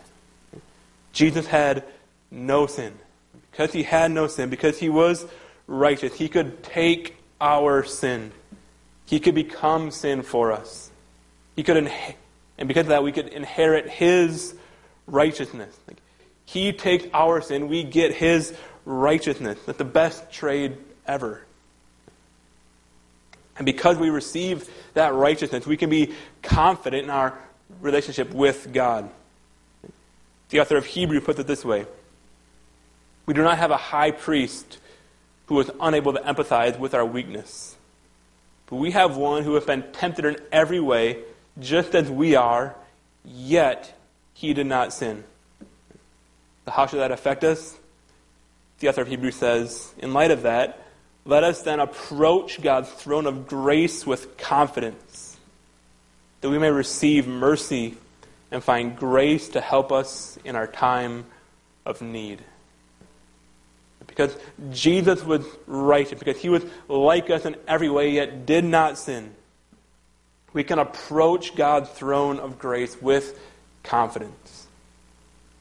Jesus 1.12 1.46
had 1.46 1.84
no 2.30 2.66
sin. 2.66 2.94
Because 3.50 3.72
he 3.72 3.84
had 3.84 4.10
no 4.10 4.26
sin, 4.26 4.50
because 4.50 4.78
he 4.78 4.88
was 4.88 5.26
righteous, 5.68 6.14
he 6.14 6.28
could 6.28 6.64
take 6.64 7.16
our 7.40 7.84
sin. 7.84 8.32
He 9.06 9.20
could 9.20 9.34
become 9.34 9.92
sin 9.92 10.22
for 10.22 10.50
us. 10.50 10.90
He 11.54 11.62
could, 11.62 11.92
and 12.58 12.68
because 12.68 12.82
of 12.82 12.88
that, 12.88 13.02
we 13.02 13.12
could 13.12 13.28
inherit 13.28 13.88
his 13.88 14.54
righteousness. 15.06 15.76
Like, 15.86 15.98
he 16.44 16.72
takes 16.72 17.06
our 17.12 17.40
sin, 17.40 17.68
we 17.68 17.84
get 17.84 18.12
his 18.12 18.54
righteousness. 18.84 19.58
That's 19.66 19.78
the 19.78 19.84
best 19.84 20.30
trade 20.30 20.76
ever. 21.06 21.42
And 23.56 23.64
because 23.64 23.96
we 23.98 24.10
receive 24.10 24.68
that 24.94 25.14
righteousness, 25.14 25.66
we 25.66 25.76
can 25.76 25.90
be 25.90 26.14
confident 26.42 27.04
in 27.04 27.10
our 27.10 27.38
relationship 27.80 28.32
with 28.32 28.72
God. 28.72 29.10
The 30.50 30.60
author 30.60 30.76
of 30.76 30.86
Hebrew 30.86 31.20
puts 31.20 31.38
it 31.38 31.46
this 31.46 31.64
way 31.64 31.86
We 33.26 33.34
do 33.34 33.42
not 33.42 33.58
have 33.58 33.70
a 33.70 33.76
high 33.76 34.10
priest 34.10 34.78
who 35.46 35.60
is 35.60 35.70
unable 35.80 36.12
to 36.14 36.20
empathize 36.20 36.78
with 36.78 36.94
our 36.94 37.04
weakness, 37.04 37.76
but 38.66 38.76
we 38.76 38.90
have 38.92 39.16
one 39.16 39.44
who 39.44 39.54
has 39.54 39.64
been 39.64 39.82
tempted 39.92 40.24
in 40.24 40.36
every 40.50 40.80
way, 40.80 41.18
just 41.58 41.94
as 41.94 42.10
we 42.10 42.34
are, 42.34 42.74
yet 43.24 43.96
he 44.32 44.54
did 44.54 44.66
not 44.66 44.92
sin. 44.92 45.24
So, 46.64 46.70
how 46.70 46.86
should 46.86 47.00
that 47.00 47.12
affect 47.12 47.44
us? 47.44 47.76
The 48.80 48.88
author 48.88 49.02
of 49.02 49.08
Hebrews 49.08 49.36
says, 49.36 49.92
in 49.98 50.12
light 50.12 50.30
of 50.30 50.42
that, 50.42 50.80
let 51.24 51.44
us 51.44 51.62
then 51.62 51.80
approach 51.80 52.60
God's 52.60 52.90
throne 52.90 53.26
of 53.26 53.46
grace 53.46 54.06
with 54.06 54.36
confidence, 54.36 55.36
that 56.40 56.50
we 56.50 56.58
may 56.58 56.70
receive 56.70 57.26
mercy 57.26 57.96
and 58.50 58.62
find 58.62 58.96
grace 58.96 59.48
to 59.50 59.60
help 59.60 59.90
us 59.90 60.38
in 60.44 60.54
our 60.54 60.66
time 60.66 61.24
of 61.86 62.02
need. 62.02 62.42
Because 64.06 64.36
Jesus 64.70 65.24
was 65.24 65.46
righteous, 65.66 66.18
because 66.18 66.38
he 66.38 66.48
was 66.48 66.64
like 66.88 67.30
us 67.30 67.46
in 67.46 67.56
every 67.66 67.88
way, 67.88 68.10
yet 68.10 68.44
did 68.44 68.64
not 68.64 68.98
sin, 68.98 69.34
we 70.54 70.64
can 70.64 70.78
approach 70.78 71.54
God's 71.54 71.90
throne 71.90 72.38
of 72.38 72.58
grace 72.58 72.96
with 73.02 73.38
confidence. 73.82 74.66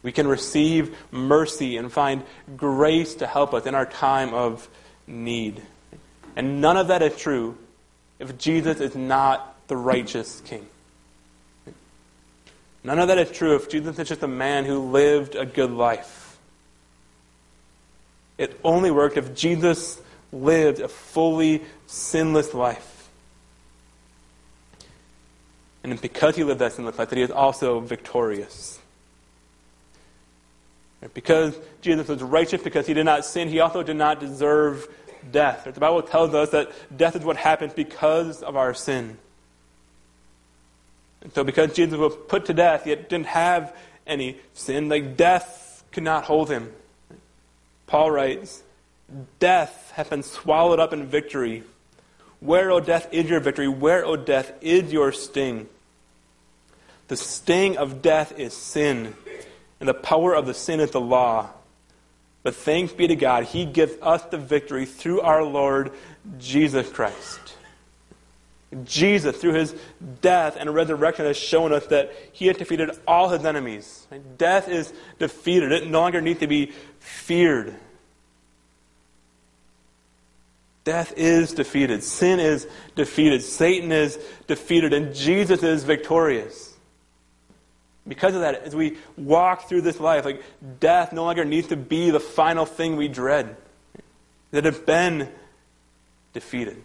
We 0.04 0.12
can 0.12 0.28
receive 0.28 0.96
mercy 1.12 1.78
and 1.78 1.92
find 1.92 2.24
grace 2.56 3.16
to 3.16 3.28
help 3.28 3.54
us 3.54 3.66
in 3.66 3.74
our 3.74 3.86
time 3.86 4.34
of 4.34 4.70
need. 5.08 5.62
And 6.36 6.62
none 6.62 6.78
of 6.78 6.88
that 6.88 7.02
is 7.02 7.18
true 7.18 7.58
if 8.20 8.38
Jesus 8.38 8.80
is 8.80 8.96
not 8.96 9.56
the 9.68 9.76
righteous 9.76 10.42
king. 10.46 10.68
None 12.84 13.00
of 13.00 13.08
that 13.08 13.18
is 13.18 13.32
true 13.32 13.56
if 13.56 13.70
Jesus 13.70 13.98
is 13.98 14.08
just 14.08 14.24
a 14.24 14.28
man 14.28 14.66
who 14.66 14.92
lived 14.92 15.36
a 15.36 15.46
good 15.46 15.72
life. 15.72 16.38
It 18.38 18.60
only 18.64 18.92
worked 18.92 19.18
if 19.18 19.34
Jesus 19.34 20.02
lived 20.32 20.80
a 20.80 20.88
fully 20.88 21.64
sinless 21.88 22.54
life. 22.54 22.93
And 25.84 26.00
because 26.02 26.36
he 26.36 26.44
lived 26.44 26.60
that 26.62 26.74
sinless 26.74 26.98
life, 26.98 27.10
that 27.10 27.18
he 27.18 27.24
is 27.24 27.32
also 27.32 27.82
victorious. 27.82 28.80
Because 31.14 31.58
Jesus 31.82 32.08
was 32.08 32.24
righteous, 32.24 32.62
because 32.62 32.88
he 32.88 32.94
did 32.94 33.04
not 33.04 33.26
sin, 33.26 33.50
he 33.50 33.60
also 33.60 33.84
did 33.84 33.98
not 33.98 34.22
deserve 34.22 34.88
death. 35.32 35.66
The 35.66 35.80
Bible 35.80 36.02
tells 36.02 36.34
us 36.34 36.52
that 36.52 36.72
death 36.96 37.16
is 37.16 37.24
what 37.24 37.36
happens 37.36 37.74
because 37.74 38.42
of 38.42 38.56
our 38.56 38.74
sin. 38.74 39.18
And 41.22 41.34
so, 41.34 41.44
because 41.44 41.74
Jesus 41.74 41.98
was 41.98 42.16
put 42.28 42.46
to 42.46 42.54
death, 42.54 42.88
yet 42.88 43.10
didn't 43.10 43.28
have 43.28 43.76
any 44.06 44.38
sin, 44.54 44.90
like 44.90 45.18
death 45.18 45.84
could 45.92 46.04
not 46.04 46.26
hold 46.26 46.50
him. 46.50 46.72
Paul 47.88 48.12
writes, 48.12 48.64
Death 49.40 49.92
hath 49.96 50.10
been 50.10 50.24
swallowed 50.24 50.80
up 50.80 50.94
in 50.94 51.06
victory. 51.06 51.64
Where, 52.40 52.72
O 52.72 52.80
death, 52.80 53.08
is 53.12 53.30
your 53.30 53.40
victory? 53.40 53.68
Where, 53.68 54.06
O 54.06 54.16
death, 54.16 54.52
is 54.62 54.92
your 54.92 55.12
sting? 55.12 55.70
The 57.08 57.18
sting 57.18 57.78
of 57.78 58.02
death 58.02 58.38
is 58.40 58.54
sin 58.54 59.16
and 59.84 59.90
the 59.90 59.94
power 59.94 60.34
of 60.34 60.46
the 60.46 60.54
sin 60.54 60.80
is 60.80 60.92
the 60.92 61.02
law. 61.02 61.50
But 62.42 62.56
thanks 62.56 62.94
be 62.94 63.06
to 63.08 63.18
God, 63.18 63.44
He 63.44 63.66
gives 63.66 63.92
us 64.02 64.24
the 64.24 64.38
victory 64.38 64.86
through 64.86 65.20
our 65.20 65.44
Lord 65.44 65.92
Jesus 66.40 66.90
Christ. 66.90 67.58
Jesus, 68.86 69.36
through 69.36 69.56
His 69.56 69.76
death 70.22 70.56
and 70.58 70.74
resurrection, 70.74 71.26
has 71.26 71.36
shown 71.36 71.74
us 71.74 71.86
that 71.88 72.14
He 72.32 72.48
has 72.48 72.56
defeated 72.56 72.92
all 73.06 73.28
His 73.28 73.44
enemies. 73.44 74.08
Death 74.38 74.70
is 74.70 74.94
defeated, 75.20 75.74
it 75.74 75.90
no 75.90 76.00
longer 76.00 76.22
needs 76.22 76.40
to 76.40 76.48
be 76.48 76.72
feared. 77.00 77.76
Death 80.86 81.14
is 81.18 81.54
defeated. 81.54 82.04
Sin 82.04 82.40
is 82.40 82.68
defeated. 82.96 83.42
Satan 83.42 83.92
is 83.92 84.18
defeated. 84.48 84.94
And 84.94 85.14
Jesus 85.14 85.62
is 85.62 85.84
victorious. 85.84 86.73
Because 88.08 88.36
of 88.36 88.42
that, 88.42 88.64
as 88.64 88.76
we 88.76 88.98
walk 89.18 89.70
through 89.70 89.82
this 89.82 90.00
life, 90.00 90.26
like 90.26 90.44
death 90.80 91.14
no 91.14 91.24
longer 91.24 91.46
needs 91.46 91.70
to 91.70 91.78
be 91.78 92.12
the 92.12 92.20
final 92.20 92.66
thing 92.66 92.96
we 92.96 93.08
dread. 93.08 93.56
That 94.52 94.66
have 94.66 94.86
been 94.86 95.30
defeated. 96.34 96.84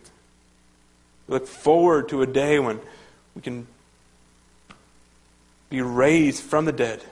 We 1.26 1.34
look 1.34 1.46
forward 1.46 2.08
to 2.10 2.22
a 2.22 2.26
day 2.26 2.58
when 2.58 2.80
we 3.34 3.42
can 3.42 3.66
be 5.68 5.82
raised 5.82 6.42
from 6.42 6.64
the 6.64 6.72
dead. 6.72 7.02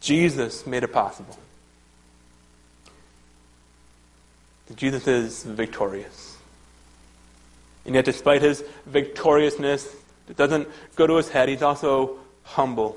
Jesus 0.00 0.66
made 0.66 0.84
it 0.84 0.92
possible. 0.92 1.36
Jesus 4.76 5.06
is 5.08 5.42
victorious. 5.42 6.36
And 7.84 7.94
yet, 7.94 8.04
despite 8.04 8.42
his 8.42 8.62
victoriousness, 8.84 9.88
it 10.28 10.36
doesn't 10.36 10.68
go 10.96 11.06
to 11.06 11.16
his 11.16 11.28
head. 11.28 11.48
He's 11.48 11.62
also 11.62 12.18
humble. 12.42 12.96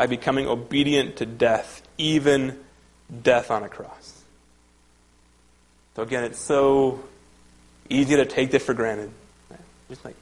by 0.00 0.06
becoming 0.06 0.48
obedient 0.48 1.16
to 1.16 1.26
death, 1.26 1.82
even 1.98 2.58
death 3.22 3.50
on 3.50 3.64
a 3.64 3.68
cross. 3.68 4.22
So 5.94 6.02
again, 6.02 6.24
it's 6.24 6.38
so 6.38 7.04
easy 7.90 8.16
to 8.16 8.24
take 8.24 8.50
this 8.50 8.64
for 8.64 8.72
granted. 8.72 9.10
Just 9.90 10.02
like 10.02 10.16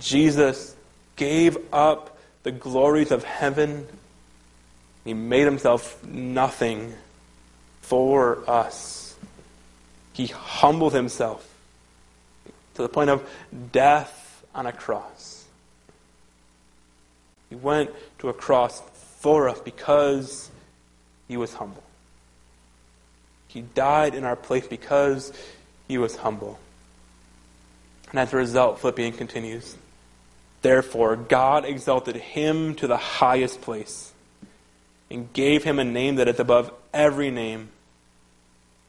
Jesus 0.00 0.74
gave 1.14 1.56
up 1.72 2.18
the 2.42 2.50
glories 2.50 3.12
of 3.12 3.22
heaven. 3.22 3.86
He 5.04 5.14
made 5.14 5.44
himself 5.44 6.02
nothing 6.02 6.92
for 7.82 8.42
us. 8.50 9.14
He 10.12 10.26
humbled 10.26 10.92
himself 10.92 11.48
to 12.74 12.82
the 12.82 12.88
point 12.88 13.10
of 13.10 13.24
death 13.70 14.44
on 14.56 14.66
a 14.66 14.72
cross. 14.72 15.44
He 17.48 17.54
went 17.54 17.90
to 18.18 18.28
a 18.28 18.32
cross 18.32 18.82
for 19.24 19.48
us 19.48 19.58
because 19.58 20.50
he 21.28 21.38
was 21.38 21.54
humble. 21.54 21.82
He 23.48 23.62
died 23.62 24.14
in 24.14 24.22
our 24.22 24.36
place 24.36 24.66
because 24.66 25.32
he 25.88 25.96
was 25.96 26.14
humble. 26.14 26.58
And 28.10 28.18
as 28.18 28.34
a 28.34 28.36
result, 28.36 28.80
Philippian 28.80 29.12
continues 29.12 29.78
Therefore, 30.60 31.16
God 31.16 31.64
exalted 31.64 32.16
him 32.16 32.74
to 32.74 32.86
the 32.86 32.98
highest 32.98 33.62
place 33.62 34.12
and 35.10 35.32
gave 35.32 35.64
him 35.64 35.78
a 35.78 35.84
name 35.84 36.16
that 36.16 36.28
is 36.28 36.38
above 36.38 36.70
every 36.92 37.30
name. 37.30 37.70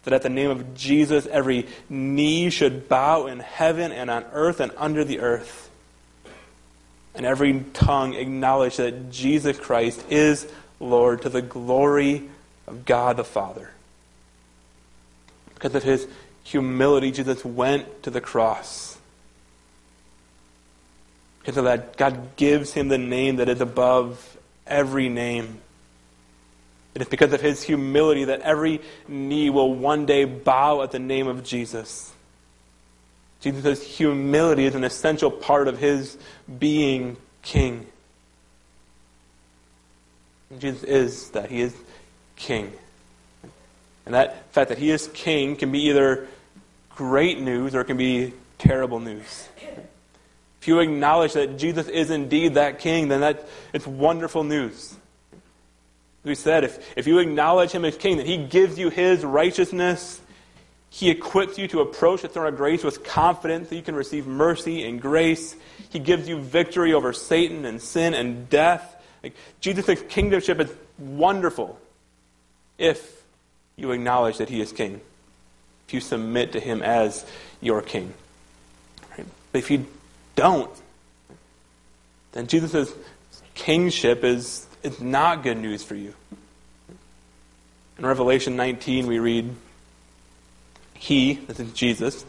That 0.03 0.15
at 0.15 0.21
the 0.21 0.29
name 0.29 0.51
of 0.51 0.75
Jesus, 0.75 1.27
every 1.27 1.65
knee 1.87 2.49
should 2.49 2.89
bow 2.89 3.27
in 3.27 3.39
heaven 3.39 3.93
and 3.93 4.09
on 4.09 4.25
earth 4.33 4.59
and 4.59 4.73
under 4.75 5.05
the 5.05 5.21
earth. 5.21 5.64
And 7.15 7.25
every 7.25 7.63
tongue 7.73 8.13
acknowledge 8.13 8.77
that 8.77 9.11
Jesus 9.11 9.57
Christ 9.57 10.03
is 10.09 10.47
Lord 10.79 11.21
to 11.21 11.29
the 11.29 11.41
glory 11.41 12.29
of 12.67 12.85
God 12.85 13.17
the 13.17 13.23
Father. 13.23 13.71
Because 15.53 15.75
of 15.75 15.83
his 15.83 16.07
humility, 16.43 17.11
Jesus 17.11 17.45
went 17.45 18.03
to 18.03 18.11
the 18.11 18.21
cross 18.21 18.95
because 21.45 21.57
of 21.57 21.65
that, 21.65 21.95
God 21.95 22.35
gives 22.37 22.73
him 22.73 22.87
the 22.87 22.97
name 22.97 23.35
that 23.35 23.47
is 23.47 23.61
above 23.61 24.35
every 24.65 25.09
name. 25.09 25.59
It 26.95 27.03
is 27.03 27.07
because 27.07 27.33
of 27.33 27.41
his 27.41 27.61
humility 27.61 28.23
that 28.23 28.41
every 28.41 28.81
knee 29.07 29.51
will 29.51 29.71
one 29.71 30.07
day 30.07 30.25
bow 30.25 30.81
at 30.81 30.89
the 30.89 30.97
name 30.97 31.27
of 31.27 31.43
Jesus. 31.43 32.11
Jesus' 33.45 33.83
humility 33.83 34.65
is 34.65 34.73
an 34.73 34.83
essential 34.83 35.29
part 35.29 35.67
of 35.67 35.77
his 35.77 36.17
being 36.57 37.15
king. 37.43 37.85
And 40.49 40.59
Jesus 40.59 40.83
is 40.83 41.29
that. 41.29 41.51
He 41.51 41.61
is 41.61 41.75
king. 42.35 42.73
And 44.07 44.15
that 44.15 44.51
fact 44.51 44.69
that 44.69 44.79
he 44.79 44.89
is 44.89 45.07
king 45.13 45.55
can 45.57 45.71
be 45.71 45.81
either 45.89 46.27
great 46.95 47.39
news 47.39 47.75
or 47.75 47.81
it 47.81 47.85
can 47.85 47.97
be 47.97 48.33
terrible 48.57 48.99
news. 48.99 49.47
If 50.59 50.67
you 50.67 50.79
acknowledge 50.79 51.33
that 51.33 51.59
Jesus 51.59 51.87
is 51.87 52.09
indeed 52.09 52.55
that 52.55 52.79
king, 52.79 53.09
then 53.09 53.21
that, 53.21 53.47
it's 53.73 53.85
wonderful 53.85 54.43
news. 54.43 54.95
We 56.23 56.33
said, 56.33 56.63
if, 56.63 56.97
if 56.97 57.05
you 57.05 57.19
acknowledge 57.19 57.69
him 57.69 57.85
as 57.85 57.95
king, 57.95 58.17
that 58.17 58.25
he 58.25 58.37
gives 58.37 58.79
you 58.79 58.89
his 58.89 59.23
righteousness, 59.23 60.19
he 60.95 61.09
equips 61.09 61.57
you 61.57 61.67
to 61.67 61.81
approach 61.81 62.21
the 62.21 62.29
throne 62.29 62.47
of 62.47 62.55
grace 62.55 62.81
with 62.81 63.03
confidence 63.03 63.67
that 63.67 63.75
you 63.75 63.81
can 63.81 63.95
receive 63.95 64.25
mercy 64.25 64.87
and 64.87 65.01
grace. 65.01 65.53
He 65.89 65.99
gives 65.99 66.29
you 66.29 66.39
victory 66.39 66.93
over 66.93 67.11
Satan 67.11 67.65
and 67.65 67.81
sin 67.81 68.13
and 68.13 68.49
death. 68.49 68.95
Like, 69.21 69.33
Jesus' 69.59 70.01
kingdomship 70.03 70.61
is 70.61 70.71
wonderful 70.97 71.77
if 72.77 73.21
you 73.75 73.91
acknowledge 73.91 74.37
that 74.37 74.47
he 74.47 74.61
is 74.61 74.71
king, 74.71 75.01
if 75.85 75.93
you 75.93 75.99
submit 75.99 76.53
to 76.53 76.61
him 76.61 76.81
as 76.81 77.25
your 77.59 77.81
king. 77.81 78.13
Right? 79.11 79.27
But 79.51 79.59
if 79.59 79.69
you 79.69 79.87
don't, 80.37 80.71
then 82.31 82.47
Jesus' 82.47 82.93
kingship 83.53 84.23
is, 84.23 84.65
is 84.81 85.01
not 85.01 85.43
good 85.43 85.57
news 85.57 85.83
for 85.83 85.95
you. 85.95 86.13
In 87.97 88.05
Revelation 88.05 88.55
19, 88.55 89.07
we 89.07 89.19
read, 89.19 89.53
He, 90.97 91.33
this 91.33 91.59
is 91.59 91.71
Jesus, 91.73 92.25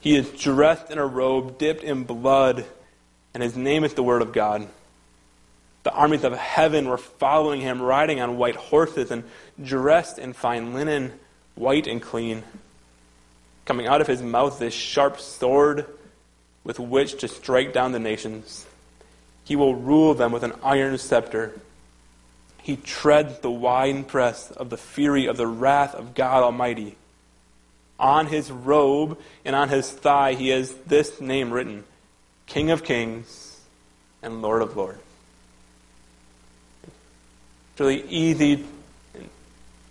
he 0.00 0.16
is 0.16 0.30
dressed 0.30 0.90
in 0.90 0.98
a 0.98 1.06
robe 1.06 1.58
dipped 1.58 1.82
in 1.82 2.04
blood, 2.04 2.64
and 3.34 3.42
his 3.42 3.56
name 3.56 3.84
is 3.84 3.94
the 3.94 4.02
Word 4.02 4.22
of 4.22 4.32
God. 4.32 4.66
The 5.82 5.92
armies 5.92 6.24
of 6.24 6.32
heaven 6.34 6.88
were 6.88 6.98
following 6.98 7.60
him, 7.60 7.80
riding 7.80 8.20
on 8.20 8.36
white 8.36 8.56
horses 8.56 9.10
and 9.10 9.24
dressed 9.62 10.18
in 10.18 10.32
fine 10.32 10.74
linen, 10.74 11.12
white 11.54 11.86
and 11.86 12.02
clean. 12.02 12.42
Coming 13.64 13.86
out 13.86 14.00
of 14.00 14.06
his 14.06 14.22
mouth 14.22 14.58
this 14.58 14.74
sharp 14.74 15.20
sword 15.20 15.86
with 16.64 16.78
which 16.78 17.18
to 17.20 17.28
strike 17.28 17.72
down 17.72 17.92
the 17.92 17.98
nations. 17.98 18.66
He 19.44 19.56
will 19.56 19.74
rule 19.74 20.14
them 20.14 20.32
with 20.32 20.42
an 20.42 20.52
iron 20.62 20.96
scepter. 20.98 21.58
He 22.62 22.76
treads 22.76 23.38
the 23.38 23.50
winepress 23.50 24.50
of 24.50 24.68
the 24.70 24.76
fury 24.76 25.26
of 25.26 25.36
the 25.36 25.46
wrath 25.46 25.94
of 25.94 26.14
God 26.14 26.42
Almighty. 26.42 26.96
On 28.00 28.26
his 28.26 28.50
robe 28.50 29.18
and 29.44 29.54
on 29.54 29.68
his 29.68 29.90
thigh 29.90 30.32
he 30.32 30.48
has 30.48 30.72
this 30.86 31.20
name 31.20 31.52
written 31.52 31.84
King 32.46 32.70
of 32.70 32.82
Kings 32.82 33.60
and 34.22 34.42
Lord 34.42 34.62
of 34.62 34.76
Lords. 34.76 34.98
It's 36.82 37.80
really 37.80 38.02
easy 38.08 38.64
and 39.14 39.28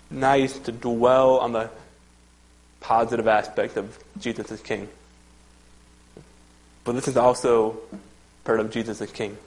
nice 0.10 0.57
to 0.60 0.72
dwell 0.72 1.38
on 1.38 1.53
the 1.53 1.69
positive 2.80 3.27
aspect 3.27 3.77
of 3.77 3.98
Jesus 4.19 4.52
as 4.52 4.60
King. 4.61 4.90
But 6.84 6.94
this 6.94 7.07
is 7.07 7.18
also 7.18 7.77
part 8.44 8.60
of 8.60 8.72
Jesus 8.72 9.02
as 9.02 9.11
King. 9.11 9.38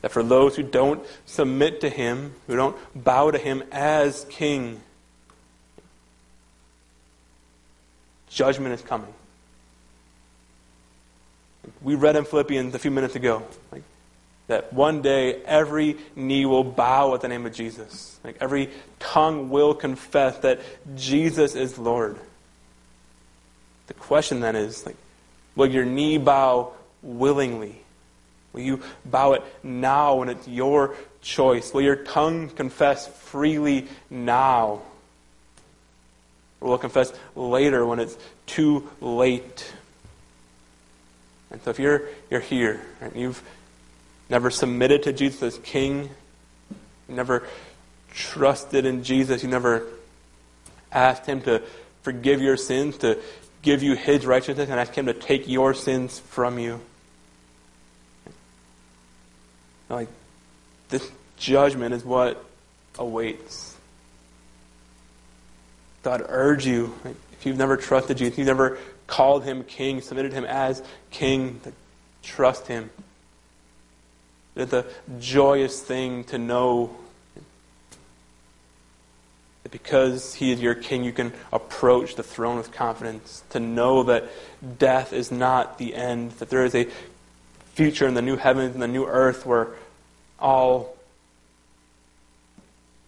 That 0.00 0.10
for 0.10 0.22
those 0.22 0.56
who 0.56 0.62
don't 0.62 1.04
submit 1.26 1.80
to 1.82 1.90
Him, 1.90 2.34
who 2.46 2.56
don't 2.56 2.76
bow 2.94 3.30
to 3.30 3.38
Him 3.38 3.62
as 3.72 4.24
King, 4.30 4.80
judgment 8.34 8.74
is 8.74 8.82
coming. 8.82 9.12
We 11.80 11.94
read 11.94 12.16
in 12.16 12.24
Philippians 12.24 12.74
a 12.74 12.78
few 12.78 12.90
minutes 12.90 13.14
ago 13.14 13.42
like, 13.72 13.82
that 14.48 14.72
one 14.72 15.00
day 15.00 15.42
every 15.44 15.96
knee 16.14 16.44
will 16.44 16.64
bow 16.64 17.14
at 17.14 17.22
the 17.22 17.28
name 17.28 17.46
of 17.46 17.54
Jesus. 17.54 18.18
Like 18.22 18.36
every 18.40 18.70
tongue 18.98 19.48
will 19.48 19.74
confess 19.74 20.38
that 20.38 20.60
Jesus 20.94 21.54
is 21.54 21.78
Lord. 21.78 22.18
The 23.86 23.94
question 23.94 24.40
then 24.40 24.56
is 24.56 24.84
like, 24.84 24.96
Will 25.56 25.66
your 25.66 25.84
knee 25.84 26.18
bow 26.18 26.72
willingly? 27.02 27.80
Will 28.52 28.62
you 28.62 28.80
bow 29.04 29.34
it 29.34 29.42
now 29.62 30.16
when 30.16 30.28
it's 30.28 30.48
your 30.48 30.96
choice? 31.22 31.72
Will 31.72 31.82
your 31.82 31.96
tongue 31.96 32.48
confess 32.48 33.06
freely 33.06 33.88
now? 34.10 34.82
Or 36.64 36.70
will 36.70 36.78
confess 36.78 37.12
later 37.36 37.84
when 37.84 38.00
it's 38.00 38.16
too 38.46 38.88
late? 39.02 39.70
And 41.50 41.62
so 41.62 41.68
if 41.68 41.78
you're, 41.78 42.08
you're 42.30 42.40
here 42.40 42.80
and 43.02 43.14
you've 43.14 43.42
never 44.30 44.48
submitted 44.50 45.02
to 45.02 45.12
Jesus 45.12 45.42
as 45.42 45.58
King, 45.58 46.08
you 47.08 47.14
never 47.14 47.46
trusted 48.14 48.86
in 48.86 49.04
Jesus, 49.04 49.42
you 49.42 49.50
never 49.50 49.86
asked 50.90 51.26
Him 51.26 51.42
to 51.42 51.60
forgive 52.02 52.40
your 52.40 52.56
sins, 52.56 52.96
to 52.98 53.18
give 53.64 53.82
you 53.82 53.96
his 53.96 54.24
righteousness 54.26 54.68
and 54.68 54.78
ask 54.78 54.94
him 54.94 55.06
to 55.06 55.14
take 55.14 55.48
your 55.48 55.74
sins 55.74 56.20
from 56.20 56.58
you. 56.58 56.80
Like, 59.88 60.08
this 60.90 61.10
judgment 61.38 61.94
is 61.94 62.04
what 62.04 62.44
awaits. 62.98 63.73
God 66.04 66.24
urge 66.28 66.66
you, 66.66 66.94
if 67.32 67.46
you've 67.46 67.56
never 67.56 67.76
trusted 67.76 68.18
Jesus, 68.18 68.34
if 68.34 68.38
you've 68.38 68.46
never 68.46 68.78
called 69.06 69.44
him 69.44 69.64
king, 69.64 70.00
submitted 70.00 70.32
him 70.32 70.44
as 70.44 70.82
king, 71.10 71.60
trust 72.22 72.68
him. 72.68 72.90
It's 74.54 74.72
a 74.72 74.84
joyous 75.18 75.82
thing 75.82 76.24
to 76.24 76.38
know 76.38 76.94
that 79.64 79.72
because 79.72 80.34
He 80.34 80.52
is 80.52 80.60
your 80.60 80.74
King, 80.74 81.02
you 81.02 81.12
can 81.12 81.32
approach 81.52 82.14
the 82.14 82.22
throne 82.22 82.56
with 82.56 82.70
confidence, 82.70 83.42
to 83.50 83.58
know 83.58 84.04
that 84.04 84.30
death 84.78 85.12
is 85.12 85.32
not 85.32 85.78
the 85.78 85.94
end, 85.94 86.32
that 86.32 86.50
there 86.50 86.64
is 86.64 86.74
a 86.74 86.86
future 87.74 88.06
in 88.06 88.14
the 88.14 88.22
new 88.22 88.36
heavens 88.36 88.74
and 88.74 88.82
the 88.82 88.88
new 88.88 89.06
earth 89.06 89.44
where 89.44 89.68
all 90.38 90.96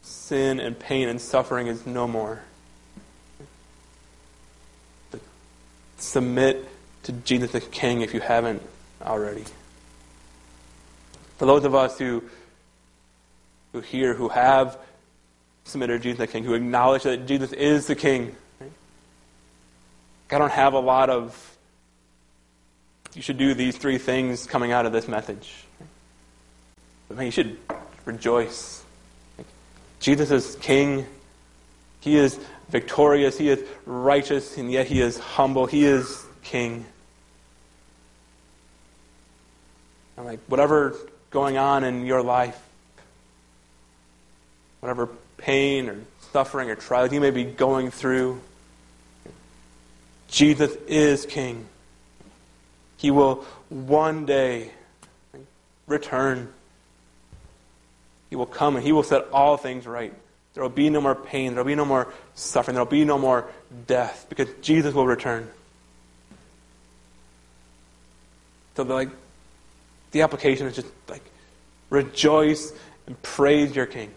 sin 0.02 0.59
and 0.59 0.78
pain 0.78 1.09
and 1.09 1.20
suffering 1.20 1.68
is 1.68 1.86
no 1.86 2.09
more. 2.09 2.40
Submit 5.98 6.68
to 7.05 7.12
Jesus 7.12 7.52
the 7.52 7.60
King 7.60 8.02
if 8.02 8.14
you 8.14 8.20
haven't 8.20 8.62
already. 9.02 9.44
For 11.39 11.47
those 11.47 11.64
of 11.64 11.74
us 11.74 11.98
who 11.98 12.23
who 13.73 13.81
hear, 13.81 14.14
who 14.14 14.28
have 14.28 14.78
submitted 15.64 15.98
to 15.98 16.02
Jesus 16.02 16.18
the 16.18 16.27
King, 16.27 16.44
who 16.44 16.55
acknowledge 16.55 17.02
that 17.02 17.27
Jesus 17.27 17.52
is 17.52 17.86
the 17.86 17.94
King. 17.94 18.35
Right? 18.59 18.70
I 20.31 20.39
don't 20.39 20.52
have 20.52 20.73
a 20.73 20.81
lot 20.81 21.10
of 21.10 21.56
you 23.16 23.23
should 23.23 23.39
do 23.39 23.55
these 23.55 23.78
three 23.78 23.97
things 23.97 24.47
coming 24.47 24.73
out 24.73 24.85
of 24.85 24.93
this 24.93 25.09
message. 25.09 25.64
But 27.09 27.16
man, 27.16 27.27
you 27.27 27.32
should 27.32 27.56
rejoice. 28.05 28.85
Jesus 30.01 30.31
is 30.31 30.56
King. 30.56 31.06
He 32.01 32.16
is 32.16 32.39
victorious. 32.69 33.39
He 33.39 33.49
is 33.49 33.67
righteous, 33.85 34.57
and 34.57 34.71
yet 34.71 34.87
he 34.87 35.01
is 35.01 35.19
humble. 35.19 35.67
He 35.67 35.85
is 35.85 36.25
King. 36.43 36.87
And 40.17 40.27
like 40.27 40.41
whatever 40.47 40.95
going 41.31 41.59
on 41.59 41.85
in 41.85 42.07
your 42.07 42.23
life, 42.23 42.61
whatever 44.81 45.09
pain 45.37 45.89
or 45.89 45.99
suffering 46.33 46.71
or 46.71 46.75
trials 46.75 47.13
you 47.13 47.21
may 47.21 47.31
be 47.31 47.45
going 47.45 47.91
through, 47.91 48.41
Jesus 50.29 50.75
is 50.87 51.27
King. 51.27 51.67
He 52.97 53.11
will 53.11 53.45
one 53.69 54.27
day 54.27 54.71
return. 55.87 56.53
He 58.31 58.37
will 58.37 58.47
come 58.47 58.77
and 58.77 58.85
he 58.85 58.93
will 58.93 59.03
set 59.03 59.29
all 59.31 59.57
things 59.57 59.87
right. 59.87 60.13
There 60.57 60.62
will 60.62 60.70
be 60.70 60.89
no 60.89 61.03
more 61.03 61.15
pain. 61.15 61.55
There 61.55 61.62
will 61.62 61.69
be 61.69 61.74
no 61.74 61.85
more 61.85 62.11
suffering. 62.35 62.77
There 62.77 62.83
will 62.83 62.91
be 62.91 63.05
no 63.05 63.19
more 63.19 63.47
death 63.87 64.24
because 64.31 64.49
Jesus 64.62 64.95
will 64.95 65.07
return. 65.07 65.51
So, 68.74 68.85
like, 68.85 69.11
the 70.12 70.23
application 70.23 70.66
is 70.66 70.74
just 70.74 70.89
like 71.11 71.20
rejoice 71.91 72.73
and 73.07 73.20
praise 73.20 73.77
your 73.77 73.85
King. 73.85 74.11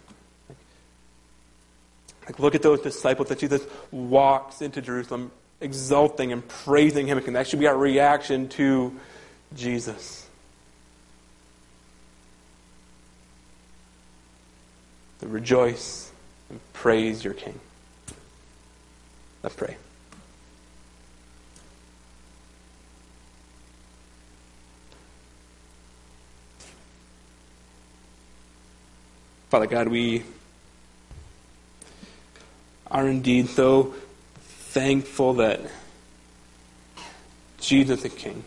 Like, 2.26 2.40
look 2.40 2.56
at 2.56 2.62
those 2.62 2.80
disciples 2.80 3.28
that 3.28 3.40
Jesus 3.40 3.68
walks 3.92 4.62
into 4.62 4.82
Jerusalem 4.82 5.32
exulting 5.60 6.32
and 6.32 6.48
praising 6.48 7.06
him. 7.06 7.18
And 7.18 7.36
that 7.36 7.48
should 7.48 7.60
be 7.60 7.68
our 7.68 7.78
reaction 7.78 8.48
to 8.50 8.98
Jesus. 9.54 10.26
To 15.20 15.28
rejoice 15.28 16.09
and 16.50 16.60
praise 16.74 17.24
your 17.24 17.34
King. 17.34 17.60
Let's 19.44 19.56
pray. 19.56 19.78
Father 29.50 29.66
God, 29.66 29.88
we 29.88 30.24
are 32.92 33.08
indeed 33.08 33.50
so 33.50 33.96
thankful 34.40 35.36
that 35.36 35.60
Jesus 37.60 38.06
is 38.06 38.14
King. 38.14 38.44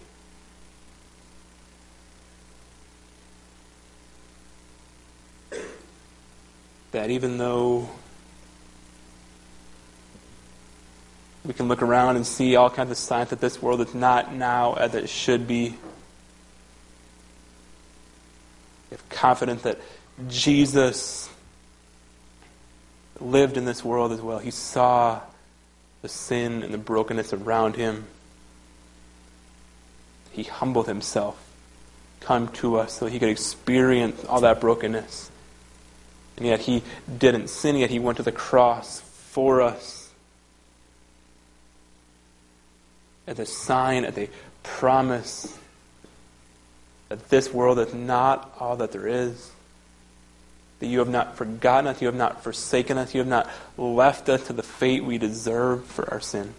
That 6.92 7.10
even 7.10 7.38
though 7.38 7.88
we 11.44 11.52
can 11.52 11.66
look 11.68 11.82
around 11.82 12.16
and 12.16 12.26
see 12.26 12.54
all 12.54 12.70
kinds 12.70 12.90
of 12.90 12.96
signs 12.96 13.30
that 13.30 13.40
this 13.40 13.60
world 13.60 13.80
is 13.80 13.94
not 13.94 14.32
now 14.34 14.74
as 14.74 14.94
it 14.94 15.08
should 15.08 15.48
be, 15.48 15.70
we 18.90 18.96
have 18.96 19.08
confidence 19.08 19.62
that 19.62 19.80
Jesus 20.28 21.28
lived 23.20 23.56
in 23.56 23.64
this 23.64 23.84
world 23.84 24.12
as 24.12 24.20
well. 24.20 24.38
He 24.38 24.50
saw 24.50 25.20
the 26.02 26.08
sin 26.08 26.62
and 26.62 26.72
the 26.72 26.78
brokenness 26.78 27.32
around 27.32 27.76
him. 27.76 28.04
He 30.30 30.44
humbled 30.44 30.86
himself, 30.86 31.42
come 32.20 32.48
to 32.48 32.76
us 32.76 32.92
so 32.92 33.06
he 33.06 33.18
could 33.18 33.28
experience 33.28 34.24
all 34.26 34.40
that 34.42 34.60
brokenness. 34.60 35.30
And 36.36 36.46
yet 36.46 36.60
he 36.60 36.82
didn't 37.18 37.48
sin, 37.48 37.76
yet 37.76 37.90
he 37.90 37.98
went 37.98 38.16
to 38.16 38.22
the 38.22 38.32
cross 38.32 39.00
for 39.00 39.60
us 39.60 40.10
as 43.26 43.38
a 43.38 43.46
sign, 43.46 44.04
as 44.04 44.16
a 44.18 44.28
promise 44.62 45.58
that 47.08 47.28
this 47.28 47.52
world 47.52 47.78
is 47.78 47.92
not 47.92 48.54
all 48.58 48.76
that 48.76 48.92
there 48.92 49.06
is 49.06 49.52
that 50.82 50.88
you 50.88 50.98
have 50.98 51.08
not 51.08 51.36
forgotten 51.36 51.86
us, 51.86 52.02
you 52.02 52.08
have 52.08 52.14
not 52.16 52.42
forsaken 52.42 52.98
us, 52.98 53.14
you 53.14 53.20
have 53.20 53.28
not 53.28 53.48
left 53.78 54.28
us 54.28 54.48
to 54.48 54.52
the 54.52 54.64
fate 54.64 55.04
we 55.04 55.16
deserve 55.16 55.84
for 55.84 56.12
our 56.12 56.18
sin. 56.18 56.52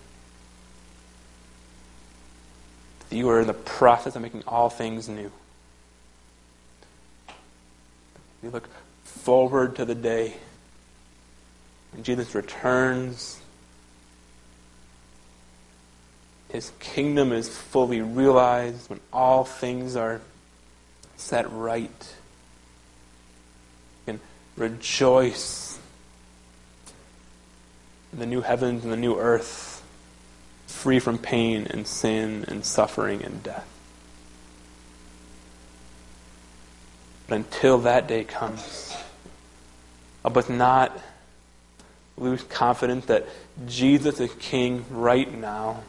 That 3.09 3.17
you 3.17 3.27
are 3.29 3.41
in 3.41 3.47
the 3.47 3.53
process 3.53 4.15
of 4.15 4.21
making 4.21 4.43
all 4.47 4.69
things 4.69 5.09
new. 5.09 5.29
We 8.41 8.47
look 8.47 8.69
forward 9.13 9.75
to 9.77 9.85
the 9.85 9.95
day 9.95 10.35
when 11.91 12.03
Jesus 12.03 12.35
returns. 12.35 13.39
His 16.49 16.71
kingdom 16.79 17.31
is 17.31 17.49
fully 17.49 18.01
realized 18.01 18.89
when 18.89 18.99
all 19.11 19.43
things 19.43 19.95
are 19.95 20.21
set 21.15 21.51
right 21.51 22.15
And 24.05 24.19
rejoice 24.57 25.79
in 28.11 28.19
the 28.19 28.25
new 28.25 28.41
heavens 28.41 28.83
and 28.83 28.93
the 28.93 28.97
new 28.97 29.17
earth, 29.17 29.81
free 30.67 30.99
from 30.99 31.17
pain 31.17 31.65
and 31.69 31.87
sin 31.87 32.45
and 32.47 32.63
suffering 32.63 33.23
and 33.23 33.41
death. 33.41 33.72
But 37.27 37.35
until 37.35 37.79
that 37.79 38.07
day 38.07 38.23
comes, 38.23 38.95
help 40.21 40.37
us 40.37 40.49
not 40.49 40.97
lose 42.17 42.43
confidence 42.43 43.05
that 43.05 43.27
Jesus 43.65 44.19
is 44.19 44.31
King 44.39 44.85
right 44.89 45.33
now. 45.33 45.83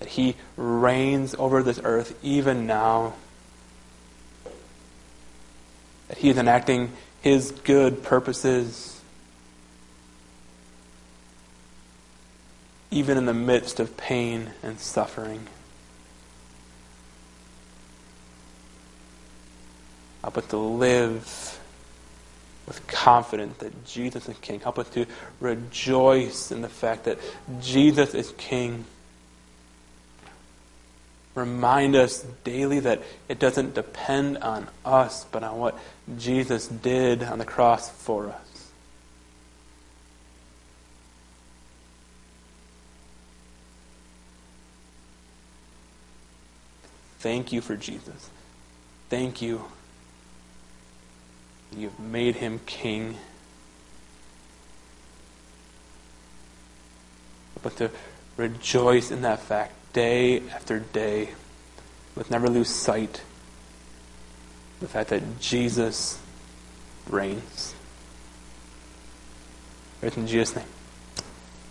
That 0.00 0.08
he 0.08 0.36
reigns 0.56 1.34
over 1.38 1.62
this 1.62 1.80
earth 1.82 2.18
even 2.22 2.66
now 2.66 3.14
that 6.12 6.18
he 6.18 6.28
is 6.28 6.36
enacting 6.36 6.92
his 7.22 7.52
good 7.52 8.02
purposes 8.02 9.00
even 12.90 13.16
in 13.16 13.24
the 13.24 13.32
midst 13.32 13.80
of 13.80 13.96
pain 13.96 14.50
and 14.62 14.78
suffering. 14.78 15.46
Help 20.22 20.38
us 20.38 20.46
to 20.46 20.56
live 20.56 21.58
with 22.66 22.86
confidence 22.86 23.58
that 23.58 23.84
Jesus 23.84 24.28
is 24.28 24.38
King. 24.38 24.60
Help 24.60 24.78
us 24.78 24.88
to 24.90 25.06
rejoice 25.40 26.52
in 26.52 26.62
the 26.62 26.68
fact 26.68 27.04
that 27.04 27.18
Jesus 27.60 28.14
is 28.14 28.32
King. 28.38 28.84
Remind 31.34 31.96
us 31.96 32.24
daily 32.44 32.80
that 32.80 33.02
it 33.28 33.38
doesn't 33.38 33.74
depend 33.74 34.38
on 34.38 34.68
us, 34.84 35.24
but 35.32 35.42
on 35.42 35.58
what 35.58 35.78
Jesus 36.18 36.68
did 36.68 37.22
on 37.22 37.38
the 37.38 37.44
cross 37.44 37.90
for 37.90 38.28
us. 38.28 38.70
Thank 47.18 47.52
you 47.52 47.60
for 47.60 47.76
Jesus. 47.76 48.30
Thank 49.08 49.40
you. 49.40 49.64
You've 51.76 51.98
made 51.98 52.36
him 52.36 52.60
king. 52.66 53.16
But 57.62 57.76
to 57.76 57.90
rejoice 58.36 59.10
in 59.10 59.22
that 59.22 59.40
fact 59.40 59.74
day 59.92 60.42
after 60.50 60.80
day, 60.80 61.30
but 62.14 62.30
never 62.30 62.48
lose 62.48 62.68
sight 62.68 63.22
the 64.80 64.88
fact 64.88 65.10
that 65.10 65.40
Jesus 65.40 66.20
reigns. 67.08 67.74
Right 70.02 70.16
in 70.16 70.26
Jesus' 70.26 70.56
name. 70.56 70.66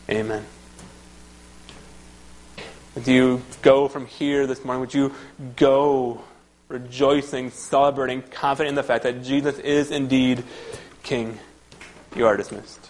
Amen. 0.10 0.46
As 2.96 3.08
you 3.08 3.42
go 3.62 3.88
from 3.88 4.06
here 4.06 4.48
this 4.48 4.64
morning, 4.64 4.82
would 4.82 4.94
you 4.94 5.14
go 5.56 6.22
rejoicing, 6.72 7.52
celebrating, 7.52 8.22
confident 8.22 8.70
in 8.70 8.76
the 8.76 8.84
fact 8.84 9.04
that 9.04 9.24
Jesus 9.24 9.60
is 9.60 9.92
indeed 9.92 10.44
King? 11.04 11.38
You 12.16 12.26
are 12.26 12.38
dismissed. 12.38 12.81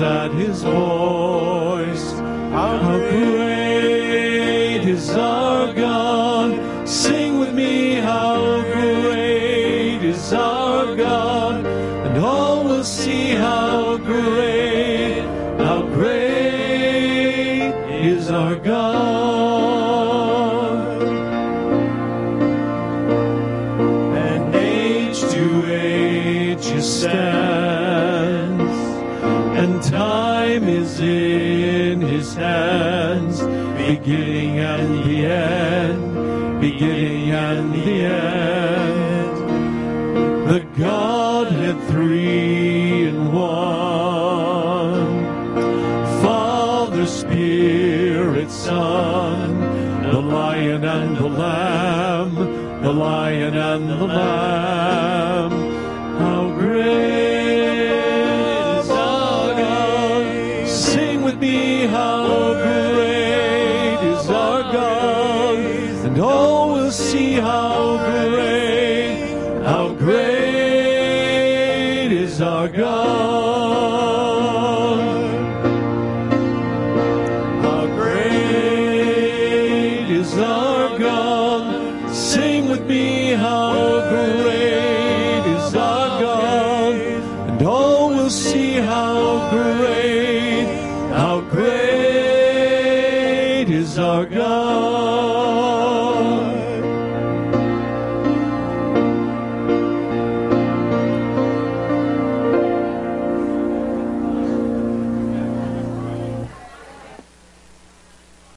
At 0.00 0.32
his 0.32 0.62
voice. 0.62 0.93
Lion 53.44 53.56
and 53.56 53.90
the 53.90 54.06
Lamb. 54.06 55.03